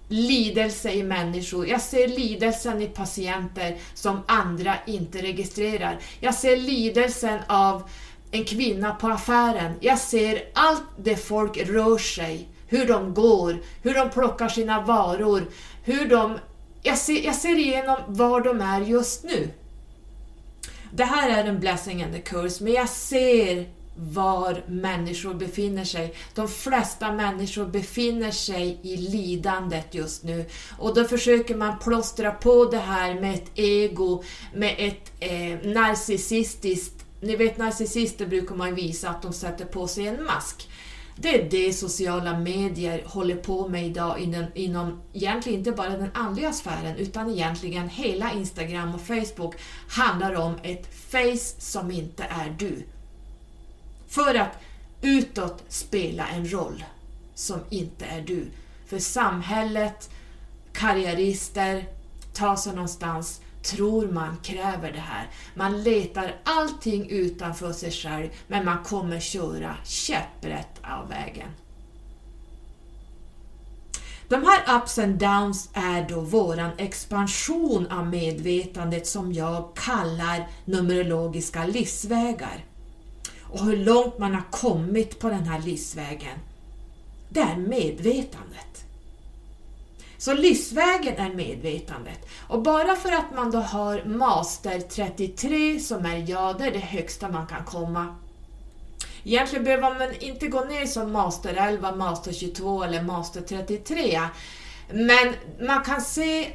lidelse 0.08 0.92
i 0.92 1.04
människor, 1.04 1.68
jag 1.68 1.82
ser 1.82 2.08
lidelsen 2.08 2.82
i 2.82 2.88
patienter 2.88 3.78
som 3.94 4.22
andra 4.28 4.76
inte 4.88 5.22
registrerar. 5.22 6.00
Jag 6.20 6.36
ser 6.36 6.58
lidelsen 6.58 7.40
av 7.48 7.90
en 8.32 8.46
kvinna 8.46 8.96
på 8.96 9.08
affären. 9.08 9.74
Jag 9.80 10.00
ser 10.00 10.44
allt 10.54 10.84
det 10.98 11.16
folk 11.16 11.58
rör 11.58 11.98
sig, 11.98 12.48
hur 12.68 12.88
de 12.88 13.14
går, 13.14 13.58
hur 13.82 13.94
de 13.94 14.10
plockar 14.10 14.50
sina 14.50 14.82
varor, 14.82 15.50
hur 15.84 16.10
de... 16.10 16.38
Jag 16.84 16.98
ser, 16.98 17.26
jag 17.26 17.36
ser 17.36 17.58
igenom 17.58 17.98
var 18.08 18.42
de 18.42 18.62
är 18.62 18.82
just 18.82 19.24
nu. 19.24 19.50
Det 20.94 21.04
här 21.04 21.30
är 21.30 21.50
en 21.50 21.60
blessing 21.60 22.04
and 22.04 22.16
a 22.16 22.20
curse, 22.26 22.64
men 22.64 22.74
jag 22.74 22.90
ser 22.90 23.70
var 23.96 24.64
människor 24.68 25.34
befinner 25.34 25.84
sig. 25.84 26.14
De 26.36 26.48
flesta 26.48 27.12
människor 27.12 27.66
befinner 27.66 28.32
sig 28.32 28.80
i 28.82 28.98
lidandet 28.98 29.94
just 29.94 30.24
nu 30.24 30.46
och 30.78 30.96
då 30.96 31.04
försöker 31.04 31.56
man 31.56 31.80
plåstra 31.80 32.32
på 32.32 32.66
det 32.66 32.78
här 32.78 33.14
med 33.14 33.34
ett 33.34 33.52
ego, 33.56 34.24
med 34.54 34.76
ett 34.78 35.12
eh, 35.20 35.72
narcissistiskt 35.74 37.06
ni 37.22 37.36
vet 37.36 37.58
narcissister 37.58 38.26
brukar 38.26 38.56
man 38.56 38.76
visa 38.76 39.10
att 39.10 39.22
de 39.22 39.34
sätter 39.34 39.66
på 39.66 39.88
sig 39.88 40.08
en 40.08 40.24
mask. 40.24 40.70
Det 41.22 41.42
är 41.42 41.50
det 41.50 41.74
sociala 41.74 42.40
medier 42.40 43.04
håller 43.06 43.36
på 43.36 43.68
med 43.68 43.88
idag 43.88 44.20
inom, 44.20 44.46
inom 44.54 45.02
egentligen 45.14 45.60
inte 45.60 45.72
bara 45.72 45.90
den 45.90 46.10
andliga 46.14 46.54
sfären 46.54 46.96
utan 46.96 47.30
egentligen 47.30 47.90
hela 47.90 48.32
Instagram 48.34 48.96
och 48.96 49.02
Facebook 49.02 49.56
handlar 49.90 50.36
om 50.36 50.56
ett 50.64 50.88
face 51.12 51.62
som 51.62 51.92
inte 51.92 52.24
är 52.24 52.56
du. 52.60 52.84
För 54.08 54.36
att 54.36 54.58
utåt 55.02 55.64
spela 55.68 56.28
en 56.28 56.52
roll 56.52 56.84
som 57.36 57.60
inte 57.70 58.06
är 58.06 58.22
du. 58.22 58.46
För 58.86 59.00
samhället, 59.00 60.10
karriärister, 60.74 61.86
ta 62.34 62.58
sig 62.58 62.74
någonstans, 62.74 63.42
tror 63.64 64.08
man 64.08 64.38
kräver 64.38 64.92
det 64.92 65.00
här. 65.00 65.30
Man 65.56 65.84
letar 65.84 66.36
allting 66.44 67.10
utanför 67.10 67.74
sig 67.74 67.92
själv 67.92 68.30
men 68.48 68.66
man 68.66 68.84
kommer 68.84 69.20
köra 69.20 69.76
käpprätt 69.84 70.80
av 70.82 71.10
vägen. 71.10 71.48
De 74.32 74.44
här 74.44 74.78
ups 74.78 74.98
and 74.98 75.16
downs 75.16 75.70
är 75.74 76.10
då 76.10 76.20
våran 76.20 76.72
expansion 76.78 77.88
av 77.88 78.08
medvetandet 78.08 79.08
som 79.08 79.34
jag 79.34 79.76
kallar 79.76 80.48
numerologiska 80.66 81.66
livsvägar. 81.66 82.66
Och 83.42 83.66
hur 83.66 83.78
långt 83.78 84.18
man 84.18 84.34
har 84.34 84.52
kommit 84.52 85.20
på 85.20 85.30
den 85.30 85.44
här 85.44 85.62
livsvägen, 85.62 86.40
det 87.30 87.40
är 87.40 87.58
medvetandet. 87.58 88.71
Så 90.22 90.34
livsvägen 90.34 91.18
är 91.18 91.34
medvetandet. 91.34 92.30
Och 92.48 92.62
bara 92.62 92.96
för 92.96 93.12
att 93.12 93.36
man 93.36 93.52
då 93.52 93.58
har 93.58 94.04
master 94.06 94.80
33 94.80 95.80
som 95.80 96.06
är 96.06 96.30
ja, 96.30 96.54
det 96.54 96.66
är 96.66 96.72
det 96.72 96.80
högsta 96.80 97.30
man 97.30 97.48
kan 97.48 97.66
komma. 97.66 98.16
Egentligen 99.24 99.66
behöver 99.66 100.00
man 100.00 100.16
inte 100.20 100.48
gå 100.48 100.66
ner 100.66 100.86
som 100.86 101.12
master 101.12 101.54
11, 101.54 101.96
master 101.96 102.34
22 102.34 102.84
eller 102.84 103.02
master 103.02 103.42
33. 103.42 104.22
Men 104.92 105.34
man 105.68 105.84
kan 105.84 106.02
se 106.02 106.54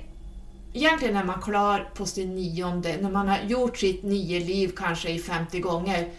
Egentligen 0.73 1.15
när 1.15 1.25
man 1.25 1.43
klar 1.43 1.91
på 1.95 2.07
sin 2.07 2.35
nionde, 2.35 2.97
när 3.01 3.11
man 3.11 3.29
har 3.29 3.39
gjort 3.39 3.79
sitt 3.79 4.03
nio 4.03 4.41
liv 4.41 4.73
kanske 4.77 5.11
i 5.11 5.19
50 5.19 5.61
gånger, 5.61 6.11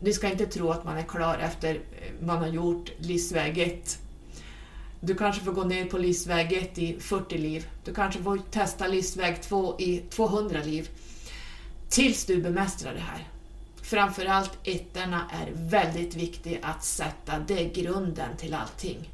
du 0.00 0.12
ska 0.12 0.30
inte 0.30 0.46
tro 0.46 0.70
att 0.70 0.84
man 0.84 0.98
är 0.98 1.02
klar 1.02 1.38
efter 1.38 1.74
eh, 1.74 2.26
man 2.26 2.38
har 2.38 2.48
gjort 2.48 2.90
livsväg 2.98 3.58
1. 3.58 3.98
Du 5.04 5.14
kanske 5.14 5.44
får 5.44 5.52
gå 5.52 5.64
ner 5.64 5.84
på 5.84 5.98
livsväg 5.98 6.52
1 6.52 6.78
i 6.78 7.00
40 7.00 7.38
liv. 7.38 7.66
Du 7.84 7.94
kanske 7.94 8.22
får 8.22 8.38
testa 8.50 8.86
livsväg 8.86 9.42
2 9.42 9.80
i 9.80 9.98
200 9.98 10.58
liv. 10.64 10.88
Tills 11.88 12.24
du 12.24 12.42
bemästrar 12.42 12.94
det 12.94 13.00
här. 13.00 13.28
Framförallt 13.82 14.58
ettorna 14.64 15.30
är 15.32 15.52
väldigt 15.54 16.16
viktiga 16.16 16.58
att 16.62 16.84
sätta, 16.84 17.38
det 17.38 17.64
är 17.64 17.74
grunden 17.74 18.36
till 18.36 18.54
allting. 18.54 19.10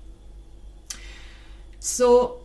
Så 1.78 2.39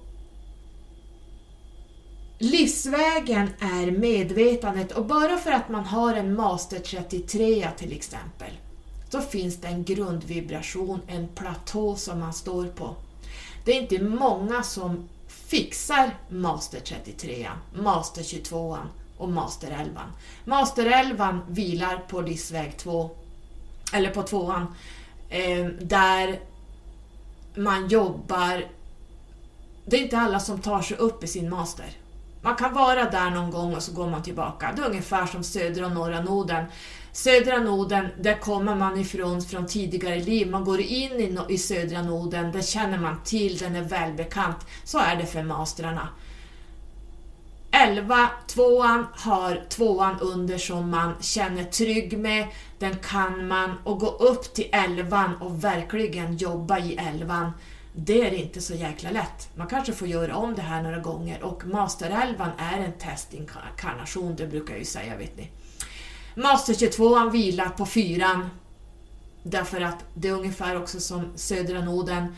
Livsvägen 2.38 3.50
är 3.60 3.92
medvetandet 3.92 4.92
och 4.92 5.06
bara 5.06 5.38
för 5.38 5.52
att 5.52 5.70
man 5.70 5.86
har 5.86 6.14
en 6.14 6.36
Master 6.36 6.80
33 6.80 7.70
till 7.78 7.92
exempel, 7.92 8.52
då 9.12 9.22
finns 9.22 9.58
det 9.58 9.68
en 9.68 9.84
grundvibration, 9.84 11.00
en 11.08 11.28
platå 11.28 11.96
som 11.96 12.20
man 12.20 12.34
står 12.34 12.66
på. 12.66 12.96
Det 13.64 13.72
är 13.72 13.82
inte 13.82 14.04
många 14.04 14.64
som 14.64 15.10
fixar 15.28 16.18
Master 16.30 16.80
33, 16.80 17.50
Master 17.76 18.24
22 18.24 18.78
och 19.18 19.30
Master 19.30 19.72
11. 19.72 20.02
Master 20.46 20.86
11 20.86 21.40
vilar 21.48 21.98
på 21.98 22.22
livsväg 22.22 22.78
2, 22.78 23.10
eller 23.94 24.10
på 24.10 24.24
2 24.24 24.54
eh, 25.30 25.66
där 25.82 26.40
man 27.56 27.88
jobbar... 27.88 28.68
Det 29.86 29.98
är 29.98 30.02
inte 30.02 30.18
alla 30.18 30.40
som 30.40 30.62
tar 30.62 30.82
sig 30.82 30.98
upp 30.98 31.24
i 31.24 31.28
sin 31.28 31.50
master. 31.50 31.86
Man 32.42 32.56
kan 32.56 32.74
vara 32.74 33.10
där 33.10 33.30
någon 33.30 33.52
gång 33.52 33.76
och 33.76 33.84
så 33.84 33.94
går 33.94 34.10
man 34.10 34.24
tillbaka. 34.24 34.74
Det 34.76 34.82
är 34.82 34.90
ungefär 34.90 35.26
som 35.26 35.44
södra 35.44 35.86
och 35.86 35.92
norra 35.92 36.22
noden. 36.22 36.66
Södra 37.14 37.58
noden, 37.58 38.08
där 38.20 38.40
kommer 38.40 38.76
man 38.76 39.00
ifrån 39.00 39.42
från 39.42 39.68
tidigare 39.68 40.20
liv. 40.20 40.50
Man 40.50 40.66
går 40.66 40.82
in 40.82 41.12
i, 41.12 41.38
i 41.50 41.58
södra 41.58 42.02
noden, 42.02 42.52
där 42.52 42.62
känner 42.62 42.98
man 42.98 43.24
till, 43.24 43.58
den 43.58 43.76
är 43.76 43.82
välbekant. 43.82 44.58
Så 44.84 45.00
är 45.00 45.16
det 45.16 45.26
för 45.26 45.44
mastrarna. 45.44 46.10
11, 47.72 48.30
tvåan 48.48 49.06
har 49.14 49.66
tvåan 49.70 50.20
under 50.20 50.58
som 50.58 50.90
man 50.90 51.14
känner 51.22 51.64
trygg 51.64 52.18
med, 52.18 52.48
den 52.80 52.98
kan 52.98 53.48
man 53.48 53.78
och 53.84 54.00
gå 54.00 54.08
upp 54.08 54.54
till 54.54 54.70
elvan 54.72 55.36
och 55.36 55.64
verkligen 55.64 56.38
jobba 56.38 56.80
i 56.80 56.96
elvan 56.96 57.52
det 57.96 58.28
är 58.28 58.34
inte 58.34 58.62
så 58.62 58.74
jäkla 58.74 59.12
lätt. 59.12 59.50
Man 59.56 59.68
kanske 59.68 59.94
får 59.94 60.08
göra 60.08 60.36
om 60.36 60.56
det 60.56 60.62
här 60.62 60.82
några 60.84 61.00
gånger 61.00 61.44
och 61.44 61.64
Master-11 61.64 62.50
är 62.58 62.80
en 62.80 62.94
testinkarnation, 62.94 64.36
det 64.36 64.48
brukar 64.48 64.74
jag 64.74 64.80
ju 64.80 64.86
säga 64.86 65.18
vet 65.18 65.38
ni. 65.38 65.50
Master 66.36 66.74
22 66.74 67.30
vilar 67.30 67.70
på 67.70 67.86
fyran 67.86 68.50
därför 69.44 69.82
att 69.82 69.98
det 70.14 70.28
är 70.28 70.34
ungefär 70.34 70.82
också 70.82 71.00
som 71.00 71.32
södra 71.36 71.82
noden. 71.82 72.36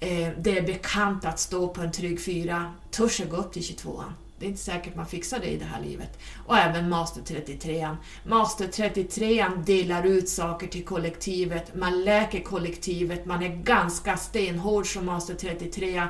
Eh, 0.00 0.28
det 0.38 0.58
är 0.58 0.66
bekant 0.66 1.24
att 1.24 1.38
stå 1.38 1.68
på 1.68 1.80
en 1.80 1.92
trygg 1.92 2.24
fyra, 2.24 2.72
törs 2.90 3.20
jag 3.20 3.28
gå 3.28 3.36
upp 3.36 3.52
till 3.52 3.62
22an? 3.62 4.12
Det 4.38 4.46
är 4.46 4.48
inte 4.48 4.62
säkert 4.62 4.96
man 4.96 5.06
fixar 5.06 5.38
det 5.38 5.46
i 5.46 5.56
det 5.56 5.64
här 5.64 5.80
livet. 5.80 6.18
Och 6.46 6.56
även 6.56 6.88
Master 6.88 7.22
33. 7.22 7.88
Master 8.24 8.66
33 8.66 9.46
delar 9.66 10.06
ut 10.06 10.28
saker 10.28 10.66
till 10.66 10.84
kollektivet, 10.84 11.74
man 11.74 12.04
läker 12.04 12.40
kollektivet, 12.40 13.26
man 13.26 13.42
är 13.42 13.48
ganska 13.48 14.16
stenhård 14.16 14.92
som 14.92 15.06
Master 15.06 15.34
33. 15.34 16.02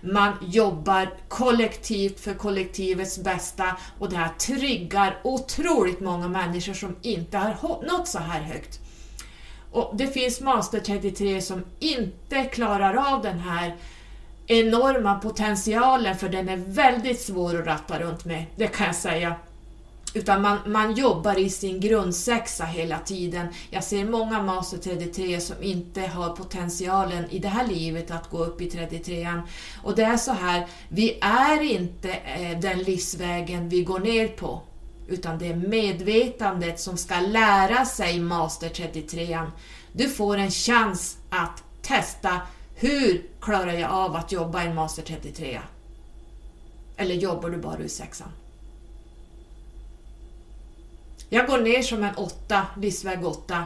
Man 0.00 0.32
jobbar 0.42 1.14
kollektivt 1.28 2.20
för 2.20 2.34
kollektivets 2.34 3.18
bästa 3.18 3.76
och 3.98 4.10
det 4.10 4.16
här 4.16 4.28
triggar 4.38 5.20
otroligt 5.24 6.00
många 6.00 6.28
människor 6.28 6.74
som 6.74 6.96
inte 7.02 7.38
har 7.38 7.86
nått 7.86 8.08
så 8.08 8.18
här 8.18 8.40
högt. 8.40 8.80
Och 9.72 9.96
Det 9.96 10.06
finns 10.06 10.40
Master 10.40 10.80
33 10.80 11.40
som 11.40 11.64
inte 11.78 12.44
klarar 12.44 13.14
av 13.14 13.22
den 13.22 13.38
här 13.38 13.76
enorma 14.46 15.14
potentialen 15.14 16.16
för 16.16 16.28
den 16.28 16.48
är 16.48 16.56
väldigt 16.56 17.20
svår 17.20 17.60
att 17.60 17.66
ratta 17.66 17.98
runt 17.98 18.24
med, 18.24 18.44
det 18.56 18.66
kan 18.66 18.86
jag 18.86 18.96
säga. 18.96 19.34
Utan 20.14 20.42
man, 20.42 20.58
man 20.66 20.94
jobbar 20.94 21.38
i 21.38 21.50
sin 21.50 21.80
grundsexa 21.80 22.64
hela 22.64 22.98
tiden. 22.98 23.46
Jag 23.70 23.84
ser 23.84 24.04
många 24.04 24.42
Master 24.42 24.78
33 24.78 25.40
som 25.40 25.62
inte 25.62 26.00
har 26.00 26.36
potentialen 26.36 27.30
i 27.30 27.38
det 27.38 27.48
här 27.48 27.66
livet 27.66 28.10
att 28.10 28.30
gå 28.30 28.44
upp 28.44 28.60
i 28.60 28.70
33an. 28.70 29.40
Och 29.82 29.96
det 29.96 30.02
är 30.02 30.16
så 30.16 30.32
här, 30.32 30.66
vi 30.88 31.18
är 31.20 31.62
inte 31.62 32.12
eh, 32.12 32.58
den 32.60 32.78
livsvägen 32.78 33.68
vi 33.68 33.82
går 33.82 33.98
ner 33.98 34.28
på. 34.28 34.62
Utan 35.08 35.38
det 35.38 35.48
är 35.48 35.56
medvetandet 35.56 36.80
som 36.80 36.96
ska 36.96 37.20
lära 37.20 37.84
sig 37.84 38.20
Master 38.20 38.68
33an. 38.68 39.50
Du 39.92 40.08
får 40.08 40.36
en 40.36 40.50
chans 40.50 41.16
att 41.30 41.62
testa 41.82 42.40
hur 42.74 43.22
klarar 43.40 43.72
jag 43.72 43.90
av 43.90 44.16
att 44.16 44.32
jobba 44.32 44.62
en 44.62 44.74
Master 44.74 45.02
33? 45.02 45.60
Eller 46.96 47.14
jobbar 47.14 47.50
du 47.50 47.56
bara 47.56 47.78
ur 47.78 47.88
sexan? 47.88 48.28
Jag 51.28 51.46
går 51.46 51.58
ner 51.58 51.82
som 51.82 52.02
en 52.02 52.14
åtta, 52.14 52.66
livsväg 52.76 53.26
åtta. 53.26 53.64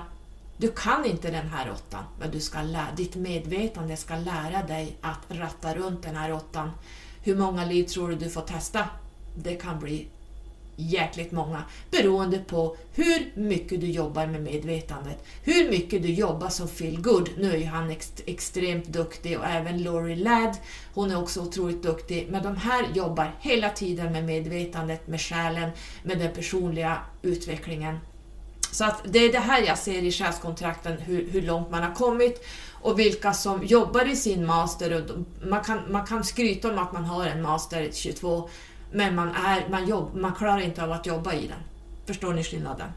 Du 0.56 0.72
kan 0.72 1.04
inte 1.04 1.30
den 1.30 1.48
här 1.48 1.70
åttan, 1.70 2.04
men 2.20 2.30
du 2.30 2.40
ska 2.40 2.62
lära, 2.62 2.94
ditt 2.96 3.14
medvetande 3.14 3.96
ska 3.96 4.16
lära 4.16 4.62
dig 4.62 4.96
att 5.00 5.20
ratta 5.28 5.74
runt 5.74 6.02
den 6.02 6.16
här 6.16 6.32
åttan. 6.32 6.70
Hur 7.22 7.36
många 7.36 7.64
liv 7.64 7.84
tror 7.84 8.08
du 8.08 8.16
du 8.16 8.30
får 8.30 8.42
testa? 8.42 8.88
Det 9.34 9.54
kan 9.54 9.80
bli 9.80 10.08
jäkligt 10.78 11.32
många 11.32 11.62
beroende 11.90 12.38
på 12.38 12.76
hur 12.94 13.32
mycket 13.34 13.80
du 13.80 13.86
jobbar 13.86 14.26
med 14.26 14.42
medvetandet. 14.42 15.24
Hur 15.42 15.70
mycket 15.70 16.02
du 16.02 16.12
jobbar 16.12 16.48
som 16.48 16.68
feel 16.68 17.00
good. 17.00 17.30
Nu 17.38 17.52
är 17.52 17.56
ju 17.56 17.64
han 17.64 17.90
ex 17.90 18.12
extremt 18.26 18.84
duktig 18.84 19.38
och 19.38 19.44
även 19.44 19.82
Laurie 19.82 20.16
Ladd, 20.16 20.56
hon 20.94 21.10
är 21.10 21.22
också 21.22 21.40
otroligt 21.40 21.82
duktig. 21.82 22.28
Men 22.30 22.42
de 22.42 22.56
här 22.56 22.86
jobbar 22.94 23.34
hela 23.40 23.70
tiden 23.70 24.12
med 24.12 24.24
medvetandet, 24.24 25.06
med 25.06 25.20
själen, 25.20 25.70
med 26.02 26.18
den 26.18 26.32
personliga 26.32 26.98
utvecklingen. 27.22 27.98
Så 28.72 28.84
att 28.84 29.02
det 29.04 29.18
är 29.18 29.32
det 29.32 29.38
här 29.38 29.62
jag 29.62 29.78
ser 29.78 30.02
i 30.02 30.12
själskontrakten, 30.12 30.98
hur, 30.98 31.30
hur 31.30 31.42
långt 31.42 31.70
man 31.70 31.82
har 31.82 31.94
kommit 31.94 32.44
och 32.82 32.98
vilka 32.98 33.32
som 33.32 33.64
jobbar 33.64 34.08
i 34.08 34.16
sin 34.16 34.46
master. 34.46 35.04
Man 35.42 35.64
kan, 35.64 35.92
man 35.92 36.06
kan 36.06 36.24
skryta 36.24 36.70
om 36.70 36.78
att 36.78 36.92
man 36.92 37.04
har 37.04 37.26
en 37.26 37.42
master 37.42 37.88
22 37.92 38.48
men 38.92 39.14
man, 39.14 39.28
är, 39.28 39.68
man, 39.68 39.88
jobb, 39.88 40.14
man 40.14 40.34
klarar 40.34 40.60
inte 40.60 40.84
av 40.84 40.92
att 40.92 41.06
jobba 41.06 41.32
i 41.34 41.46
den. 41.46 41.58
Förstår 42.06 42.32
ni 42.34 42.44
skillnaden? 42.44 42.88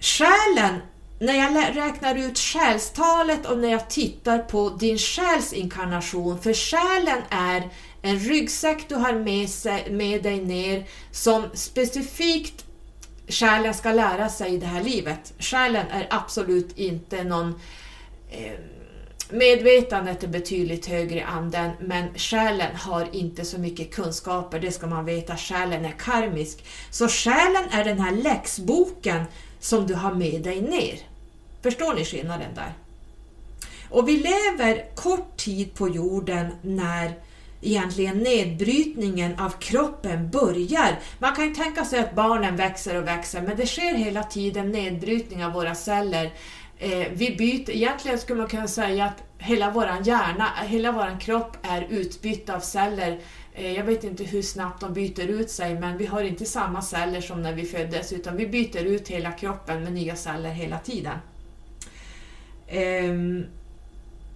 Själen, 0.00 0.80
när 1.18 1.34
jag 1.34 1.76
räknar 1.76 2.14
ut 2.14 2.38
själstalet 2.38 3.46
och 3.46 3.58
när 3.58 3.68
jag 3.68 3.90
tittar 3.90 4.38
på 4.38 4.68
din 4.70 4.98
själsinkarnation, 4.98 6.40
för 6.40 6.54
själen 6.54 7.22
är 7.30 7.70
en 8.02 8.18
ryggsäck 8.18 8.88
du 8.88 8.94
har 8.94 9.12
med, 9.12 9.48
sig, 9.48 9.90
med 9.90 10.22
dig 10.22 10.44
ner 10.44 10.84
som 11.10 11.44
specifikt 11.54 12.66
själen 13.28 13.74
ska 13.74 13.92
lära 13.92 14.28
sig 14.28 14.54
i 14.54 14.58
det 14.58 14.66
här 14.66 14.82
livet. 14.82 15.32
Själen 15.38 15.86
är 15.90 16.06
absolut 16.10 16.78
inte 16.78 17.24
någon 17.24 17.60
eh, 18.30 18.52
Medvetandet 19.30 20.22
är 20.22 20.28
betydligt 20.28 20.86
högre 20.86 21.18
i 21.18 21.22
anden, 21.22 21.70
men 21.80 22.14
själen 22.14 22.76
har 22.76 23.08
inte 23.12 23.44
så 23.44 23.60
mycket 23.60 23.94
kunskaper, 23.94 24.60
det 24.60 24.72
ska 24.72 24.86
man 24.86 25.04
veta. 25.04 25.36
Själen 25.36 25.84
är 25.84 25.92
karmisk. 25.92 26.64
Så 26.90 27.08
själen 27.08 27.64
är 27.70 27.84
den 27.84 28.00
här 28.00 28.12
läxboken 28.12 29.24
som 29.60 29.86
du 29.86 29.94
har 29.94 30.14
med 30.14 30.42
dig 30.42 30.60
ner. 30.60 30.98
Förstår 31.62 31.94
ni 31.94 32.04
skillnaden 32.04 32.54
där? 32.54 32.72
Och 33.90 34.08
vi 34.08 34.16
lever 34.16 34.94
kort 34.94 35.36
tid 35.36 35.74
på 35.74 35.88
jorden 35.88 36.46
när 36.62 37.12
egentligen 37.60 38.18
nedbrytningen 38.18 39.38
av 39.38 39.50
kroppen 39.50 40.30
börjar. 40.30 40.98
Man 41.18 41.34
kan 41.34 41.48
ju 41.48 41.54
tänka 41.54 41.84
sig 41.84 41.98
att 41.98 42.14
barnen 42.14 42.56
växer 42.56 42.96
och 42.96 43.06
växer 43.06 43.42
men 43.42 43.56
det 43.56 43.66
sker 43.66 43.94
hela 43.94 44.22
tiden 44.22 44.70
nedbrytning 44.70 45.44
av 45.44 45.52
våra 45.52 45.74
celler. 45.74 46.32
Eh, 46.78 47.06
vi 47.12 47.36
byter, 47.36 47.70
egentligen 47.70 48.18
skulle 48.18 48.38
man 48.38 48.48
kunna 48.48 48.68
säga 48.68 49.04
att 49.04 49.22
hela 49.38 49.70
vår 49.70 49.88
hjärna, 50.04 50.48
hela 50.66 50.92
vår 50.92 51.20
kropp 51.20 51.56
är 51.62 51.86
utbytt 51.90 52.50
av 52.50 52.60
celler. 52.60 53.18
Eh, 53.54 53.72
jag 53.72 53.84
vet 53.84 54.04
inte 54.04 54.24
hur 54.24 54.42
snabbt 54.42 54.80
de 54.80 54.92
byter 54.92 55.26
ut 55.26 55.50
sig 55.50 55.74
men 55.80 55.98
vi 55.98 56.06
har 56.06 56.22
inte 56.22 56.44
samma 56.44 56.82
celler 56.82 57.20
som 57.20 57.42
när 57.42 57.52
vi 57.52 57.64
föddes 57.64 58.12
utan 58.12 58.36
vi 58.36 58.46
byter 58.46 58.84
ut 58.84 59.08
hela 59.08 59.32
kroppen 59.32 59.82
med 59.82 59.92
nya 59.92 60.16
celler 60.16 60.50
hela 60.50 60.78
tiden. 60.78 61.18
Eh, 62.66 63.12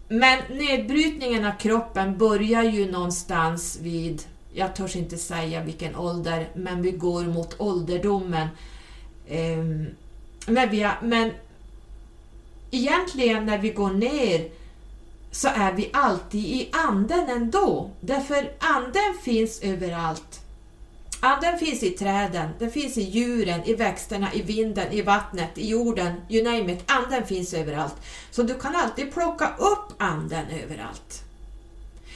men 0.09 0.39
nedbrytningen 0.51 1.45
av 1.45 1.53
kroppen 1.59 2.19
börjar 2.19 2.63
ju 2.63 2.91
någonstans 2.91 3.79
vid, 3.83 4.23
jag 4.55 4.75
törs 4.75 4.97
inte 4.97 5.17
säga 5.17 5.63
vilken 5.63 5.97
ålder, 5.97 6.49
men 6.55 6.83
vi 6.83 6.91
går 6.91 7.25
mot 7.25 7.61
ålderdomen. 7.61 8.49
Ehm, 9.29 9.87
men, 10.47 10.71
vi 10.71 10.83
har, 10.83 10.99
men 11.03 11.31
egentligen 12.71 13.47
när 13.47 13.59
vi 13.59 13.71
går 13.71 13.91
ner 13.91 14.49
så 15.31 15.49
är 15.49 15.73
vi 15.73 15.91
alltid 15.93 16.45
i 16.45 16.69
anden 16.73 17.29
ändå. 17.29 17.91
Därför 18.01 18.53
anden 18.59 19.15
finns 19.23 19.61
överallt. 19.63 20.41
Anden 21.23 21.59
finns 21.59 21.83
i 21.83 21.91
träden, 21.91 22.51
den 22.59 22.71
finns 22.71 22.99
i 22.99 23.03
djuren, 23.03 23.65
i 23.65 23.75
växterna, 23.75 24.35
i 24.35 24.43
vinden, 24.43 24.93
i 24.93 25.03
vattnet, 25.03 25.59
i 25.59 25.69
jorden, 25.69 26.13
you 26.29 26.45
name 26.45 26.73
it. 26.73 26.85
Anden 26.87 27.27
finns 27.27 27.55
överallt. 27.55 27.95
Så 28.31 28.43
du 28.43 28.55
kan 28.55 28.77
alltid 28.77 29.13
plocka 29.13 29.49
upp 29.59 29.95
anden 29.99 30.47
överallt. 30.65 31.23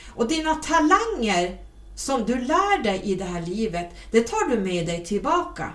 Och 0.09 0.29
dina 0.29 0.55
talanger 0.55 1.59
som 1.95 2.25
du 2.25 2.35
lär 2.35 2.83
dig 2.83 3.01
i 3.05 3.15
det 3.15 3.25
här 3.25 3.43
livet, 3.43 3.91
det 4.11 4.21
tar 4.21 4.49
du 4.49 4.59
med 4.59 4.87
dig 4.87 5.05
tillbaka. 5.05 5.73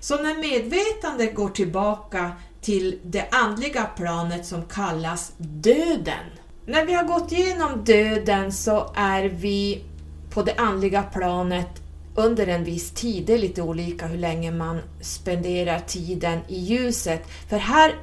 Så 0.00 0.22
när 0.22 0.34
medvetandet 0.34 1.34
går 1.34 1.48
tillbaka 1.48 2.32
till 2.64 2.98
det 3.02 3.28
andliga 3.30 3.84
planet 3.84 4.46
som 4.46 4.64
kallas 4.64 5.32
döden. 5.38 6.24
När 6.66 6.84
vi 6.84 6.92
har 6.92 7.04
gått 7.04 7.32
igenom 7.32 7.84
döden 7.84 8.52
så 8.52 8.92
är 8.94 9.24
vi 9.24 9.84
på 10.30 10.42
det 10.42 10.54
andliga 10.54 11.02
planet 11.02 11.68
under 12.14 12.46
en 12.46 12.64
viss 12.64 12.90
tid. 12.90 13.26
Det 13.26 13.34
är 13.34 13.38
lite 13.38 13.62
olika 13.62 14.06
hur 14.06 14.18
länge 14.18 14.50
man 14.50 14.80
spenderar 15.00 15.80
tiden 15.80 16.38
i 16.48 16.58
ljuset. 16.58 17.22
För 17.48 17.56
här 17.56 17.94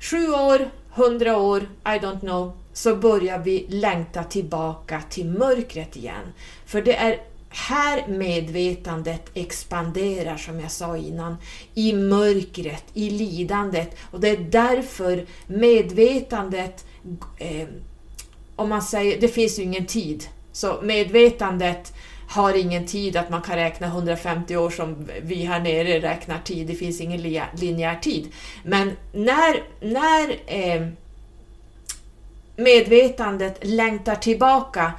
sju 0.00 0.30
år, 0.30 0.70
hundra 0.90 1.36
år, 1.36 1.60
I 1.84 1.98
don't 1.98 2.20
know, 2.20 2.52
så 2.80 2.96
börjar 2.96 3.38
vi 3.38 3.66
längta 3.68 4.24
tillbaka 4.24 5.02
till 5.10 5.26
mörkret 5.26 5.96
igen. 5.96 6.32
För 6.66 6.82
det 6.82 6.96
är 6.96 7.20
här 7.48 8.08
medvetandet 8.08 9.22
expanderar 9.34 10.36
som 10.36 10.60
jag 10.60 10.70
sa 10.70 10.96
innan, 10.96 11.36
i 11.74 11.92
mörkret, 11.92 12.84
i 12.94 13.10
lidandet 13.10 13.96
och 14.10 14.20
det 14.20 14.28
är 14.28 14.36
därför 14.36 15.26
medvetandet, 15.46 16.84
eh, 17.38 17.68
om 18.56 18.68
man 18.68 18.82
säger, 18.82 19.20
det 19.20 19.28
finns 19.28 19.58
ju 19.58 19.62
ingen 19.62 19.86
tid, 19.86 20.28
så 20.52 20.80
medvetandet 20.82 21.92
har 22.28 22.54
ingen 22.54 22.86
tid 22.86 23.16
att 23.16 23.30
man 23.30 23.42
kan 23.42 23.56
räkna 23.56 23.86
150 23.86 24.56
år 24.56 24.70
som 24.70 25.08
vi 25.22 25.34
här 25.34 25.60
nere 25.60 26.00
räknar 26.00 26.38
tid, 26.38 26.66
det 26.66 26.74
finns 26.74 27.00
ingen 27.00 27.22
linjär 27.54 27.98
tid. 28.02 28.28
Men 28.64 28.96
när, 29.12 29.62
när 29.80 30.40
eh, 30.46 30.88
medvetandet 32.56 33.58
längtar 33.62 34.16
tillbaka, 34.16 34.92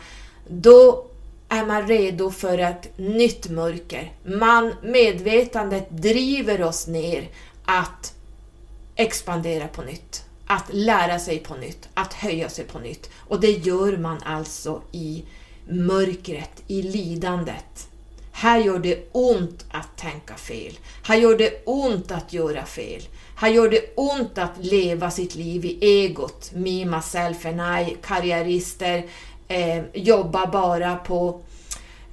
då 0.48 1.06
är 1.50 1.66
man 1.66 1.88
redo 1.88 2.32
för 2.32 2.58
ett 2.58 2.98
nytt 2.98 3.50
mörker. 3.50 4.12
Man, 4.24 4.74
medvetandet 4.84 5.88
driver 5.90 6.64
oss 6.64 6.88
ner 6.88 7.30
att 7.66 8.14
expandera 8.96 9.68
på 9.68 9.82
nytt, 9.82 10.24
att 10.48 10.66
lära 10.74 11.20
sig 11.20 11.40
på 11.40 11.56
nytt, 11.56 11.90
att 11.94 12.14
höja 12.14 12.50
sig 12.50 12.66
på 12.66 12.80
nytt. 12.80 13.10
Och 13.16 13.40
det 13.40 13.52
gör 13.52 13.98
man 13.98 14.18
alltså 14.26 14.82
i 14.92 15.26
mörkret, 15.70 16.64
i 16.68 16.82
lidandet. 16.82 17.88
Här 18.32 18.60
gör 18.60 18.80
det 18.80 19.10
ont 19.12 19.66
att 19.72 19.98
tänka 19.98 20.36
fel. 20.36 20.80
Här 21.04 21.16
gör 21.16 21.38
det 21.38 21.64
ont 21.66 22.12
att 22.12 22.34
göra 22.34 22.66
fel. 22.66 23.02
Här 23.42 23.50
gör 23.50 23.70
det 23.70 23.94
ont 23.96 24.38
att 24.38 24.66
leva 24.66 25.12
sitt 25.12 25.36
liv 25.36 25.66
i 25.66 25.78
egot, 25.82 26.52
me, 26.54 26.86
myself 26.86 27.46
and 27.46 27.62
I, 27.62 27.98
karriärister, 28.02 29.06
eh, 29.48 29.84
jobba 29.94 30.48
bara 30.48 30.96
på 30.96 31.42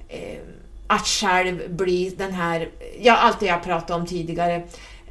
eh, 0.07 0.39
att 0.87 1.07
själv 1.07 1.75
bli 1.75 2.09
den 2.09 2.33
här, 2.33 2.69
ja 2.99 3.15
allt 3.17 3.39
det 3.39 3.45
jag 3.45 3.63
pratade 3.63 3.99
om 3.99 4.05
tidigare. 4.05 4.63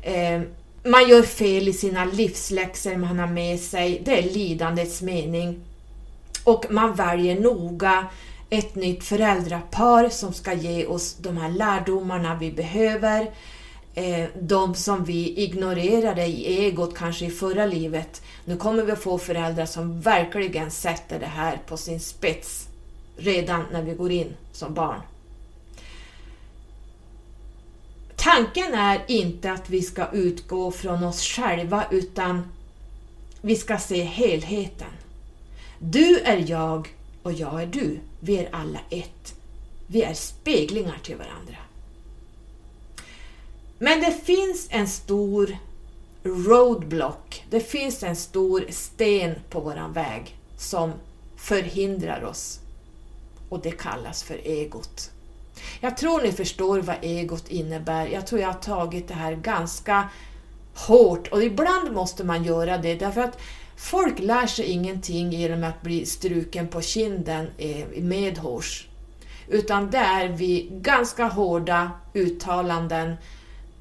Eh, 0.03 0.41
man 0.85 1.09
gör 1.09 1.23
fel 1.23 1.69
i 1.69 1.73
sina 1.73 2.05
livsläxor 2.05 2.97
man 2.97 3.19
har 3.19 3.27
med 3.27 3.61
sig, 3.61 4.03
det 4.05 4.19
är 4.19 4.23
lidandets 4.23 5.03
mening. 5.03 5.61
Och 6.45 6.66
man 6.71 6.95
väljer 6.95 7.41
noga 7.41 8.07
ett 8.51 8.75
nytt 8.75 9.05
föräldrapar 9.05 10.09
som 10.09 10.33
ska 10.33 10.53
ge 10.53 10.87
oss 10.87 11.14
de 11.14 11.37
här 11.37 11.51
lärdomarna 11.51 12.35
vi 12.35 12.53
behöver. 12.53 13.31
Eh, 13.99 14.28
de 14.40 14.74
som 14.74 15.05
vi 15.05 15.42
ignorerade 15.42 16.26
i 16.26 16.64
egot 16.64 16.94
kanske 16.94 17.26
i 17.26 17.30
förra 17.30 17.66
livet. 17.66 18.22
Nu 18.44 18.57
kommer 18.57 18.82
vi 18.82 18.92
att 18.92 19.03
få 19.03 19.18
föräldrar 19.18 19.66
som 19.66 20.01
verkligen 20.01 20.70
sätter 20.70 21.20
det 21.20 21.26
här 21.26 21.61
på 21.66 21.76
sin 21.76 22.01
spets 22.01 22.68
redan 23.16 23.64
när 23.72 23.82
vi 23.82 23.94
går 23.94 24.11
in 24.11 24.36
som 24.53 24.74
barn. 24.74 25.01
Tanken 28.16 28.74
är 28.74 29.01
inte 29.07 29.53
att 29.53 29.70
vi 29.70 29.82
ska 29.82 30.07
utgå 30.12 30.70
från 30.70 31.05
oss 31.05 31.22
själva 31.22 31.84
utan 31.90 32.53
vi 33.40 33.57
ska 33.57 33.78
se 33.78 34.03
helheten. 34.03 34.90
Du 35.78 36.18
är 36.18 36.51
jag 36.51 36.88
och 37.22 37.32
jag 37.32 37.62
är 37.62 37.66
du. 37.66 38.01
Vi 38.20 38.38
är 38.38 38.49
alla 38.53 38.80
ett. 38.90 39.34
Vi 39.86 40.03
är 40.03 40.14
speglingar 40.14 40.99
till 41.03 41.16
varandra. 41.16 41.68
Men 43.79 44.01
det 44.01 44.12
finns 44.24 44.68
en 44.70 44.89
stor 44.89 45.57
roadblock, 46.24 47.45
det 47.51 47.61
finns 47.61 48.03
en 48.03 48.16
stor 48.16 48.64
sten 48.70 49.35
på 49.51 49.61
våran 49.61 49.93
väg 49.93 50.37
som 50.57 50.93
förhindrar 51.37 52.24
oss 52.24 52.61
och 53.49 53.61
det 53.62 53.70
kallas 53.70 54.22
för 54.22 54.41
egot. 54.45 55.11
Jag 55.81 55.97
tror 55.97 56.22
ni 56.22 56.33
förstår 56.33 56.79
vad 56.79 56.97
egot 57.03 57.49
innebär. 57.49 58.07
Jag 58.07 58.26
tror 58.26 58.41
jag 58.41 58.49
har 58.49 58.61
tagit 58.61 59.09
det 59.09 59.14
här 59.14 59.35
ganska 59.35 60.09
hårt 60.74 61.29
och 61.29 61.43
ibland 61.43 61.93
måste 61.93 62.24
man 62.24 62.45
göra 62.45 62.79
det 62.79 62.95
därför 62.95 63.20
att 63.20 63.39
folk 63.76 64.18
lär 64.18 64.47
sig 64.47 64.64
ingenting 64.64 65.33
genom 65.33 65.64
att 65.64 65.83
bli 65.83 66.07
struken 66.07 66.68
på 66.68 66.81
kinden 66.81 67.47
eh, 67.59 67.87
medhårs. 68.03 68.89
Utan 69.49 69.91
det 69.91 69.99
är 69.99 70.29
vi 70.29 70.68
ganska 70.70 71.26
hårda 71.26 71.91
uttalanden 72.14 73.16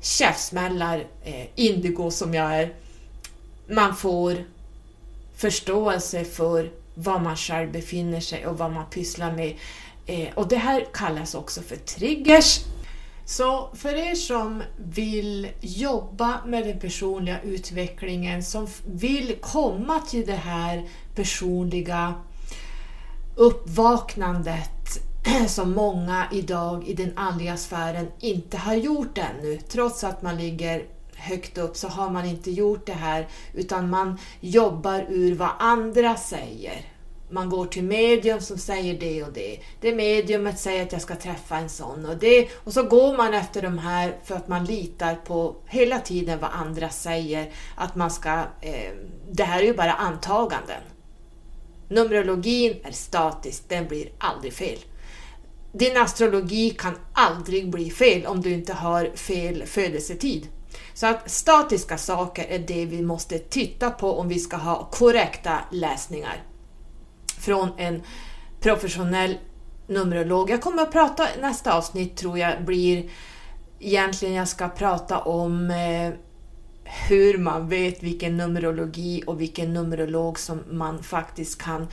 käftsmällar, 0.08 1.08
eh, 1.24 1.45
indigo 1.55 2.12
som 2.12 2.34
jag 2.34 2.53
är, 2.53 2.74
man 3.70 3.95
får 3.95 4.36
förståelse 5.36 6.26
för 6.26 6.72
var 6.93 7.20
man 7.20 7.38
själv 7.38 7.72
befinner 7.72 8.20
sig 8.20 8.47
och 8.47 8.58
vad 8.58 8.72
man 8.72 8.86
pysslar 8.89 9.32
med. 9.32 9.55
Eh, 10.05 10.28
och 10.34 10.47
det 10.47 10.58
här 10.58 10.86
kallas 10.93 11.36
också 11.36 11.62
för 11.62 11.76
triggers. 11.76 12.60
Så 13.26 13.70
för 13.74 13.95
er 13.95 14.16
som 14.16 14.64
vill 14.78 15.47
jobba 15.62 16.39
med 16.45 16.68
den 16.68 16.80
personliga 16.80 17.41
utvecklingen, 17.41 18.43
som 18.43 18.68
vill 18.86 19.36
komma 19.41 19.99
till 19.99 20.26
det 20.26 20.36
här 20.36 20.89
personliga 21.16 22.14
uppvaknandet 23.36 24.76
som 25.47 25.71
många 25.73 26.28
idag 26.32 26.88
i 26.88 26.93
den 26.93 27.11
andliga 27.15 27.57
sfären 27.57 28.07
inte 28.19 28.57
har 28.57 28.73
gjort 28.73 29.17
ännu. 29.17 29.57
Trots 29.57 30.03
att 30.03 30.21
man 30.21 30.38
ligger 30.38 30.86
högt 31.15 31.57
upp 31.57 31.78
så 31.78 31.88
har 31.88 32.09
man 32.09 32.25
inte 32.25 32.51
gjort 32.51 32.86
det 32.86 32.93
här 32.93 33.28
utan 33.53 33.89
man 33.89 34.19
jobbar 34.39 35.05
ur 35.09 35.36
vad 35.36 35.49
andra 35.59 36.15
säger. 36.15 36.86
Man 37.30 37.49
går 37.49 37.65
till 37.65 37.84
medium 37.84 38.41
som 38.41 38.57
säger 38.57 38.99
det 38.99 39.23
och 39.23 39.34
det. 39.34 39.59
Det 39.82 39.95
mediumet 39.95 40.59
säger 40.59 40.84
att 40.84 40.91
jag 40.91 41.01
ska 41.01 41.15
träffa 41.15 41.57
en 41.57 41.69
sån 41.69 42.05
och 42.05 42.17
det. 42.17 42.47
Och 42.63 42.73
så 42.73 42.84
går 42.84 43.17
man 43.17 43.34
efter 43.34 43.61
de 43.61 43.78
här 43.78 44.15
för 44.23 44.36
att 44.36 44.47
man 44.47 44.65
litar 44.65 45.15
på 45.15 45.55
hela 45.65 45.99
tiden 45.99 46.39
vad 46.39 46.49
andra 46.53 46.89
säger. 46.89 47.51
Att 47.75 47.95
man 47.95 48.11
ska... 48.11 48.32
Eh, 48.61 48.91
det 49.32 49.43
här 49.43 49.59
är 49.59 49.63
ju 49.63 49.73
bara 49.73 49.93
antaganden. 49.93 50.82
Numerologin 51.89 52.75
är 52.84 52.91
statisk, 52.91 53.63
den 53.69 53.88
blir 53.88 54.09
aldrig 54.19 54.53
fel 54.53 54.78
din 55.78 55.97
astrologi 55.97 56.69
kan 56.69 56.93
aldrig 57.13 57.69
bli 57.69 57.89
fel 57.89 58.25
om 58.25 58.41
du 58.41 58.51
inte 58.51 58.73
har 58.73 59.11
fel 59.15 59.63
födelsetid. 59.65 60.47
Så 60.93 61.07
att 61.07 61.32
statiska 61.32 61.97
saker 61.97 62.45
är 62.49 62.59
det 62.59 62.86
vi 62.86 63.01
måste 63.01 63.39
titta 63.39 63.89
på 63.89 64.19
om 64.19 64.28
vi 64.28 64.39
ska 64.39 64.57
ha 64.57 64.89
korrekta 64.91 65.59
läsningar 65.71 66.43
från 67.39 67.69
en 67.78 68.03
professionell 68.59 69.38
Numerolog. 69.88 70.49
Jag 70.49 70.61
kommer 70.61 70.82
att 70.82 70.91
prata, 70.91 71.28
nästa 71.41 71.73
avsnitt 71.73 72.17
tror 72.17 72.39
jag 72.39 72.65
blir 72.65 73.09
egentligen 73.80 74.34
jag 74.34 74.47
ska 74.47 74.69
prata 74.69 75.19
om 75.19 75.71
eh, 75.71 76.13
hur 77.09 77.38
man 77.38 77.69
vet 77.69 78.03
vilken 78.03 78.38
numerologi 78.38 79.23
och 79.28 79.41
vilken 79.41 79.73
numerolog 79.73 80.39
som 80.39 80.63
man 80.71 81.03
faktiskt 81.03 81.61
kan 81.61 81.88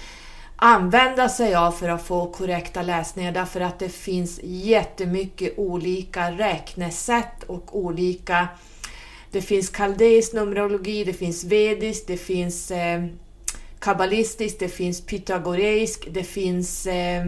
använda 0.56 1.28
sig 1.28 1.54
av 1.54 1.72
för 1.72 1.88
att 1.88 2.06
få 2.06 2.26
korrekta 2.26 2.82
läsningar 2.82 3.32
därför 3.32 3.60
att 3.60 3.78
det 3.78 3.88
finns 3.88 4.40
jättemycket 4.42 5.58
olika 5.58 6.30
räknesätt 6.30 7.42
och 7.46 7.78
olika 7.78 8.48
det 9.34 9.42
finns 9.42 9.68
kaldeisk 9.68 10.32
numerologi, 10.32 11.04
det 11.04 11.12
finns 11.12 11.44
vedisk, 11.44 12.06
det 12.06 12.16
finns 12.16 12.70
eh, 12.70 13.04
kabbalistisk, 13.78 14.58
det 14.58 14.68
finns 14.68 15.00
pythagoreisk, 15.00 16.08
det 16.10 16.24
finns 16.24 16.86
eh, 16.86 17.24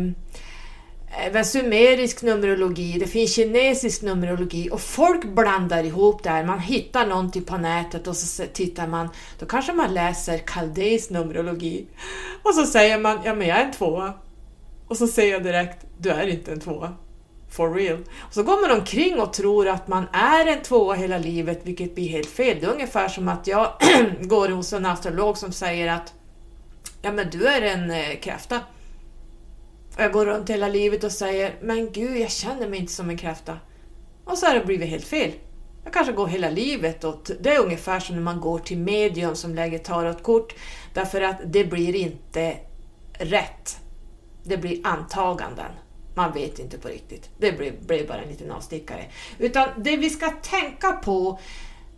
Eh, 1.11 1.26
även 1.26 1.44
sumerisk 1.44 2.22
numerologi, 2.22 2.98
det 2.98 3.07
finns 3.07 3.34
kinesisk 3.34 4.02
numerologi 4.02 4.68
och 4.72 4.80
folk 4.80 5.24
blandar 5.24 5.84
ihop 5.84 6.22
det 6.22 6.30
här. 6.30 6.44
Man 6.44 6.61
hittar 6.61 7.07
någonting 7.07 7.44
på 7.44 7.57
nätet 7.57 8.07
och 8.07 8.16
så 8.16 8.44
tittar 8.52 8.86
man, 8.86 9.09
då 9.38 9.46
kanske 9.46 9.72
man 9.72 9.94
läser 9.94 10.38
kaldeisk 10.38 11.11
numerologi 11.11 11.86
och 12.42 12.54
så 12.54 12.66
säger 12.66 12.98
man, 12.98 13.18
ja 13.24 13.34
men 13.34 13.48
jag 13.48 13.61
är 13.61 13.64
en 13.64 13.72
tvåa. 13.72 14.12
Och 14.88 14.96
så 14.96 15.07
säger 15.07 15.32
jag 15.32 15.42
direkt, 15.42 15.86
du 15.98 16.11
är 16.11 16.26
inte 16.26 16.52
en 16.52 16.61
tvåa. 16.61 16.92
For 17.50 17.74
real. 17.74 17.98
Och 18.20 18.34
så 18.34 18.42
går 18.42 18.68
man 18.68 18.78
omkring 18.78 19.20
och 19.20 19.32
tror 19.32 19.68
att 19.68 19.88
man 19.88 20.07
är 20.12 20.46
en 20.46 20.62
tvåa 20.62 20.94
hela 20.94 21.18
livet, 21.18 21.61
vilket 21.62 21.94
blir 21.94 22.09
helt 22.09 22.28
fel. 22.28 22.57
Det 22.61 22.66
är 22.66 22.72
ungefär 22.72 23.09
som 23.09 23.28
att 23.28 23.46
jag 23.46 23.72
går 24.20 24.48
hos 24.48 24.72
en 24.72 24.86
astrolog 24.86 25.38
som 25.38 25.52
säger 25.52 25.92
att 25.92 26.14
ja 27.02 27.12
men 27.12 27.30
du 27.30 27.46
är 27.46 27.62
en 27.62 27.90
eh, 27.90 28.20
kräfta. 28.20 28.61
Och 29.97 30.03
jag 30.03 30.12
går 30.12 30.26
runt 30.26 30.51
hela 30.51 30.68
livet 30.68 31.05
och 31.05 31.12
säger, 31.12 31.55
men 31.62 31.92
gud, 31.92 32.18
jag 32.18 32.30
känner 32.30 32.68
mig 32.68 32.78
inte 32.78 32.92
som 32.92 33.11
en 33.11 33.18
kräfta. 33.18 33.59
Och 34.24 34.38
så 34.38 34.47
har 34.47 34.55
det 34.55 34.64
blivit 34.64 34.88
helt 34.88 35.05
fel. 35.05 35.32
Jag 35.84 35.92
kanske 35.92 36.12
går 36.12 36.26
hela 36.26 36.51
livet 36.51 37.05
åt... 37.05 37.30
det 37.40 37.55
är 37.55 37.61
ungefär 37.61 38.01
som 38.01 38.16
när 38.16 38.22
man 38.22 38.40
går 38.40 38.59
till 38.59 38.78
medium 38.78 39.36
som 39.36 39.55
lägger 39.55 39.78
tarotkort, 39.78 40.55
därför 40.94 41.20
att 41.20 41.36
det 41.44 41.64
blir 41.64 41.94
inte 41.97 42.57
rätt. 43.18 43.76
Det 44.44 44.57
blir 44.57 44.86
antaganden. 44.86 45.72
Man 46.14 46.32
vet 46.32 46.59
inte 46.59 46.78
på 46.78 46.88
riktigt. 46.88 47.30
Det 47.38 47.53
blir, 47.53 47.72
blir 47.86 48.09
bara 48.09 48.22
en 48.22 48.28
liten 48.28 48.51
avstickare. 48.51 49.05
Utan 49.38 49.68
det 49.76 49.97
vi 49.97 50.11
ska 50.11 50.30
tänka 50.30 50.92
på 50.92 51.38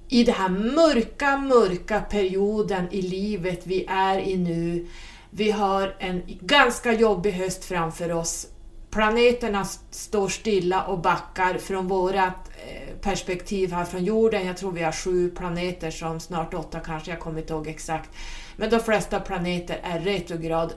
i 0.09 0.25
den 0.25 0.35
här 0.35 0.49
mörka, 0.49 1.37
mörka 1.37 2.01
perioden 2.01 2.87
i 2.91 3.03
livet 3.03 3.61
vi 3.65 3.87
är 3.89 4.19
i 4.19 4.37
nu, 4.37 4.87
vi 5.31 5.51
har 5.51 5.97
en 5.99 6.23
ganska 6.27 6.93
jobbig 6.93 7.33
höst 7.33 7.65
framför 7.65 8.13
oss. 8.13 8.47
Planeterna 8.91 9.65
står 9.91 10.29
stilla 10.29 10.85
och 10.85 10.99
backar 10.99 11.59
från 11.59 11.89
vårt 11.89 12.15
eh, 12.15 12.97
perspektiv 13.01 13.73
här 13.73 13.85
från 13.85 14.05
jorden. 14.05 14.47
Jag 14.47 14.57
tror 14.57 14.73
vi 14.73 14.83
har 14.83 14.93
sju 14.93 15.31
planeter 15.31 15.91
som 15.91 16.21
snart 16.21 16.55
åtta 16.55 16.81
kanske, 16.81 17.11
jag 17.11 17.21
kommer 17.21 17.41
inte 17.41 17.53
ihåg 17.53 17.67
exakt. 17.69 18.11
Men 18.57 18.71
de 18.71 18.81
flesta 18.81 19.21
planeter 19.21 19.81
är 19.83 20.01
retrograd. 20.01 20.73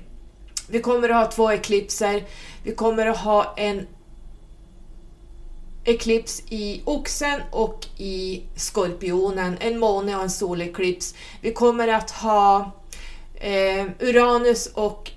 vi 0.68 0.80
kommer 0.80 1.08
att 1.08 1.16
ha 1.16 1.26
två 1.26 1.52
eklipser. 1.52 2.24
Vi 2.64 2.74
kommer 2.74 3.06
att 3.06 3.18
ha 3.18 3.54
en 3.56 3.86
eklips 5.84 6.42
i 6.48 6.82
Oxen 6.84 7.40
och 7.50 7.86
i 7.96 8.42
Skorpionen, 8.56 9.56
en 9.60 9.78
måne 9.78 10.16
och 10.16 10.22
en 10.22 10.30
soleklips. 10.30 11.14
Vi 11.40 11.52
kommer 11.52 11.88
att 11.88 12.10
ha 12.10 12.70
Eh, 13.40 13.86
Uranus 13.98 14.66
och 14.66 15.10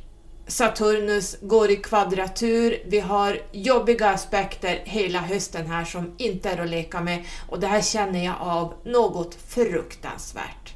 Saturnus 0.47 1.37
går 1.41 1.71
i 1.71 1.75
kvadratur. 1.75 2.83
Vi 2.85 2.99
har 2.99 3.41
jobbiga 3.51 4.09
aspekter 4.09 4.81
hela 4.83 5.19
hösten 5.19 5.67
här 5.67 5.85
som 5.85 6.13
inte 6.17 6.49
är 6.49 6.57
att 6.57 6.69
leka 6.69 7.01
med 7.01 7.25
och 7.49 7.59
det 7.59 7.67
här 7.67 7.81
känner 7.81 8.25
jag 8.25 8.35
av 8.39 8.73
något 8.83 9.35
fruktansvärt. 9.47 10.73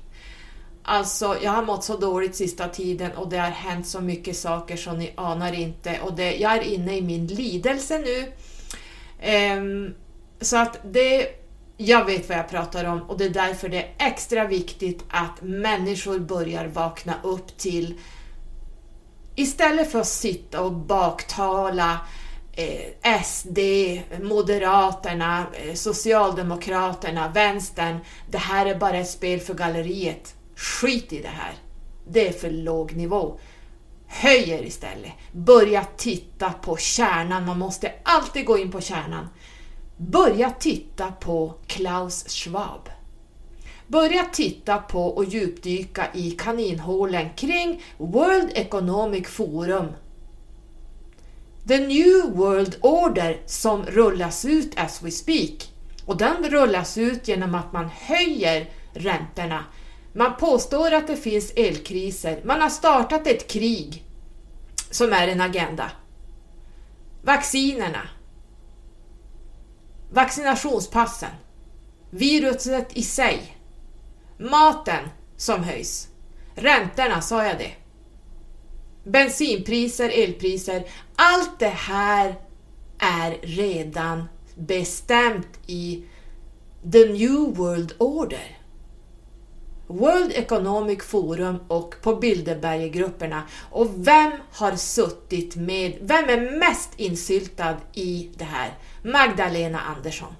Alltså, 0.84 1.38
jag 1.44 1.52
har 1.52 1.64
mått 1.64 1.84
så 1.84 1.98
dåligt 1.98 2.36
sista 2.36 2.68
tiden 2.68 3.12
och 3.12 3.30
det 3.30 3.38
har 3.38 3.50
hänt 3.50 3.88
så 3.88 4.02
mycket 4.02 4.38
saker 4.38 4.78
som 4.78 5.00
ni 5.00 5.14
anar 5.16 5.54
inte 5.54 6.00
och 6.00 6.14
det, 6.14 6.36
jag 6.36 6.58
är 6.58 6.62
inne 6.62 6.98
i 6.98 7.02
min 7.02 7.28
lidelse 7.28 8.00
nu. 8.00 8.32
Eh, 9.32 9.62
så 10.42 10.58
att 10.58 10.80
det 10.84 11.47
jag 11.78 12.06
vet 12.06 12.30
vad 12.30 12.38
jag 12.38 12.50
pratar 12.50 12.86
om 12.86 13.02
och 13.02 13.18
det 13.18 13.26
är 13.26 13.30
därför 13.30 13.70
det 13.70 13.84
är 13.84 13.94
extra 13.98 14.48
viktigt 14.48 15.04
att 15.10 15.42
människor 15.42 16.20
börjar 16.20 16.68
vakna 16.68 17.14
upp 17.24 17.58
till 17.58 18.00
Istället 19.40 19.92
för 19.92 20.00
att 20.00 20.08
sitta 20.08 20.62
och 20.62 20.72
baktala 20.72 22.00
eh, 22.54 23.22
SD, 23.24 23.60
Moderaterna, 24.22 25.46
eh, 25.54 25.74
Socialdemokraterna, 25.74 27.28
Vänstern. 27.28 27.98
Det 28.32 28.38
här 28.38 28.66
är 28.66 28.76
bara 28.76 28.98
ett 28.98 29.10
spel 29.10 29.40
för 29.40 29.54
galleriet. 29.54 30.36
Skit 30.56 31.14
i 31.14 31.22
det 31.22 31.28
här. 31.28 31.54
Det 32.08 32.28
är 32.28 32.34
för 32.34 32.50
låg 32.50 32.94
nivå. 32.96 33.40
Höj 34.08 34.50
er 34.50 34.64
istället. 34.64 35.12
Börja 35.32 35.86
titta 35.98 36.50
på 36.50 36.78
kärnan. 36.78 37.46
Man 37.46 37.60
måste 37.60 37.94
alltid 38.04 38.46
gå 38.46 38.58
in 38.58 38.72
på 38.72 38.82
kärnan. 38.82 39.30
Börja 39.98 40.50
titta 40.50 41.12
på 41.12 41.54
Klaus 41.68 42.30
Schwab. 42.30 42.90
Börja 43.88 44.24
titta 44.24 44.78
på 44.78 45.08
och 45.08 45.26
djupdyka 45.26 46.08
i 46.14 46.32
kaninhålen 46.32 47.30
kring 47.36 47.84
World 47.98 48.52
Economic 48.54 49.28
Forum. 49.28 49.88
The 51.68 51.78
New 51.78 52.32
World 52.36 52.76
Order 52.82 53.42
som 53.46 53.86
rullas 53.86 54.46
ut 54.46 54.80
as 54.80 55.02
we 55.04 55.12
speak. 55.12 55.72
Och 56.06 56.18
den 56.18 56.50
rullas 56.50 56.98
ut 56.98 57.28
genom 57.28 57.56
att 57.56 57.74
man 57.74 57.90
höjer 57.90 58.70
räntorna. 58.94 59.64
Man 60.14 60.36
påstår 60.36 60.94
att 60.94 61.08
det 61.08 61.16
finns 61.16 61.54
elkriser. 61.56 62.42
Man 62.46 62.62
har 62.62 62.70
startat 62.70 63.28
ett 63.28 63.52
krig 63.52 64.04
som 64.92 65.14
är 65.14 65.28
en 65.28 65.42
agenda. 65.42 65.92
Vaccinerna, 67.22 68.10
vaccinationspassen, 70.10 71.32
viruset 72.10 72.98
i 72.98 73.04
sig, 73.04 73.58
maten 74.38 75.10
som 75.38 75.64
höjs, 75.64 76.08
räntorna, 76.56 77.22
sa 77.22 77.46
jag 77.46 77.58
det? 77.58 77.72
Bensinpriser, 79.04 80.10
elpriser, 80.24 80.88
allt 81.16 81.60
det 81.60 81.68
här 81.68 82.36
är 83.00 83.38
redan 83.42 84.30
bestämt 84.56 85.60
i 85.68 86.04
the 86.92 87.06
new 87.06 87.56
world 87.56 87.94
order. 87.98 88.57
World 89.88 90.32
Economic 90.36 91.04
Forum 91.04 91.60
och 91.68 91.96
på 92.02 92.16
Bilderberggrupperna. 92.16 93.44
Och 93.72 94.08
vem 94.08 94.32
har 94.52 94.76
suttit 94.76 95.56
med, 95.56 95.98
vem 96.02 96.30
är 96.30 96.60
mest 96.60 96.90
insyltad 96.98 97.78
i 97.94 98.30
det 98.38 98.46
här? 98.46 98.78
Magdalena 99.04 99.80
Andersson. 99.80 100.34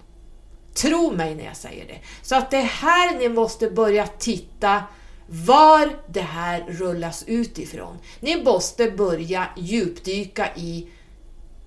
Tro 0.74 1.12
mig 1.12 1.36
när 1.36 1.46
jag 1.46 1.58
säger 1.58 1.88
det. 1.88 2.00
Så 2.22 2.36
att 2.36 2.52
det 2.52 2.58
är 2.58 2.64
här 2.64 3.20
ni 3.20 3.30
måste 3.30 3.70
börja 3.70 4.08
titta 4.08 4.84
var 5.30 5.90
det 6.08 6.22
här 6.22 6.66
rullas 6.68 7.24
ut 7.28 7.60
ifrån. 7.60 7.98
Ni 8.20 8.44
måste 8.44 8.92
börja 8.92 9.48
djupdyka 9.58 10.56
i 10.56 10.88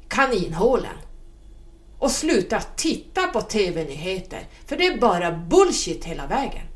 kaninhålen. 0.08 0.96
Och 1.98 2.10
sluta 2.10 2.60
titta 2.76 3.26
på 3.26 3.40
TV-nyheter, 3.40 4.48
för 4.66 4.76
det 4.76 4.86
är 4.86 4.98
bara 4.98 5.32
bullshit 5.32 6.04
hela 6.04 6.26
vägen. 6.26 6.69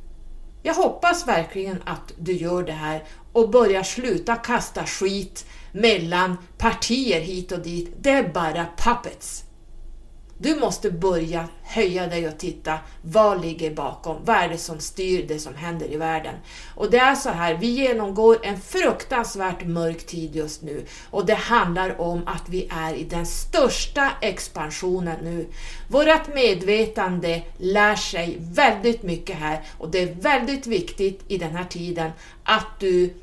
Jag 0.67 0.75
hoppas 0.75 1.29
verkligen 1.29 1.83
att 1.85 2.12
du 2.19 2.33
gör 2.33 2.62
det 2.62 2.73
här 2.73 3.05
och 3.33 3.51
börjar 3.51 3.83
sluta 3.83 4.37
kasta 4.37 4.87
skit 4.87 5.47
mellan 5.73 6.37
partier 6.59 7.21
hit 7.21 7.53
och 7.53 7.59
dit. 7.59 7.95
Det 8.01 8.11
är 8.11 8.29
bara 8.29 8.67
puppets. 8.77 9.45
Du 10.39 10.57
måste 10.57 10.91
börja 10.91 11.49
höja 11.62 12.07
dig 12.07 12.28
och 12.28 12.39
titta, 12.39 12.78
vad 13.03 13.41
ligger 13.41 13.74
bakom? 13.74 14.16
Vad 14.24 14.37
är 14.37 14.49
det 14.49 14.59
som 14.59 14.80
styr 14.80 15.26
det 15.28 15.39
som 15.39 15.55
händer 15.55 15.93
i 15.93 15.97
världen? 15.97 16.35
Och 16.74 16.91
det 16.91 16.99
är 16.99 17.14
så 17.14 17.28
här, 17.28 17.55
vi 17.55 17.66
genomgår 17.66 18.39
en 18.43 18.61
fruktansvärt 18.61 19.66
mörk 19.66 20.07
tid 20.07 20.37
just 20.37 20.62
nu 20.62 20.87
och 21.11 21.26
det 21.26 21.35
handlar 21.35 22.01
om 22.01 22.22
att 22.26 22.49
vi 22.49 22.68
är 22.70 22.95
i 22.95 23.05
den 23.05 23.26
största 23.26 24.11
expansionen 24.20 25.16
nu. 25.22 25.47
Vårat 25.89 26.35
medvetande 26.35 27.43
lär 27.59 27.97
sig 27.97 28.37
väldigt 28.41 29.03
mycket 29.03 29.37
här 29.37 29.64
och 29.78 29.91
det 29.91 30.03
är 30.03 30.14
väldigt 30.14 30.66
viktigt 30.66 31.24
i 31.28 31.39
den 31.39 31.57
här 31.57 31.64
tiden 31.64 32.11
att 32.45 32.80
du 32.80 33.14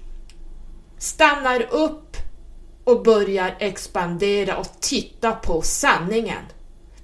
stannar 0.97 1.61
upp 1.71 2.17
och 2.83 3.03
börjar 3.03 3.55
expandera 3.59 4.57
och 4.57 4.67
titta 4.79 5.31
på 5.31 5.61
sanningen. 5.61 6.43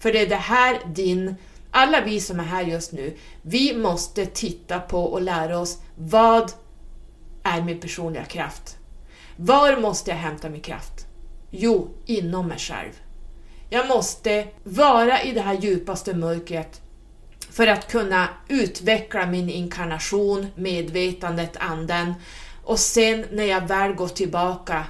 För 0.08 0.14
det 0.14 0.22
är 0.22 0.30
det 0.30 0.36
här 0.36 0.80
din, 0.86 1.36
alla 1.72 2.02
vi 2.02 2.20
som 2.20 2.40
är 2.40 2.44
här 2.44 2.64
just 2.64 2.92
nu, 2.92 3.18
vi 3.42 3.78
måste 3.78 4.26
titta 4.26 4.80
på 4.80 5.04
och 5.04 5.22
lära 5.22 5.60
oss 5.60 5.78
vad 5.96 6.52
är 7.44 7.62
min 7.62 7.80
personliga 7.80 8.24
kraft? 8.24 8.78
Var 9.36 9.78
måste 9.78 10.12
jag 10.12 10.18
hämta 10.18 10.50
min 10.50 10.62
kraft? 10.62 11.06
Jo, 11.50 11.90
inom 12.06 12.48
mig 12.48 12.58
själv. 12.58 12.92
Jag 13.70 13.88
måste 13.88 14.48
vara 14.64 15.22
i 15.24 15.32
det 15.32 15.42
här 15.42 15.54
djupaste 15.54 16.14
mörkret 16.14 16.82
för 17.52 17.68
att 17.68 17.92
kunna 17.92 18.28
utveckla 18.48 19.26
min 19.26 19.50
inkarnation, 19.50 20.48
medvetandet, 20.56 21.58
anden. 21.58 22.14
Och 22.64 22.80
sen 22.80 23.26
när 23.32 23.46
jag 23.46 23.68
väl 23.68 23.94
går 23.94 24.08
tillbaka, 24.08 24.86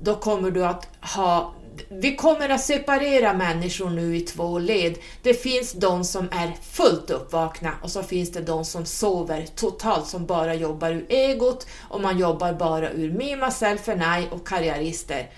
då 0.00 0.14
kommer 0.14 0.50
du 0.50 0.66
att 0.66 0.88
ha 1.00 1.54
vi 1.88 2.16
kommer 2.16 2.48
att 2.48 2.64
separera 2.64 3.32
människor 3.32 3.90
nu 3.90 4.16
i 4.16 4.20
två 4.20 4.58
led. 4.58 4.98
Det 5.22 5.34
finns 5.34 5.72
de 5.72 6.04
som 6.04 6.28
är 6.32 6.52
fullt 6.72 7.10
uppvakna 7.10 7.72
och 7.82 7.90
så 7.90 8.02
finns 8.02 8.32
det 8.32 8.40
de 8.40 8.64
som 8.64 8.84
sover 8.84 9.46
totalt, 9.54 10.06
som 10.06 10.26
bara 10.26 10.54
jobbar 10.54 10.90
ur 10.90 11.06
egot 11.08 11.66
och 11.88 12.00
man 12.00 12.18
jobbar 12.18 12.52
bara 12.52 12.90
ur 12.90 13.12
me, 13.12 13.36
myself 13.36 13.88
and 13.88 14.02
I 14.02 14.28
och 14.30 14.46
karriärister. 14.46 15.30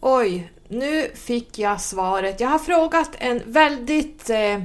Oj, 0.00 0.52
nu 0.68 1.10
fick 1.14 1.58
jag 1.58 1.80
svaret. 1.80 2.40
Jag 2.40 2.48
har 2.48 2.58
frågat 2.58 3.10
en 3.18 3.42
väldigt 3.46 4.30
eh, 4.30 4.62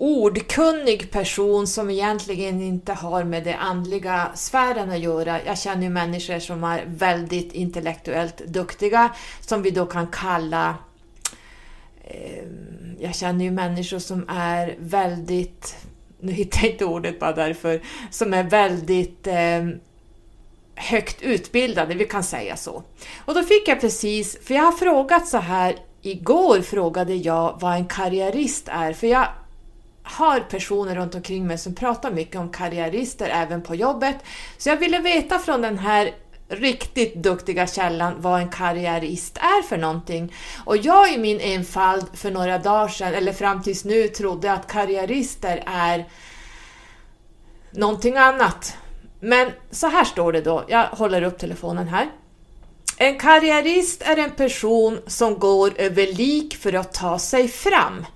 ordkunnig 0.00 1.10
person 1.10 1.66
som 1.66 1.90
egentligen 1.90 2.62
inte 2.62 2.92
har 2.92 3.24
med 3.24 3.44
det 3.44 3.54
andliga 3.54 4.30
sfären 4.34 4.90
att 4.90 4.98
göra. 4.98 5.44
Jag 5.44 5.58
känner 5.58 5.82
ju 5.82 5.90
människor 5.90 6.38
som 6.38 6.64
är 6.64 6.84
väldigt 6.86 7.52
intellektuellt 7.52 8.38
duktiga, 8.46 9.14
som 9.40 9.62
vi 9.62 9.70
då 9.70 9.86
kan 9.86 10.06
kalla 10.06 10.74
eh, 12.04 12.44
jag 12.98 13.14
känner 13.14 13.44
ju 13.44 13.50
människor 13.50 13.98
som 13.98 14.24
är 14.28 14.76
väldigt, 14.78 15.76
nu 16.20 16.32
hittar 16.32 16.60
jag 16.62 16.70
inte 16.70 16.84
ordet 16.84 17.20
bara 17.20 17.32
därför, 17.32 17.82
som 18.10 18.34
är 18.34 18.42
väldigt 18.42 19.26
eh, 19.26 19.68
högt 20.74 21.22
utbildade, 21.22 21.94
vi 21.94 22.04
kan 22.04 22.24
säga 22.24 22.56
så. 22.56 22.82
Och 23.24 23.34
då 23.34 23.42
fick 23.42 23.68
jag 23.68 23.80
precis, 23.80 24.38
för 24.42 24.54
jag 24.54 24.62
har 24.62 24.72
frågat 24.72 25.28
så 25.28 25.38
här, 25.38 25.76
igår 26.02 26.60
frågade 26.60 27.14
jag 27.14 27.58
vad 27.60 27.74
en 27.74 27.86
karriärist 27.86 28.68
är, 28.68 28.92
för 28.92 29.06
jag 29.06 29.26
har 30.10 30.40
personer 30.40 30.94
runt 30.94 31.14
omkring 31.14 31.46
mig 31.46 31.58
som 31.58 31.74
pratar 31.74 32.10
mycket 32.10 32.36
om 32.36 32.48
karriärister 32.52 33.28
även 33.28 33.62
på 33.62 33.74
jobbet. 33.74 34.16
Så 34.58 34.68
jag 34.68 34.76
ville 34.76 34.98
veta 34.98 35.38
från 35.38 35.62
den 35.62 35.78
här 35.78 36.14
riktigt 36.48 37.14
duktiga 37.14 37.66
källan 37.66 38.14
vad 38.18 38.40
en 38.40 38.48
karriärist 38.48 39.36
är 39.36 39.62
för 39.62 39.76
någonting. 39.76 40.34
Och 40.64 40.76
jag 40.76 41.12
i 41.12 41.18
min 41.18 41.40
enfald 41.40 42.06
för 42.14 42.30
några 42.30 42.58
dagar 42.58 42.88
sedan, 42.88 43.14
eller 43.14 43.32
fram 43.32 43.62
tills 43.62 43.84
nu, 43.84 44.08
trodde 44.08 44.52
att 44.52 44.66
karriärister 44.72 45.62
är 45.66 46.08
någonting 47.70 48.16
annat. 48.16 48.76
Men 49.20 49.50
så 49.70 49.86
här 49.86 50.04
står 50.04 50.32
det 50.32 50.40
då, 50.40 50.64
jag 50.68 50.86
håller 50.86 51.22
upp 51.22 51.38
telefonen 51.38 51.88
här. 51.88 52.10
En 52.98 53.18
karriärist 53.18 54.02
är 54.02 54.16
en 54.16 54.30
person 54.30 55.00
som 55.06 55.38
går 55.38 55.72
över 55.76 56.06
lik 56.06 56.56
för 56.56 56.72
att 56.72 56.92
ta 56.92 57.18
sig 57.18 57.48
fram. 57.48 58.06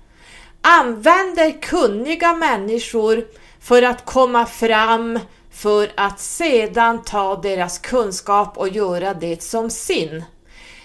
Använder 0.67 1.61
kunniga 1.61 2.33
människor 2.33 3.25
för 3.59 3.81
att 3.81 4.05
komma 4.05 4.45
fram 4.45 5.19
för 5.51 5.91
att 5.95 6.19
sedan 6.19 7.03
ta 7.03 7.41
deras 7.41 7.79
kunskap 7.79 8.57
och 8.57 8.69
göra 8.69 9.13
det 9.13 9.43
som 9.43 9.69
sin. 9.69 10.23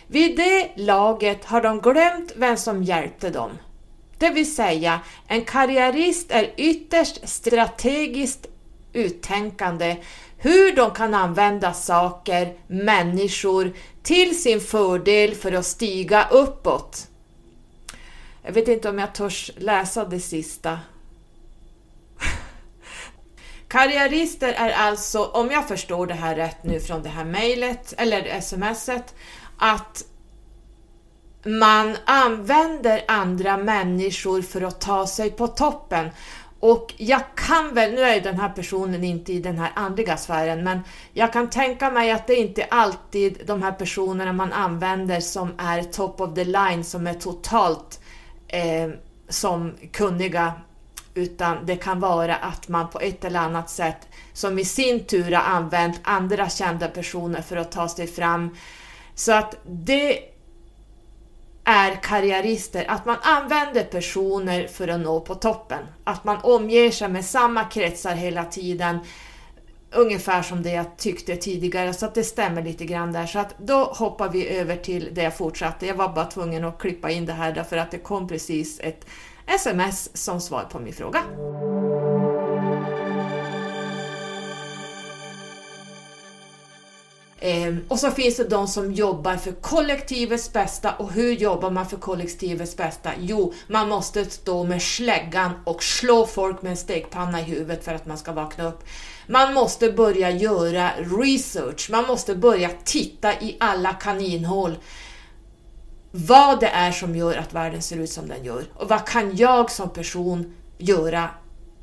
Vid 0.07 0.37
det 0.37 0.71
laget 0.77 1.45
har 1.45 1.61
de 1.63 1.81
glömt 1.81 2.33
vem 2.37 2.57
som 2.57 2.83
hjälpte 2.83 3.31
dem. 3.31 3.51
Det 4.19 4.31
vill 4.31 4.55
säga, 4.55 5.01
en 5.27 5.45
karriärist 5.45 6.31
är 6.31 6.51
ytterst 6.57 7.29
strategiskt 7.29 8.47
uttänkande 8.93 9.97
hur 10.39 10.77
de 10.77 10.91
kan 10.91 11.15
använda 11.15 11.73
saker, 11.73 12.53
människor 12.67 13.73
till 14.03 14.43
sin 14.43 14.61
fördel 14.61 15.35
för 15.35 15.53
att 15.53 15.67
stiga 15.67 16.29
uppåt. 16.31 17.10
Jag 18.43 18.53
vet 18.53 18.69
inte 18.69 18.89
om 18.89 18.99
jag 18.99 19.15
törs 19.15 19.51
läsa 19.57 20.05
det 20.05 20.21
sista. 20.21 20.79
Karriärister 23.69 24.53
är 24.53 24.71
alltså, 24.71 25.25
om 25.25 25.51
jag 25.51 25.69
förstår 25.69 26.07
det 26.07 26.15
här 26.15 26.37
rätt 26.37 26.65
nu 26.65 26.81
från 26.81 27.03
det 27.03 27.09
här 27.09 27.25
mejlet 27.25 27.95
eller 27.97 28.41
smset, 28.41 29.15
att 29.59 30.05
man 31.45 31.97
använder 32.05 33.05
andra 33.09 33.57
människor 33.57 34.43
för 34.43 34.63
att 34.63 34.81
ta 34.81 35.07
sig 35.07 35.31
på 35.31 35.47
toppen. 35.47 36.11
Och 36.61 36.95
jag 36.97 37.21
kan 37.35 37.75
väl, 37.75 37.95
nu 37.95 38.01
är 38.01 38.15
ju 38.15 38.21
den 38.21 38.41
här 38.41 38.49
personen 38.49 39.05
inte 39.05 39.33
i 39.33 39.41
den 39.41 39.59
här 39.59 39.73
andliga 39.75 40.17
sfären, 40.17 40.65
men 40.65 40.81
jag 41.13 41.33
kan 41.33 41.51
tänka 41.51 41.91
mig 41.91 42.11
att 42.11 42.27
det 42.27 42.35
inte 42.35 42.65
alltid 42.65 43.43
de 43.47 43.63
här 43.63 43.73
personerna 43.73 44.33
man 44.33 44.53
använder 44.53 45.21
som 45.21 45.53
är 45.59 45.83
top 45.83 46.21
of 46.21 46.35
the 46.35 46.45
line, 46.45 46.85
som 46.85 47.07
är 47.07 47.15
totalt 47.15 48.00
eh, 48.53 48.91
som 49.29 49.75
kunniga, 49.93 50.53
utan 51.15 51.67
det 51.67 51.77
kan 51.77 52.01
vara 52.01 52.37
att 52.37 52.69
man 52.69 52.89
på 52.89 53.01
ett 53.01 53.25
eller 53.25 53.41
annat 53.41 53.71
sätt, 53.71 54.09
som 54.33 54.59
i 54.59 54.65
sin 54.65 55.05
tur 55.05 55.33
har 55.33 55.43
använt 55.43 56.01
andra 56.03 56.49
kända 56.49 56.89
personer 56.89 57.43
för 57.43 57.57
att 57.57 57.73
ta 57.73 57.89
sig 57.89 58.07
fram. 58.07 58.57
Så 59.15 59.33
att 59.33 59.57
det 59.67 60.19
är 61.65 61.95
karriärister, 62.03 62.85
att 62.89 63.05
man 63.05 63.17
använder 63.23 63.85
personer 63.85 64.67
för 64.67 64.89
att 64.89 65.01
nå 65.01 65.21
på 65.21 65.35
toppen. 65.35 65.79
Att 66.05 66.25
man 66.25 66.37
omger 66.43 66.91
sig 66.91 67.09
med 67.09 67.25
samma 67.25 67.65
kretsar 67.65 68.15
hela 68.15 68.45
tiden. 68.45 68.99
Ungefär 69.93 70.43
som 70.43 70.63
det 70.63 70.71
jag 70.71 70.97
tyckte 70.97 71.37
tidigare, 71.37 71.95
så 71.95 72.07
att 72.07 72.15
det 72.15 72.25
stämmer 72.25 72.63
lite 72.63 72.85
grann 72.85 73.13
där. 73.13 73.27
Så 73.27 73.39
att 73.39 73.59
då 73.59 73.85
hoppar 73.85 74.29
vi 74.29 74.49
över 74.49 74.77
till 74.77 75.09
det 75.13 75.23
jag 75.23 75.37
fortsatte. 75.37 75.87
Jag 75.87 75.95
var 75.95 76.09
bara 76.09 76.25
tvungen 76.25 76.65
att 76.65 76.79
klippa 76.79 77.11
in 77.11 77.27
det 77.27 77.33
här 77.33 77.53
därför 77.53 77.77
att 77.77 77.91
det 77.91 77.99
kom 77.99 78.29
precis 78.29 78.81
ett 78.81 79.07
sms 79.47 80.17
som 80.17 80.41
svar 80.41 80.65
på 80.73 80.79
min 80.79 80.93
fråga. 80.93 81.23
Ehm, 87.41 87.85
och 87.89 87.99
så 87.99 88.11
finns 88.11 88.37
det 88.37 88.45
de 88.45 88.69
som 88.69 88.93
jobbar 88.93 89.37
för 89.37 89.53
kollektivets 89.53 90.53
bästa 90.53 90.93
och 90.93 91.13
hur 91.13 91.33
jobbar 91.33 91.71
man 91.71 91.87
för 91.89 91.97
kollektivets 91.97 92.77
bästa? 92.77 93.11
Jo, 93.19 93.55
man 93.67 93.89
måste 93.89 94.25
stå 94.25 94.65
med 94.65 94.83
släggan 94.83 95.53
och 95.65 95.83
slå 95.83 96.27
folk 96.27 96.63
med 96.63 96.71
en 96.71 96.77
stekpanna 96.77 97.41
i 97.41 97.43
huvudet 97.43 97.85
för 97.85 97.95
att 97.95 98.07
man 98.07 98.19
ska 98.19 98.33
vakna 98.33 98.69
upp. 98.69 98.85
Man 99.31 99.55
måste 99.55 99.93
börja 99.93 100.31
göra 100.31 100.91
research, 101.23 101.91
man 101.91 102.07
måste 102.07 102.35
börja 102.35 102.71
titta 102.85 103.41
i 103.41 103.57
alla 103.61 103.93
kaninhål 103.93 104.79
vad 106.11 106.61
det 106.61 106.67
är 106.67 106.93
som 106.93 107.17
gör 107.17 107.37
att 107.37 107.55
världen 107.55 107.83
ser 107.83 107.97
ut 107.97 108.11
som 108.11 108.29
den 108.29 108.45
gör 108.45 108.65
och 108.75 108.89
vad 108.89 109.07
kan 109.07 109.37
jag 109.37 109.71
som 109.71 109.91
person 109.91 110.55
göra 110.79 111.31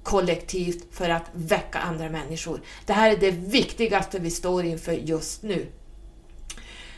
kollektivt 0.03 0.85
för 0.91 1.09
att 1.09 1.23
väcka 1.33 1.79
andra 1.79 2.09
människor. 2.09 2.61
Det 2.85 2.93
här 2.93 3.11
är 3.11 3.17
det 3.17 3.31
viktigaste 3.31 4.19
vi 4.19 4.31
står 4.31 4.65
inför 4.65 4.91
just 4.91 5.43
nu. 5.43 5.67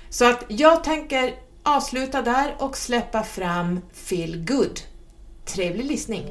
Så 0.09 0.25
att 0.25 0.45
jag 0.47 0.83
tänker 0.83 1.35
avsluta 1.63 2.21
där 2.21 2.55
och 2.59 2.77
släppa 2.77 3.23
fram 3.23 3.81
Feel 3.93 4.45
Good. 4.45 4.79
Trevlig 5.45 5.85
lyssning! 5.85 6.25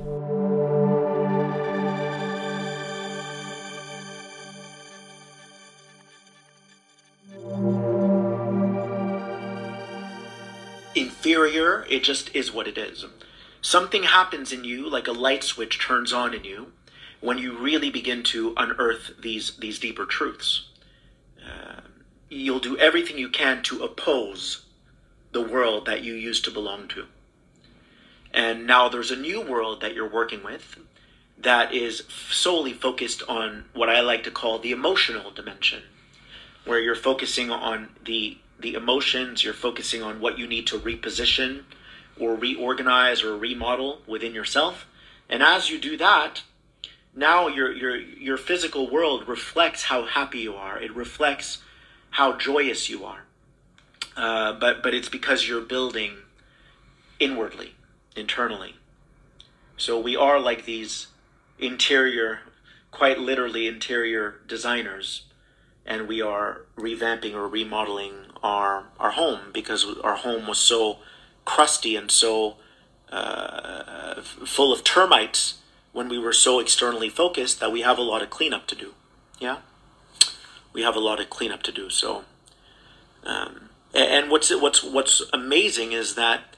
Inferior, 11.09 11.87
it 11.89 12.05
just 12.05 12.35
is 12.35 12.53
what 12.53 12.69
it 12.69 12.77
is. 12.77 13.07
something 13.63 14.03
happens 14.03 14.53
in 14.53 14.63
you, 14.63 14.89
like 14.89 15.09
a 15.09 15.13
light 15.13 15.43
switch 15.43 15.81
turns 15.81 16.13
on 16.13 16.35
in 16.35 16.45
you, 16.45 16.73
when 17.21 17.39
you 17.39 17.57
really 17.57 17.91
begin 17.91 18.23
to 18.23 18.53
unearth 18.59 19.13
these 19.19 19.57
these 19.57 19.79
deeper 19.79 20.05
truths. 20.05 20.69
Uh, 21.43 21.81
you'll 22.29 22.61
do 22.61 22.77
everything 22.77 23.17
you 23.17 23.31
can 23.31 23.63
to 23.63 23.83
oppose 23.83 24.67
the 25.33 25.41
world 25.41 25.87
that 25.87 26.05
you 26.05 26.13
used 26.13 26.45
to 26.45 26.51
belong 26.51 26.89
to. 26.89 27.07
And 28.33 28.67
now 28.67 28.91
there's 28.91 29.11
a 29.11 29.17
new 29.17 29.41
world 29.41 29.81
that 29.81 29.95
you're 29.95 30.09
working 30.21 30.45
with 30.45 30.77
that 31.39 31.73
is 31.73 32.05
solely 32.31 32.75
focused 32.75 33.23
on 33.29 33.65
what 33.73 33.89
I 33.89 34.01
like 34.01 34.25
to 34.25 34.31
call 34.31 34.59
the 34.59 34.73
emotional 34.73 35.31
dimension, 35.31 35.85
where 36.67 36.79
you're 36.79 36.95
focusing 36.95 37.51
on 37.51 37.89
the 38.05 38.37
the 38.59 38.75
emotions, 38.75 39.45
you're 39.45 39.55
focusing 39.55 40.03
on 40.03 40.21
what 40.21 40.39
you 40.39 40.47
need 40.47 40.67
to 40.69 40.79
reposition, 40.79 41.65
or 42.19 42.35
reorganize 42.35 43.23
or 43.23 43.37
remodel 43.37 44.01
within 44.07 44.35
yourself. 44.35 44.87
And 45.29 45.43
as 45.43 45.71
you 45.71 45.79
do 45.79 45.97
that, 45.99 46.43
now 47.15 47.49
your 47.49 47.73
your 47.73 47.97
your 47.97 48.37
physical 48.37 48.91
world 48.91 49.29
reflects 49.29 49.85
how 49.85 50.05
happy 50.05 50.41
you 50.41 50.55
are. 50.55 50.81
It 50.81 50.95
reflects 50.95 51.59
how 52.11 52.37
joyous 52.37 52.89
you 52.91 53.05
are. 53.05 53.25
uh, 54.19 54.53
but 54.55 54.83
but 54.83 54.95
it's 54.95 55.09
because 55.09 55.49
you're 55.49 55.61
building 55.63 56.19
inwardly, 57.21 57.75
internally. 58.17 58.77
So 59.77 59.99
we 60.01 60.17
are 60.17 60.41
like 60.41 60.65
these 60.65 61.07
interior, 61.59 62.41
quite 62.91 63.19
literally 63.21 63.69
interior 63.69 64.41
designers, 64.49 65.23
and 65.87 66.09
we 66.09 66.21
are 66.21 66.63
revamping 66.77 67.35
or 67.35 67.47
remodeling 67.49 68.27
our 68.43 68.85
our 68.99 69.11
home 69.11 69.51
because 69.53 69.87
our 70.03 70.17
home 70.17 70.47
was 70.47 70.59
so 70.59 70.99
crusty 71.45 71.97
and 71.97 72.11
so 72.11 72.57
uh, 73.11 74.21
full 74.23 74.73
of 74.73 74.85
termites 74.85 75.55
when 75.93 76.09
we 76.09 76.19
were 76.19 76.33
so 76.33 76.61
externally 76.61 77.09
focused 77.09 77.61
that 77.61 77.73
we 77.73 77.81
have 77.81 77.99
a 77.99 78.03
lot 78.03 78.23
of 78.23 78.31
cleanup 78.31 78.67
to 78.67 78.75
do. 78.75 78.95
Yeah, 79.39 79.59
we 80.73 80.83
have 80.83 80.97
a 80.97 81.01
lot 81.01 81.21
of 81.21 81.31
cleanup 81.31 81.63
to 81.65 81.73
do. 81.73 81.91
So, 81.91 82.25
um, 83.25 83.71
and 83.95 84.31
what's 84.31 84.51
what's 84.55 84.83
what's 84.83 85.23
amazing 85.33 85.93
is 85.93 86.15
that 86.15 86.57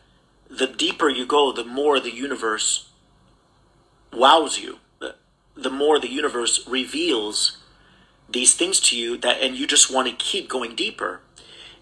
the 0.49 0.67
deeper 0.67 1.09
you 1.09 1.27
go, 1.27 1.53
the 1.53 1.65
more 1.65 2.01
the 2.01 2.15
universe 2.15 2.91
wows 4.13 4.59
you. 4.59 4.79
The 5.57 5.71
more 5.71 5.99
the 5.99 6.11
universe 6.11 6.67
reveals 6.67 7.59
these 8.29 8.55
things 8.55 8.81
to 8.81 8.97
you 8.97 9.19
that, 9.19 9.43
and 9.43 9.57
you 9.57 9.67
just 9.67 9.93
want 9.93 10.09
to 10.09 10.15
keep 10.15 10.49
going 10.49 10.75
deeper. 10.75 11.21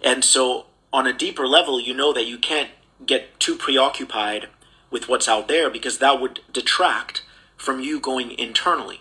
And 0.02 0.24
so, 0.24 0.66
on 0.92 1.06
a 1.06 1.12
deeper 1.12 1.46
level, 1.46 1.80
you 1.80 1.94
know 1.94 2.12
that 2.12 2.26
you 2.26 2.38
can't 2.38 2.70
get 3.04 3.38
too 3.40 3.56
preoccupied 3.56 4.48
with 4.90 5.08
what's 5.08 5.28
out 5.28 5.48
there 5.48 5.70
because 5.70 5.98
that 5.98 6.20
would 6.20 6.40
detract 6.52 7.22
from 7.56 7.80
you 7.80 8.00
going 8.00 8.30
internally. 8.38 9.00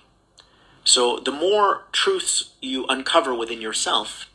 So, 0.83 1.19
the 1.19 1.31
more 1.31 1.83
truths 1.91 2.53
you 2.61 2.85
uncover 2.87 3.33
within 3.33 3.61
yourself, 3.61 4.29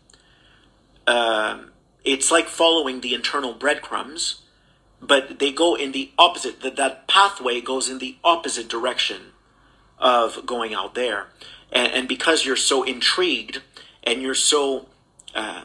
uh, 1.07 1.59
it's 2.05 2.31
like 2.31 2.49
following 2.49 3.01
the 3.01 3.15
internal 3.15 3.55
breadcrumbs, 3.55 4.43
but 5.01 5.39
they 5.39 5.53
go 5.53 5.75
in 5.75 5.93
the 5.93 6.11
opposite. 6.19 6.61
That 6.61 6.77
that 6.77 7.09
pathway 7.09 7.61
goes 7.61 7.89
in 7.89 7.99
the 7.99 8.17
opposite 8.23 8.69
direction 8.69 9.33
of 9.99 10.47
going 10.47 10.75
out 10.75 10.95
there, 10.95 11.29
and, 11.71 11.93
and 11.93 12.09
because 12.09 12.45
you're 12.45 12.57
so 12.57 12.83
intrigued 12.83 13.63
and 14.05 14.21
you're 14.21 14.35
so 14.35 14.89
uh, 15.35 15.63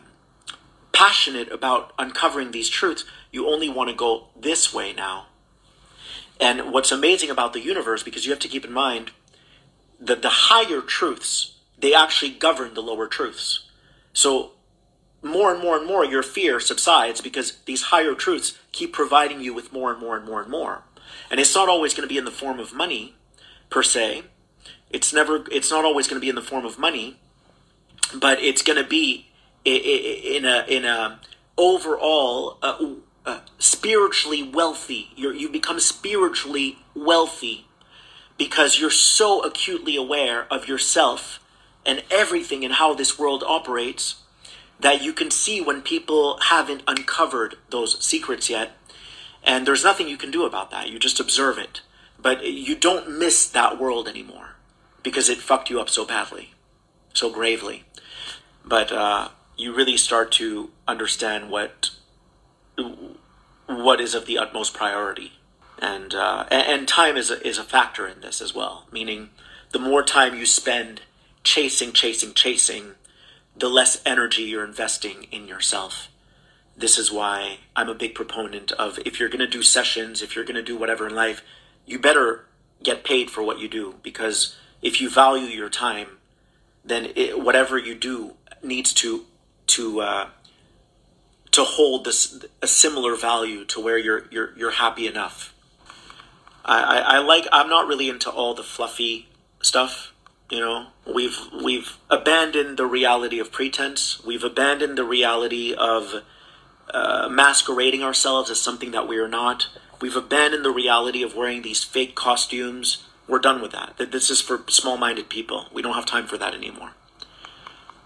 passionate 0.92 1.52
about 1.52 1.94
uncovering 2.00 2.52
these 2.52 2.70
truths, 2.70 3.06
you 3.32 3.48
only 3.48 3.70
want 3.70 3.90
to 3.90 3.96
go 3.96 4.28
this 4.40 4.74
way 4.74 4.94
now. 4.94 5.28
And 6.40 6.72
what's 6.72 6.92
amazing 6.92 7.30
about 7.30 7.54
the 7.54 7.62
universe, 7.62 8.04
because 8.04 8.26
you 8.26 8.32
have 8.32 8.40
to 8.42 8.48
keep 8.48 8.66
in 8.66 8.74
mind 8.74 9.12
that 10.00 10.22
the 10.22 10.30
higher 10.30 10.82
truths, 10.82 11.58
they 11.78 11.94
actually 11.94 12.32
govern 12.32 12.74
the 12.74 12.82
lower 12.82 13.08
truths. 13.08 13.70
So 14.14 14.52
more 15.22 15.52
and 15.52 15.62
more 15.62 15.78
and 15.78 15.88
more, 15.88 16.06
your 16.06 16.24
fear 16.24 16.60
subsides 16.60 17.22
because 17.22 17.58
these 17.66 17.84
higher 17.84 18.14
truths 18.14 18.58
keep 18.72 18.94
providing 18.94 19.42
you 19.42 19.54
with 19.54 19.74
more 19.74 19.92
and 19.92 20.00
more 20.00 20.16
and 20.16 20.26
more 20.26 20.42
and 20.42 20.50
more. 20.50 20.84
And 21.32 21.40
it's 21.40 21.56
not 21.56 21.70
always 21.70 21.94
going 21.94 22.08
to 22.08 22.14
be 22.14 22.18
in 22.18 22.26
the 22.26 22.32
form 22.32 22.60
of 22.60 22.74
money, 22.74 23.16
per 23.70 23.84
se. 23.84 24.24
It's 24.90 25.14
never. 25.14 25.46
It's 25.52 25.70
not 25.70 25.84
always 25.84 26.08
going 26.08 26.20
to 26.20 26.24
be 26.24 26.30
in 26.30 26.36
the 26.36 26.42
form 26.42 26.66
of 26.66 26.80
money, 26.80 27.20
but 28.14 28.42
it's 28.42 28.62
going 28.62 28.82
to 28.82 28.88
be 28.88 29.27
in 29.76 30.46
a 30.46 30.66
in 30.68 30.86
a 30.86 31.20
overall 31.58 32.58
uh, 32.62 32.94
uh, 33.26 33.40
spiritually 33.60 34.44
wealthy. 34.44 35.10
you 35.16 35.32
you 35.32 35.50
become 35.50 35.80
spiritually 35.80 36.78
wealthy 36.96 37.68
because 38.38 38.80
you're 38.80 38.90
so 38.90 39.44
acutely 39.44 39.96
aware 39.96 40.46
of 40.52 40.68
yourself 40.68 41.40
and 41.86 42.04
everything 42.12 42.64
and 42.64 42.76
how 42.76 42.94
this 42.94 43.18
world 43.18 43.44
operates 43.48 44.22
that 44.80 45.02
you 45.02 45.12
can 45.12 45.32
see 45.32 45.60
when 45.60 45.82
people 45.82 46.40
haven't 46.44 46.84
uncovered 46.88 47.56
those 47.72 48.04
secrets 48.06 48.50
yet. 48.50 48.74
And 49.44 49.66
there's 49.66 49.84
nothing 49.84 50.08
you 50.08 50.18
can 50.18 50.30
do 50.30 50.46
about 50.46 50.70
that. 50.72 50.90
You 50.90 51.00
just 51.00 51.20
observe 51.20 51.58
it. 51.58 51.82
But 52.20 52.46
you 52.46 52.76
don't 52.76 53.18
miss 53.18 53.48
that 53.50 53.80
world 53.80 54.08
anymore 54.08 54.56
because 55.02 55.30
it 55.30 55.38
fucked 55.38 55.70
you 55.70 55.80
up 55.80 55.90
so 55.90 56.06
badly, 56.06 56.54
so 57.14 57.32
gravely. 57.32 57.86
But 58.66 58.92
uh, 58.92 59.30
you 59.58 59.74
really 59.74 59.98
start 59.98 60.32
to 60.34 60.70
understand 60.88 61.50
what 61.50 61.92
what 63.66 64.00
is 64.00 64.14
of 64.14 64.26
the 64.26 64.38
utmost 64.38 64.74
priority, 64.74 65.34
and 65.80 66.14
uh, 66.14 66.46
and 66.52 66.88
time 66.88 67.18
is 67.18 67.32
a, 67.32 67.46
is 67.46 67.58
a 67.58 67.64
factor 67.64 68.08
in 68.08 68.22
this 68.22 68.42
as 68.42 68.54
well. 68.54 68.86
Meaning, 68.92 69.30
the 69.72 69.80
more 69.80 70.04
time 70.04 70.36
you 70.36 70.46
spend 70.46 71.02
chasing, 71.44 71.92
chasing, 71.92 72.34
chasing, 72.34 72.96
the 73.56 73.70
less 73.70 74.02
energy 74.06 74.44
you're 74.44 74.66
investing 74.66 75.28
in 75.32 75.48
yourself. 75.48 76.10
This 76.76 76.98
is 77.00 77.12
why 77.12 77.58
I'm 77.76 77.90
a 77.90 77.96
big 77.96 78.14
proponent 78.14 78.72
of 78.74 79.00
if 79.06 79.20
you're 79.20 79.30
going 79.30 79.40
to 79.40 79.48
do 79.48 79.64
sessions, 79.64 80.22
if 80.22 80.36
you're 80.36 80.46
going 80.46 80.56
to 80.56 80.62
do 80.62 80.78
whatever 80.78 81.08
in 81.08 81.16
life, 81.16 81.42
you 81.86 81.98
better 81.98 82.46
get 82.84 83.04
paid 83.04 83.32
for 83.32 83.42
what 83.42 83.60
you 83.60 83.68
do 83.68 83.96
because 84.04 84.56
if 84.82 85.02
you 85.02 85.10
value 85.10 85.48
your 85.48 85.70
time, 85.70 86.08
then 86.86 87.12
it, 87.16 87.42
whatever 87.42 87.78
you 87.78 87.96
do 87.96 88.36
needs 88.62 88.94
to 88.94 89.26
to 89.68 90.02
uh, 90.02 90.30
to 91.52 91.64
hold 91.64 92.06
this 92.06 92.46
a 92.62 92.68
similar 92.68 93.16
value 93.16 93.66
to 93.66 93.80
where 93.80 93.98
you're 93.98 94.26
you're 94.32 94.58
you're 94.58 94.72
happy 94.72 95.08
enough. 95.08 95.54
I, 96.66 96.82
I, 96.82 96.98
I 96.98 97.18
like 97.20 97.48
I'm 97.52 97.70
not 97.70 97.88
really 97.88 98.10
into 98.10 98.30
all 98.30 98.54
the 98.54 98.64
fluffy 98.64 99.28
stuff. 99.62 100.14
You 100.50 100.60
know, 100.60 100.88
we've 101.14 101.38
we've 101.64 101.98
abandoned 102.10 102.78
the 102.78 102.86
reality 102.86 103.40
of 103.40 103.52
pretense. 103.52 104.24
We've 104.24 104.44
abandoned 104.44 104.98
the 104.98 105.04
reality 105.04 105.74
of 105.74 106.24
uh, 106.94 107.28
masquerading 107.30 108.04
ourselves 108.04 108.50
as 108.50 108.62
something 108.62 108.92
that 108.92 109.08
we 109.08 109.18
are 109.18 109.28
not. 109.28 109.68
We've 110.00 110.16
abandoned 110.16 110.64
the 110.64 110.72
reality 110.72 111.24
of 111.24 111.36
wearing 111.36 111.64
these 111.64 111.84
fake 111.84 112.16
costumes. 112.16 113.04
We're 113.28 113.40
done 113.40 113.62
with 113.62 113.72
that. 113.72 113.96
That 113.98 114.12
this 114.12 114.30
is 114.30 114.40
for 114.40 114.64
small-minded 114.68 115.28
people. 115.28 115.66
We 115.74 115.82
don't 115.82 115.96
have 115.96 116.06
time 116.06 116.28
for 116.28 116.38
that 116.38 116.54
anymore. 116.54 116.92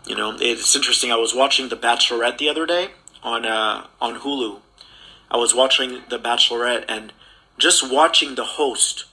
You 0.06 0.16
know, 0.16 0.36
it's 0.40 0.76
interesting. 0.76 1.12
I 1.12 1.16
was 1.16 1.36
watching 1.36 1.70
The 1.70 1.78
Bachelorette 1.78 2.38
the 2.38 2.50
other 2.50 2.66
day 2.66 2.90
on 3.24 3.46
uh, 3.46 3.88
on 4.00 4.20
Hulu. 4.20 4.60
I 5.30 5.38
was 5.38 5.56
watching 5.56 6.02
The 6.10 6.20
Bachelorette, 6.20 6.86
and 6.88 7.14
just 7.58 7.90
watching 7.90 8.36
the 8.36 8.46
host 8.46 9.06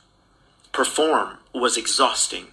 perform 0.73 1.39
was 1.53 1.77
exhausting 1.77 2.49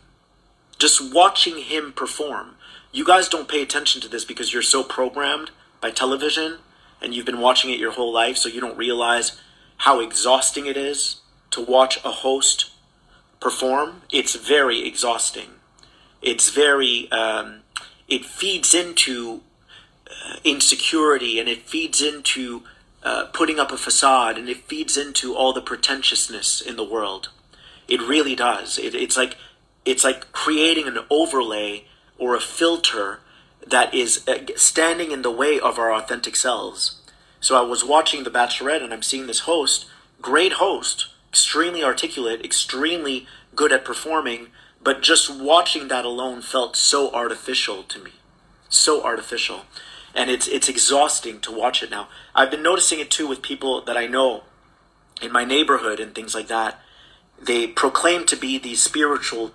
just 0.78 1.14
watching 1.14 1.58
him 1.58 1.92
perform. 1.94 2.56
You 2.92 3.06
guys 3.06 3.30
don't 3.30 3.48
pay 3.48 3.62
attention 3.62 4.02
to 4.02 4.08
this 4.08 4.26
because 4.26 4.54
you're 4.54 4.62
so 4.62 4.84
programmed 4.84 5.52
by 5.82 5.92
television 5.92 6.60
and 7.02 7.14
you've 7.14 7.26
been 7.26 7.42
watching 7.42 7.72
it 7.72 7.80
your 7.80 7.92
whole 7.92 8.14
life, 8.14 8.38
so 8.38 8.50
you 8.50 8.62
don't 8.62 8.78
realize 8.78 9.40
how 9.78 10.00
exhausting 10.00 10.66
it 10.66 10.78
is 10.78 11.22
to 11.52 11.62
watch 11.62 11.98
a 12.06 12.12
host 12.12 12.72
perform. 13.40 14.02
It's 14.12 14.36
very 14.36 14.88
exhausting. 14.88 15.50
It's 16.22 16.50
very, 16.50 17.12
um, 17.12 17.62
it 18.08 18.26
feeds 18.26 18.74
into 18.74 19.42
uh, 20.10 20.36
insecurity 20.44 21.40
and 21.40 21.50
it 21.50 21.68
feeds 21.68 22.02
into 22.02 22.64
uh, 23.04 23.26
putting 23.34 23.60
up 23.60 23.72
a 23.72 23.78
facade 23.78 24.38
and 24.38 24.50
it 24.50 24.58
feeds 24.68 24.98
into 24.98 25.36
all 25.36 25.54
the 25.54 25.62
pretentiousness 25.62 26.62
in 26.62 26.76
the 26.76 26.84
world. 26.84 27.30
It 27.88 28.02
really 28.02 28.36
does. 28.36 28.78
It, 28.78 28.96
it's 28.96 29.18
like 29.18 29.38
it's 29.86 30.04
like 30.04 30.32
creating 30.32 30.88
an 30.88 31.00
overlay 31.10 31.86
or 32.18 32.36
a 32.36 32.40
filter 32.40 33.20
that 33.68 33.94
is 33.94 34.28
uh, 34.28 34.40
standing 34.56 35.12
in 35.12 35.22
the 35.22 35.32
way 35.32 35.60
of 35.60 35.78
our 35.78 35.94
authentic 35.94 36.36
selves. 36.36 37.02
So 37.40 37.56
I 37.56 37.62
was 37.62 37.84
watching 37.84 38.24
The 38.24 38.32
Bachelorette 38.32 38.84
and 38.84 38.92
I'm 38.92 39.04
seeing 39.04 39.28
this 39.28 39.42
host, 39.42 39.86
great 40.22 40.54
host, 40.54 41.08
extremely 41.30 41.84
articulate, 41.84 42.44
extremely 42.44 43.28
good 43.56 43.72
at 43.72 43.86
performing, 43.86 44.48
but 44.86 45.02
just 45.02 45.34
watching 45.34 45.88
that 45.88 46.06
alone 46.06 46.44
felt 46.44 46.76
so 46.76 47.12
artificial 47.12 47.82
to 47.82 48.00
me. 48.00 48.12
So 48.70 49.04
artificial. 49.04 49.66
And 50.14 50.30
it's 50.30 50.48
it's 50.48 50.70
exhausting 50.70 51.42
to 51.42 51.52
watch 51.52 51.82
it 51.82 51.90
now. 51.90 52.08
I've 52.36 52.52
been 52.52 52.64
noticing 52.64 53.00
it 53.00 53.10
too 53.10 53.28
with 53.28 53.42
people 53.42 53.82
that 53.82 53.98
I 53.98 54.06
know 54.06 54.44
in 55.22 55.32
my 55.32 55.44
neighborhood 55.44 56.00
and 56.00 56.14
things 56.14 56.36
like 56.36 56.48
that. 56.48 56.80
They 57.42 57.66
proclaim 57.66 58.28
to 58.28 58.36
be 58.38 58.60
these 58.60 58.82
spiritual 58.82 59.54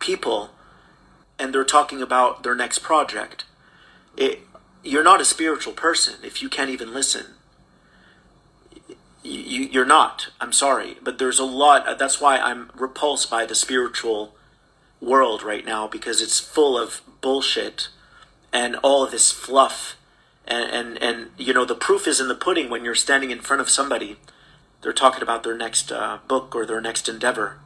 people 0.00 0.50
and 1.38 1.54
they're 1.54 1.64
talking 1.64 2.02
about 2.02 2.42
their 2.42 2.56
next 2.56 2.80
project. 2.80 3.44
It, 4.16 4.40
you're 4.82 5.04
not 5.04 5.20
a 5.20 5.24
spiritual 5.24 5.74
person 5.74 6.14
if 6.24 6.42
you 6.42 6.48
can't 6.48 6.70
even 6.70 6.92
listen. 6.92 7.26
You, 9.22 9.62
you're 9.62 9.84
not. 9.84 10.30
I'm 10.40 10.52
sorry. 10.52 10.96
But 11.00 11.18
there's 11.18 11.38
a 11.38 11.44
lot. 11.44 11.98
That's 12.00 12.20
why 12.20 12.38
I'm 12.38 12.70
repulsed 12.74 13.30
by 13.30 13.46
the 13.46 13.54
spiritual 13.54 14.34
world 15.02 15.42
right 15.42 15.66
now 15.66 15.86
because 15.86 16.22
it's 16.22 16.40
full 16.40 16.78
of 16.78 17.02
bullshit 17.20 17.88
and 18.52 18.76
all 18.76 19.04
of 19.04 19.10
this 19.10 19.30
fluff. 19.30 19.96
And, 20.46 20.70
and, 20.70 21.02
and 21.02 21.30
you 21.36 21.52
know, 21.52 21.64
the 21.64 21.74
proof 21.74 22.06
is 22.06 22.20
in 22.20 22.28
the 22.28 22.34
pudding 22.34 22.70
when 22.70 22.84
you're 22.84 22.94
standing 22.94 23.30
in 23.30 23.40
front 23.40 23.60
of 23.60 23.68
somebody. 23.68 24.16
They're 24.80 24.92
talking 24.92 25.22
about 25.22 25.42
their 25.42 25.56
next 25.56 25.92
uh, 25.92 26.18
book 26.28 26.54
or 26.54 26.64
their 26.64 26.80
next 26.80 27.08
endeavor 27.08 27.58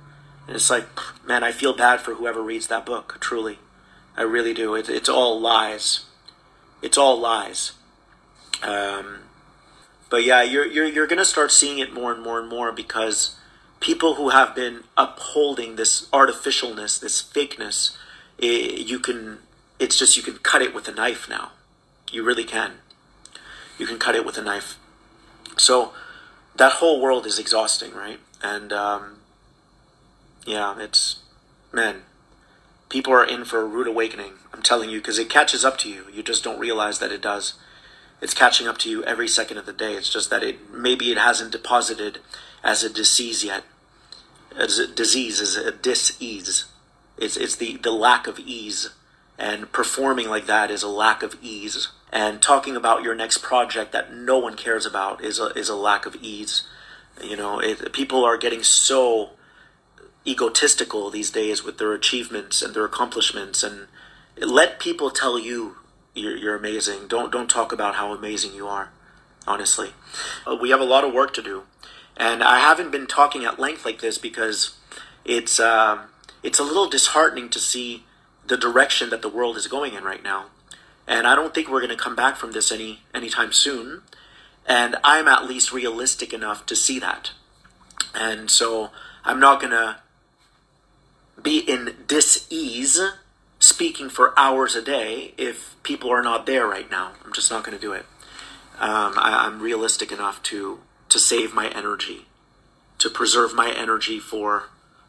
and 0.47 0.55
it's 0.55 0.71
like, 0.71 0.87
man, 1.27 1.43
I 1.43 1.53
feel 1.53 1.75
bad 1.75 2.01
for 2.01 2.15
whoever 2.15 2.43
reads 2.43 2.69
that 2.69 2.87
book, 2.87 3.19
truly. 3.21 3.59
I 4.17 4.23
really 4.23 4.55
do. 4.55 4.75
It, 4.75 4.89
it's 4.89 5.09
all 5.09 5.41
lies. 5.41 6.05
It's 6.83 6.97
all 6.97 7.19
lies. 7.19 7.73
Um, 8.63 9.19
but 10.09 10.25
yeah, 10.25 10.43
you're 10.43 10.67
you're 10.67 10.87
you're 10.87 11.07
gonna 11.07 11.25
start 11.25 11.51
seeing 11.51 11.79
it 11.79 11.93
more 11.93 12.13
and 12.13 12.23
more 12.23 12.41
and 12.41 12.49
more 12.49 12.73
because 12.73 13.36
people 13.87 14.17
who 14.17 14.31
have 14.31 14.53
been 14.53 14.83
upholding 14.97 15.77
this 15.77 16.09
artificialness, 16.09 17.01
this 17.01 17.23
fakeness, 17.23 17.97
it, 18.37 18.85
you 18.85 18.99
can. 18.99 19.39
It's 19.79 19.97
just 19.97 20.17
you 20.17 20.23
can 20.25 20.39
cut 20.39 20.61
it 20.61 20.75
with 20.75 20.89
a 20.89 20.93
knife 20.93 21.29
now. 21.29 21.53
You 22.11 22.25
really 22.25 22.45
can. 22.45 22.73
You 23.79 23.87
can 23.87 23.99
cut 23.99 24.17
it 24.17 24.27
with 24.27 24.37
a 24.39 24.43
knife. 24.43 24.77
So 25.57 25.93
that 26.57 26.73
whole 26.73 27.01
world 27.01 27.27
is 27.27 27.39
exhausting, 27.39 27.93
right? 27.93 28.19
And 28.43 28.73
um, 28.73 29.19
yeah, 30.45 30.75
it's 30.81 31.21
man. 31.73 32.03
People 32.89 33.13
are 33.13 33.25
in 33.25 33.45
for 33.45 33.61
a 33.61 33.65
rude 33.65 33.87
awakening. 33.87 34.33
I'm 34.53 34.63
telling 34.63 34.91
you, 34.91 34.99
because 34.99 35.19
it 35.19 35.29
catches 35.29 35.65
up 35.65 35.79
to 35.79 35.89
you. 35.89 36.07
You 36.13 36.23
just 36.23 36.43
don't 36.43 36.59
realize 36.59 36.99
that 36.99 37.13
it 37.13 37.23
does 37.23 37.55
it's 38.21 38.35
catching 38.35 38.67
up 38.67 38.79
to 38.79 38.91
you 38.91 39.05
every 39.05 39.29
second 39.29 39.59
of 39.59 39.67
the 39.67 39.73
day. 39.73 39.93
It's 39.93 40.09
just 40.09 40.31
that 40.31 40.43
it 40.43 40.73
maybe 40.73 41.13
it 41.13 41.19
hasn't 41.19 41.53
deposited 41.53 42.19
as 42.65 42.83
a 42.83 42.91
disease 42.91 43.45
yet. 43.45 43.63
As 44.57 44.79
a 44.79 44.87
disease 44.87 45.41
is 45.41 45.57
a 45.57 45.71
dis-ease. 45.71 46.65
It's 47.19 47.37
it's 47.37 47.57
the 47.57 47.77
the 47.77 47.93
lack 47.93 48.27
of 48.27 48.39
ease, 48.39 48.91
and 49.39 49.71
performing 49.73 50.29
like 50.29 50.47
that 50.47 50.71
is 50.71 50.83
a 50.83 50.89
lack 50.89 51.23
of 51.23 51.37
ease. 51.43 51.89
And 52.13 52.41
talking 52.41 52.77
about 52.77 53.03
your 53.03 53.15
next 53.15 53.39
project 53.39 53.93
that 53.93 54.15
no 54.15 54.39
one 54.39 54.57
cares 54.57 54.87
about 54.87 55.23
is 55.23 55.39
a 55.39 55.47
is 55.49 55.69
a 55.69 55.77
lack 55.77 56.07
of 56.07 56.17
ease. 56.17 56.63
You 57.23 57.37
know, 57.37 57.59
it, 57.59 57.93
people 57.93 58.25
are 58.25 58.37
getting 58.37 58.63
so 58.63 59.31
egotistical 60.27 61.11
these 61.11 61.31
days 61.31 61.63
with 61.63 61.79
their 61.79 61.93
achievements 61.93 62.63
and 62.63 62.75
their 62.75 62.85
accomplishments, 62.85 63.63
and 63.63 63.87
let 64.39 64.79
people 64.79 65.11
tell 65.11 65.39
you 65.39 65.77
you're, 66.15 66.37
you're 66.37 66.57
amazing. 66.57 67.09
Don't 67.09 67.31
don't 67.31 67.51
talk 67.51 67.73
about 67.73 67.97
how 67.97 68.13
amazing 68.13 68.55
you 68.55 68.67
are. 68.67 68.91
Honestly, 69.47 69.91
uh, 70.47 70.57
we 70.61 70.71
have 70.71 70.81
a 70.81 70.85
lot 70.85 71.05
of 71.05 71.13
work 71.15 71.33
to 71.35 71.43
do, 71.43 71.63
and 72.17 72.43
I 72.43 72.59
haven't 72.59 72.91
been 72.91 73.07
talking 73.07 73.45
at 73.45 73.59
length 73.59 73.85
like 73.85 74.01
this 74.01 74.19
because 74.19 74.77
it's 75.25 75.61
uh, 75.61 76.03
it's 76.43 76.59
a 76.59 76.65
little 76.65 76.89
disheartening 76.89 77.49
to 77.51 77.59
see 77.59 78.05
the 78.47 78.57
direction 78.57 79.11
that 79.11 79.23
the 79.23 79.29
world 79.29 79.57
is 79.57 79.67
going 79.67 79.95
in 79.95 80.05
right 80.05 80.23
now, 80.23 80.47
and 81.07 81.27
I 81.27 81.35
don't 81.35 81.55
think 81.55 81.69
we're 81.69 81.81
going 81.81 81.97
to 81.97 82.03
come 82.03 82.17
back 82.17 82.37
from 82.37 82.53
this 82.53 82.73
any 82.73 83.01
anytime 83.15 83.53
soon. 83.53 84.03
And 84.69 84.97
I'm 85.05 85.29
at 85.29 85.47
least 85.47 85.73
realistic 85.73 86.33
enough 86.33 86.67
to 86.67 86.75
see 86.75 86.99
that, 86.99 87.31
and 88.15 88.51
so 88.51 88.91
I'm 89.25 89.39
not 89.39 89.61
going 89.61 89.71
to 89.71 89.99
be 91.41 91.59
in 91.59 91.95
dis-ease 92.09 93.01
speaking 93.59 94.09
for 94.09 94.39
hours 94.39 94.75
a 94.75 94.83
day 94.83 95.35
if 95.37 95.77
people 95.83 96.11
are 96.11 96.23
not 96.23 96.47
there 96.47 96.67
right 96.67 96.91
now. 96.91 97.13
I'm 97.25 97.33
just 97.33 97.51
not 97.51 97.65
going 97.65 97.77
to 97.77 97.81
do 97.81 97.93
it. 97.93 98.07
Um, 98.79 99.15
I, 99.17 99.45
I'm 99.47 99.61
realistic 99.61 100.13
enough 100.13 100.43
to 100.45 100.81
to 101.09 101.19
save 101.19 101.55
my 101.55 101.69
energy, 101.69 102.27
to 102.99 103.11
preserve 103.11 103.55
my 103.55 103.71
energy 103.71 104.19
for 104.19 104.65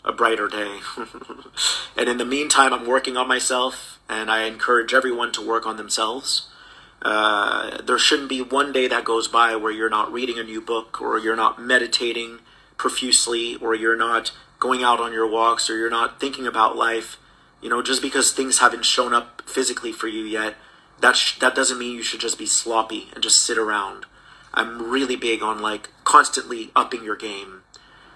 a 0.06 0.12
brighter 0.12 0.48
day. 0.48 0.80
and 1.98 2.10
in 2.10 2.18
the 2.18 2.26
meantime, 2.26 2.74
I'm 2.74 2.88
working 2.88 3.18
on 3.18 3.28
myself, 3.28 4.00
and 4.08 4.32
I 4.32 4.44
encourage 4.44 4.94
everyone 4.94 5.32
to 5.34 5.46
work 5.46 5.66
on 5.66 5.78
themselves. 5.78 6.50
Uh, 7.02 7.82
there 7.82 8.00
shouldn't 8.00 8.30
be 8.30 8.42
one 8.42 8.72
day 8.72 8.88
that 8.88 9.04
goes 9.04 9.28
by 9.28 9.56
where 9.56 9.72
you're 9.72 9.90
not 9.90 10.12
reading 10.12 10.40
a 10.40 10.44
new 10.44 10.62
book, 10.62 11.02
or 11.02 11.20
you're 11.20 11.36
not 11.36 11.62
meditating 11.62 12.40
profusely, 12.78 13.56
or 13.56 13.76
you're 13.76 13.98
not 13.98 14.32
going 14.60 14.84
out 14.84 15.00
on 15.00 15.14
your 15.14 15.30
walks, 15.30 15.70
or 15.70 15.78
you're 15.78 15.90
not 15.90 16.20
thinking 16.20 16.48
about 16.48 16.76
life 16.76 17.18
you 17.62 17.70
know, 17.70 17.82
just 17.82 18.02
because 18.02 18.32
things 18.32 18.60
haven't 18.60 18.86
shown 18.86 19.14
up 19.14 19.42
physically 19.46 19.92
for 19.92 20.08
you 20.08 20.24
yet, 20.24 20.56
that 21.00 21.16
sh- 21.16 21.40
that 21.40 21.56
doesn't 21.56 21.80
mean 21.80 21.96
you 21.96 22.04
should 22.04 22.20
just 22.20 22.38
be 22.38 22.46
sloppy 22.46 23.10
and 23.14 23.24
just 23.24 23.40
sit 23.40 23.58
around. 23.58 24.06
I'm 24.58 24.90
really 24.90 25.16
big 25.16 25.44
on 25.44 25.62
like 25.62 25.90
constantly 26.04 26.72
upping 26.76 27.04
your 27.04 27.16
game 27.16 27.62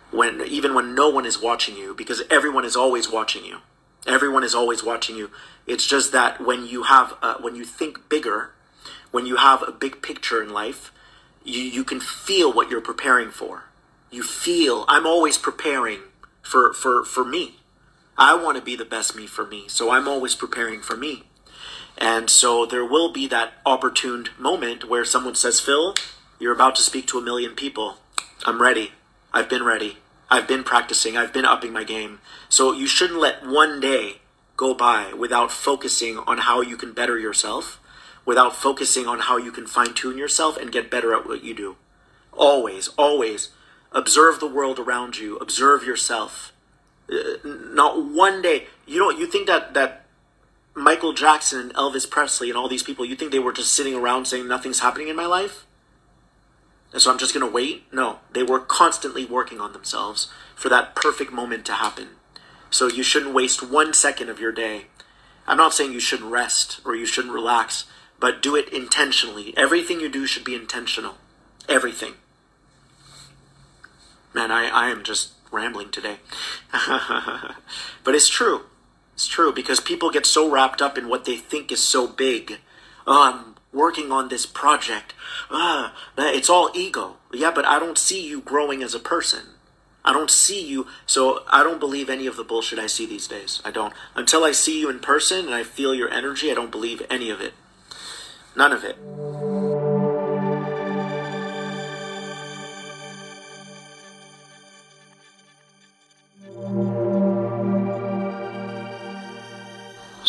when 0.09 0.41
even 0.41 0.73
when 0.73 0.95
no 0.95 1.07
one 1.07 1.23
is 1.23 1.39
watching 1.39 1.77
you 1.77 1.93
because 1.93 2.23
everyone 2.31 2.65
is 2.65 2.75
always 2.75 3.09
watching 3.11 3.45
you. 3.45 3.59
Everyone 4.07 4.43
is 4.43 4.55
always 4.55 4.83
watching 4.83 5.15
you. 5.15 5.29
It's 5.67 5.85
just 5.85 6.11
that 6.13 6.43
when 6.43 6.65
you 6.65 6.83
have 6.83 7.13
uh, 7.21 7.35
when 7.39 7.55
you 7.55 7.63
think 7.63 8.09
bigger, 8.09 8.53
when 9.11 9.27
you 9.27 9.35
have 9.35 9.61
a 9.61 9.71
big 9.71 10.01
picture 10.01 10.41
in 10.41 10.49
life, 10.49 10.91
you 11.43 11.61
you 11.61 11.83
can 11.83 11.99
feel 11.99 12.51
what 12.51 12.71
you're 12.71 12.81
preparing 12.81 13.29
for. 13.29 13.65
You 14.09 14.23
feel 14.23 14.83
I'm 14.87 15.05
always 15.05 15.37
preparing 15.37 15.99
for 16.41 16.73
for 16.73 17.05
for 17.05 17.23
me. 17.23 17.57
I 18.17 18.33
want 18.33 18.57
to 18.57 18.63
be 18.63 18.75
the 18.75 18.83
best 18.83 19.15
me 19.15 19.27
for 19.27 19.45
me. 19.45 19.65
So 19.67 19.91
I'm 19.91 20.07
always 20.07 20.33
preparing 20.33 20.81
for 20.81 20.97
me. 20.97 21.23
And 21.99 22.31
so 22.31 22.65
there 22.65 22.85
will 22.85 23.11
be 23.13 23.27
that 23.27 23.53
opportune 23.63 24.29
moment 24.39 24.89
where 24.89 25.05
someone 25.05 25.35
says, 25.35 25.59
Phil, 25.59 25.93
you're 26.41 26.53
about 26.53 26.75
to 26.75 26.81
speak 26.81 27.07
to 27.07 27.19
a 27.19 27.21
million 27.21 27.55
people. 27.55 27.97
I'm 28.45 28.61
ready. 28.61 28.91
I've 29.31 29.47
been 29.47 29.63
ready. 29.63 29.97
I've 30.29 30.47
been 30.47 30.63
practicing. 30.63 31.15
I've 31.15 31.31
been 31.31 31.45
upping 31.45 31.71
my 31.71 31.83
game. 31.83 32.19
So 32.49 32.71
you 32.71 32.87
shouldn't 32.87 33.19
let 33.19 33.45
one 33.45 33.79
day 33.79 34.21
go 34.57 34.73
by 34.73 35.13
without 35.13 35.51
focusing 35.51 36.17
on 36.17 36.39
how 36.39 36.61
you 36.61 36.77
can 36.77 36.93
better 36.93 37.17
yourself, 37.19 37.79
without 38.25 38.55
focusing 38.55 39.07
on 39.07 39.19
how 39.19 39.37
you 39.37 39.51
can 39.51 39.67
fine 39.67 39.93
tune 39.93 40.17
yourself 40.17 40.57
and 40.57 40.71
get 40.71 40.89
better 40.89 41.13
at 41.13 41.27
what 41.27 41.43
you 41.43 41.53
do. 41.53 41.75
Always, 42.33 42.87
always 42.97 43.49
observe 43.91 44.39
the 44.39 44.47
world 44.47 44.79
around 44.79 45.17
you, 45.17 45.37
observe 45.37 45.83
yourself 45.83 46.53
uh, 47.11 47.37
not 47.43 48.03
one 48.03 48.41
day. 48.41 48.67
You 48.87 48.99
know, 48.99 49.09
you 49.09 49.27
think 49.27 49.47
that 49.47 49.73
that 49.73 50.05
Michael 50.73 51.13
Jackson 51.13 51.59
and 51.59 51.73
Elvis 51.73 52.09
Presley 52.09 52.49
and 52.49 52.57
all 52.57 52.69
these 52.69 52.83
people, 52.83 53.05
you 53.05 53.15
think 53.15 53.31
they 53.31 53.39
were 53.39 53.53
just 53.53 53.73
sitting 53.73 53.93
around 53.93 54.25
saying 54.25 54.47
nothing's 54.47 54.79
happening 54.79 55.09
in 55.09 55.15
my 55.15 55.25
life? 55.25 55.65
So 56.97 57.11
I'm 57.11 57.17
just 57.17 57.33
going 57.33 57.45
to 57.45 57.51
wait? 57.51 57.83
No, 57.93 58.19
they 58.31 58.43
were 58.43 58.59
constantly 58.59 59.25
working 59.25 59.61
on 59.61 59.73
themselves 59.73 60.31
for 60.55 60.69
that 60.69 60.93
perfect 60.93 61.31
moment 61.31 61.65
to 61.65 61.73
happen. 61.73 62.09
So 62.69 62.87
you 62.87 63.03
shouldn't 63.03 63.33
waste 63.33 63.63
one 63.63 63.93
second 63.93 64.29
of 64.29 64.39
your 64.39 64.51
day. 64.51 64.85
I'm 65.47 65.57
not 65.57 65.73
saying 65.73 65.93
you 65.93 65.99
shouldn't 65.99 66.31
rest 66.31 66.81
or 66.85 66.95
you 66.95 67.05
shouldn't 67.05 67.33
relax, 67.33 67.85
but 68.19 68.41
do 68.41 68.55
it 68.55 68.69
intentionally. 68.69 69.53
Everything 69.57 69.99
you 69.99 70.09
do 70.09 70.25
should 70.25 70.43
be 70.43 70.55
intentional. 70.55 71.15
Everything. 71.67 72.13
Man, 74.33 74.51
I, 74.51 74.67
I 74.67 74.89
am 74.89 75.03
just 75.03 75.33
rambling 75.51 75.91
today. 75.91 76.17
but 78.03 78.15
it's 78.15 78.29
true. 78.29 78.61
It's 79.13 79.27
true 79.27 79.51
because 79.51 79.79
people 79.79 80.09
get 80.09 80.25
so 80.25 80.49
wrapped 80.49 80.81
up 80.81 80.97
in 80.97 81.09
what 81.09 81.25
they 81.25 81.35
think 81.35 81.71
is 81.71 81.83
so 81.83 82.07
big. 82.07 82.59
Oh, 83.05 83.23
I'm 83.33 83.50
working 83.73 84.11
on 84.11 84.29
this 84.29 84.45
project. 84.45 85.13
Ah, 85.49 85.93
it's 86.17 86.49
all 86.49 86.71
ego. 86.73 87.17
Yeah, 87.33 87.51
but 87.51 87.65
I 87.65 87.79
don't 87.79 87.97
see 87.97 88.25
you 88.25 88.41
growing 88.41 88.83
as 88.83 88.93
a 88.93 88.99
person. 88.99 89.41
I 90.03 90.13
don't 90.13 90.31
see 90.31 90.65
you, 90.65 90.87
so 91.05 91.43
I 91.47 91.63
don't 91.63 91.79
believe 91.79 92.09
any 92.09 92.25
of 92.25 92.35
the 92.35 92.43
bullshit 92.43 92.79
I 92.79 92.87
see 92.87 93.05
these 93.05 93.27
days. 93.27 93.61
I 93.63 93.71
don't. 93.71 93.93
Until 94.15 94.43
I 94.43 94.51
see 94.51 94.79
you 94.79 94.89
in 94.89 94.99
person 94.99 95.45
and 95.45 95.53
I 95.53 95.63
feel 95.63 95.93
your 95.93 96.09
energy, 96.09 96.49
I 96.49 96.55
don't 96.55 96.71
believe 96.71 97.05
any 97.09 97.29
of 97.29 97.39
it. 97.39 97.53
None 98.55 98.73
of 98.73 98.83
it. 98.83 98.97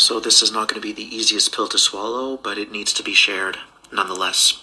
So, 0.03 0.19
this 0.19 0.43
is 0.43 0.51
not 0.51 0.67
going 0.67 0.83
to 0.83 0.85
be 0.85 0.93
the 0.93 1.15
easiest 1.15 1.55
pill 1.55 1.69
to 1.69 1.79
swallow, 1.79 2.37
but 2.37 2.59
it 2.59 2.73
needs 2.73 2.93
to 2.95 3.05
be 3.05 3.15
shared 3.15 3.59
nonetheless. 3.93 4.61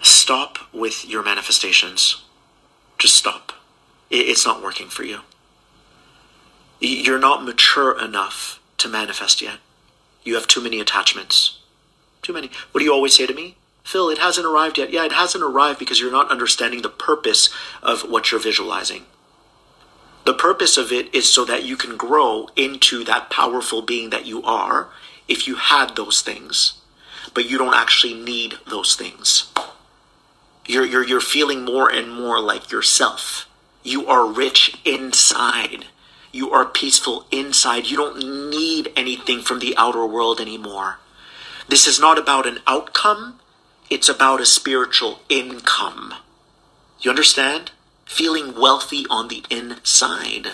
Stop 0.00 0.56
with 0.72 1.06
your 1.06 1.22
manifestations. 1.22 2.24
Just 2.96 3.14
stop. 3.14 3.52
It's 4.08 4.46
not 4.46 4.62
working 4.62 4.88
for 4.88 5.02
you. 5.02 5.18
You're 6.80 7.18
not 7.18 7.44
mature 7.44 8.02
enough 8.02 8.58
to 8.78 8.88
manifest 8.88 9.42
yet. 9.42 9.58
You 10.24 10.34
have 10.36 10.46
too 10.46 10.62
many 10.62 10.80
attachments. 10.80 11.58
Too 12.22 12.32
many. 12.32 12.50
What 12.72 12.78
do 12.78 12.86
you 12.86 12.94
always 12.94 13.12
say 13.12 13.26
to 13.26 13.34
me? 13.34 13.56
Phil, 13.84 14.08
it 14.08 14.16
hasn't 14.16 14.46
arrived 14.46 14.78
yet. 14.78 14.94
Yeah, 14.94 15.04
it 15.04 15.12
hasn't 15.12 15.44
arrived 15.44 15.78
because 15.78 16.00
you're 16.00 16.10
not 16.10 16.30
understanding 16.30 16.80
the 16.80 16.88
purpose 16.88 17.50
of 17.82 18.00
what 18.00 18.30
you're 18.30 18.40
visualizing. 18.40 19.04
The 20.26 20.34
purpose 20.34 20.76
of 20.76 20.90
it 20.90 21.14
is 21.14 21.32
so 21.32 21.44
that 21.44 21.62
you 21.62 21.76
can 21.76 21.96
grow 21.96 22.48
into 22.56 23.04
that 23.04 23.30
powerful 23.30 23.80
being 23.80 24.10
that 24.10 24.26
you 24.26 24.42
are 24.42 24.88
if 25.28 25.46
you 25.46 25.54
had 25.54 25.94
those 25.94 26.20
things, 26.20 26.80
but 27.32 27.48
you 27.48 27.56
don't 27.58 27.76
actually 27.76 28.14
need 28.14 28.58
those 28.68 28.96
things. 28.96 29.52
You're, 30.66 30.84
you're, 30.84 31.06
you're 31.06 31.20
feeling 31.20 31.64
more 31.64 31.88
and 31.88 32.10
more 32.10 32.40
like 32.40 32.72
yourself. 32.72 33.48
You 33.84 34.08
are 34.08 34.26
rich 34.26 34.76
inside. 34.84 35.84
You 36.32 36.50
are 36.50 36.64
peaceful 36.66 37.26
inside. 37.30 37.86
You 37.86 37.96
don't 37.96 38.50
need 38.50 38.92
anything 38.96 39.42
from 39.42 39.60
the 39.60 39.76
outer 39.76 40.04
world 40.04 40.40
anymore. 40.40 40.98
This 41.68 41.86
is 41.86 42.00
not 42.00 42.18
about 42.18 42.48
an 42.48 42.58
outcome, 42.66 43.38
it's 43.90 44.08
about 44.08 44.40
a 44.40 44.46
spiritual 44.46 45.20
income. 45.28 46.14
You 47.00 47.10
understand? 47.10 47.70
Feeling 48.06 48.58
wealthy 48.58 49.04
on 49.10 49.28
the 49.28 49.44
inside. 49.50 50.52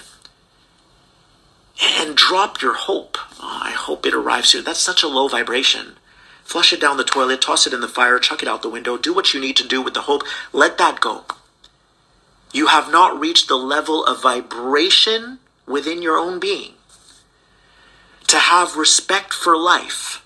And 1.80 2.16
drop 2.16 2.60
your 2.60 2.74
hope. 2.74 3.16
Oh, 3.40 3.60
I 3.62 3.70
hope 3.70 4.04
it 4.04 4.14
arrives 4.14 4.48
soon. 4.48 4.64
That's 4.64 4.80
such 4.80 5.04
a 5.04 5.08
low 5.08 5.28
vibration. 5.28 5.96
Flush 6.42 6.72
it 6.72 6.80
down 6.80 6.96
the 6.96 7.04
toilet, 7.04 7.40
toss 7.40 7.66
it 7.66 7.72
in 7.72 7.80
the 7.80 7.88
fire, 7.88 8.18
chuck 8.18 8.42
it 8.42 8.48
out 8.48 8.62
the 8.62 8.68
window, 8.68 8.96
do 8.96 9.14
what 9.14 9.32
you 9.32 9.40
need 9.40 9.56
to 9.56 9.66
do 9.66 9.80
with 9.80 9.94
the 9.94 10.02
hope. 10.02 10.22
Let 10.52 10.76
that 10.78 11.00
go. 11.00 11.24
You 12.52 12.66
have 12.66 12.90
not 12.90 13.18
reached 13.18 13.48
the 13.48 13.56
level 13.56 14.04
of 14.04 14.20
vibration 14.20 15.38
within 15.66 16.02
your 16.02 16.18
own 16.18 16.40
being 16.40 16.74
to 18.32 18.38
have 18.38 18.76
respect 18.76 19.34
for 19.34 19.58
life, 19.58 20.24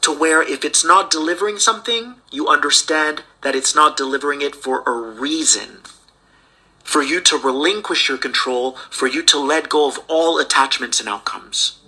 to 0.00 0.10
where 0.10 0.42
if 0.42 0.64
it's 0.64 0.84
not 0.84 1.12
delivering 1.12 1.58
something, 1.58 2.16
you 2.32 2.48
understand 2.48 3.22
that 3.42 3.54
it's 3.54 3.72
not 3.72 3.96
delivering 3.96 4.42
it 4.42 4.52
for 4.52 4.82
a 4.84 4.90
reason. 4.90 5.78
For 6.86 7.02
you 7.02 7.20
to 7.22 7.36
relinquish 7.36 8.08
your 8.08 8.16
control, 8.16 8.72
for 8.90 9.06
you 9.06 9.22
to 9.24 9.38
let 9.38 9.68
go 9.68 9.86
of 9.86 9.98
all 10.08 10.38
attachments 10.38 10.98
and 10.98 11.08
outcomes. 11.08 11.80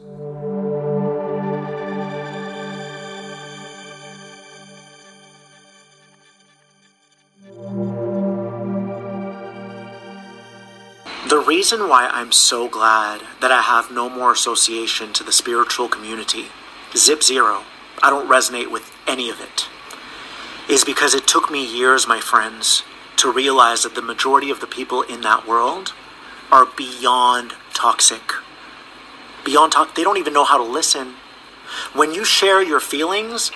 The 11.28 11.38
reason 11.46 11.88
why 11.88 12.08
I'm 12.12 12.32
so 12.32 12.68
glad 12.68 13.22
that 13.40 13.52
I 13.52 13.62
have 13.62 13.90
no 13.90 14.10
more 14.10 14.32
association 14.32 15.12
to 15.14 15.24
the 15.24 15.32
spiritual 15.32 15.88
community, 15.88 16.46
zip 16.94 17.22
zero, 17.22 17.62
I 18.02 18.10
don't 18.10 18.28
resonate 18.28 18.70
with 18.70 18.92
any 19.06 19.30
of 19.30 19.40
it, 19.40 19.68
is 20.68 20.84
because 20.84 21.14
it 21.14 21.26
took 21.26 21.50
me 21.50 21.64
years, 21.64 22.06
my 22.08 22.20
friends, 22.20 22.82
to 23.19 23.32
realize 23.32 23.82
that 23.82 23.95
the 23.95 24.03
majority 24.03 24.51
of 24.51 24.61
the 24.61 24.66
people 24.66 25.03
in 25.03 25.20
that 25.23 25.47
world 25.47 25.93
are 26.51 26.66
beyond 26.66 27.55
toxic. 27.74 28.32
Beyond 29.45 29.73
toxic, 29.73 29.97
they 29.97 30.05
don't 30.05 30.19
even 30.19 30.32
know 30.32 30.45
how 30.45 30.57
to 30.57 30.65
listen. 30.65 31.15
When 31.93 32.15
you 32.15 32.24
share 32.24 32.62
your 32.62 32.81
feelings, 32.81 33.51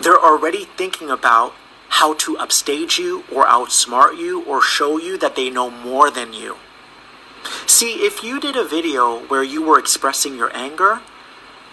they're 0.00 0.18
already 0.18 0.64
thinking 0.64 1.10
about 1.10 1.54
how 1.88 2.14
to 2.14 2.36
upstage 2.36 2.98
you 2.98 3.24
or 3.32 3.46
outsmart 3.46 4.18
you 4.18 4.42
or 4.44 4.60
show 4.60 4.98
you 4.98 5.16
that 5.18 5.36
they 5.36 5.48
know 5.48 5.70
more 5.70 6.10
than 6.10 6.32
you. 6.32 6.56
See, 7.66 8.04
if 8.04 8.24
you 8.24 8.40
did 8.40 8.56
a 8.56 8.64
video 8.64 9.20
where 9.26 9.44
you 9.44 9.62
were 9.62 9.78
expressing 9.78 10.36
your 10.36 10.54
anger, 10.56 11.02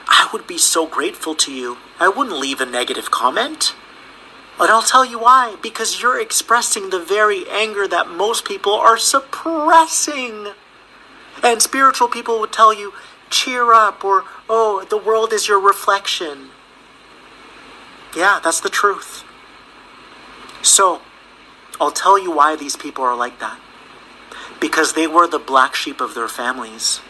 I 0.08 0.30
would 0.32 0.46
be 0.46 0.58
so 0.58 0.86
grateful 0.86 1.34
to 1.36 1.52
you. 1.52 1.78
I 2.00 2.08
wouldn't 2.08 2.38
leave 2.38 2.62
a 2.62 2.66
negative 2.66 3.10
comment. 3.10 3.74
But 4.58 4.70
I'll 4.70 4.82
tell 4.82 5.06
you 5.06 5.20
why. 5.20 5.56
Because 5.62 6.02
you're 6.02 6.20
expressing 6.20 6.90
the 6.90 7.00
very 7.00 7.48
anger 7.50 7.88
that 7.88 8.10
most 8.10 8.46
people 8.46 8.74
are 8.74 8.98
suppressing. 8.98 10.48
And 11.44 11.62
spiritual 11.62 12.08
people 12.08 12.40
would 12.40 12.54
tell 12.54 12.74
you, 12.74 12.94
cheer 13.30 13.74
up, 13.74 14.04
or, 14.04 14.26
oh, 14.50 14.86
the 14.90 14.98
world 14.98 15.34
is 15.34 15.48
your 15.48 15.60
reflection. 15.60 16.50
Yeah, 18.16 18.40
that's 18.44 18.60
the 18.60 18.70
truth. 18.70 19.24
So, 20.62 21.02
I'll 21.80 21.92
tell 21.92 22.20
you 22.20 22.32
why 22.32 22.56
these 22.56 22.76
people 22.76 23.04
are 23.04 23.16
like 23.16 23.40
that 23.40 23.60
because 24.62 24.94
they 24.94 25.08
were 25.08 25.28
the 25.28 25.40
black 25.40 25.76
sheep 25.76 26.00
of 26.00 26.14
their 26.14 26.30
families. 26.30 27.02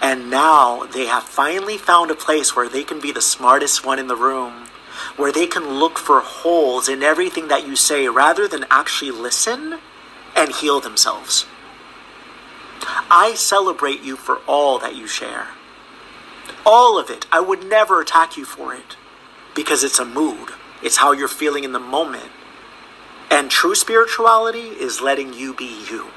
And 0.00 0.30
now 0.30 0.84
they 0.84 1.06
have 1.06 1.24
finally 1.24 1.78
found 1.78 2.10
a 2.10 2.14
place 2.14 2.54
where 2.54 2.68
they 2.68 2.84
can 2.84 3.00
be 3.00 3.10
the 3.10 3.22
smartest 3.22 3.84
one 3.84 3.98
in 3.98 4.06
the 4.06 4.14
room, 4.14 4.68
where 5.16 5.32
they 5.32 5.46
can 5.46 5.78
look 5.78 5.98
for 5.98 6.20
holes 6.20 6.88
in 6.88 7.02
everything 7.02 7.48
that 7.48 7.66
you 7.66 7.76
say 7.76 8.08
rather 8.08 8.48
than 8.48 8.66
actually 8.70 9.10
listen 9.10 9.78
and 10.36 10.52
heal 10.52 10.80
themselves. 10.80 11.46
I 13.10 13.34
celebrate 13.34 14.02
you 14.02 14.16
for 14.16 14.38
all 14.46 14.78
that 14.78 14.96
you 14.96 15.06
share. 15.06 15.48
All 16.66 16.98
of 16.98 17.10
it. 17.10 17.26
I 17.30 17.40
would 17.40 17.64
never 17.64 18.00
attack 18.00 18.36
you 18.36 18.44
for 18.44 18.74
it 18.74 18.96
because 19.54 19.84
it's 19.84 19.98
a 19.98 20.04
mood, 20.04 20.50
it's 20.82 20.96
how 20.96 21.12
you're 21.12 21.28
feeling 21.28 21.64
in 21.64 21.72
the 21.72 21.78
moment. 21.78 22.30
And 23.30 23.50
true 23.50 23.74
spirituality 23.74 24.68
is 24.68 25.00
letting 25.00 25.32
you 25.32 25.54
be 25.54 25.84
you. 25.90 26.08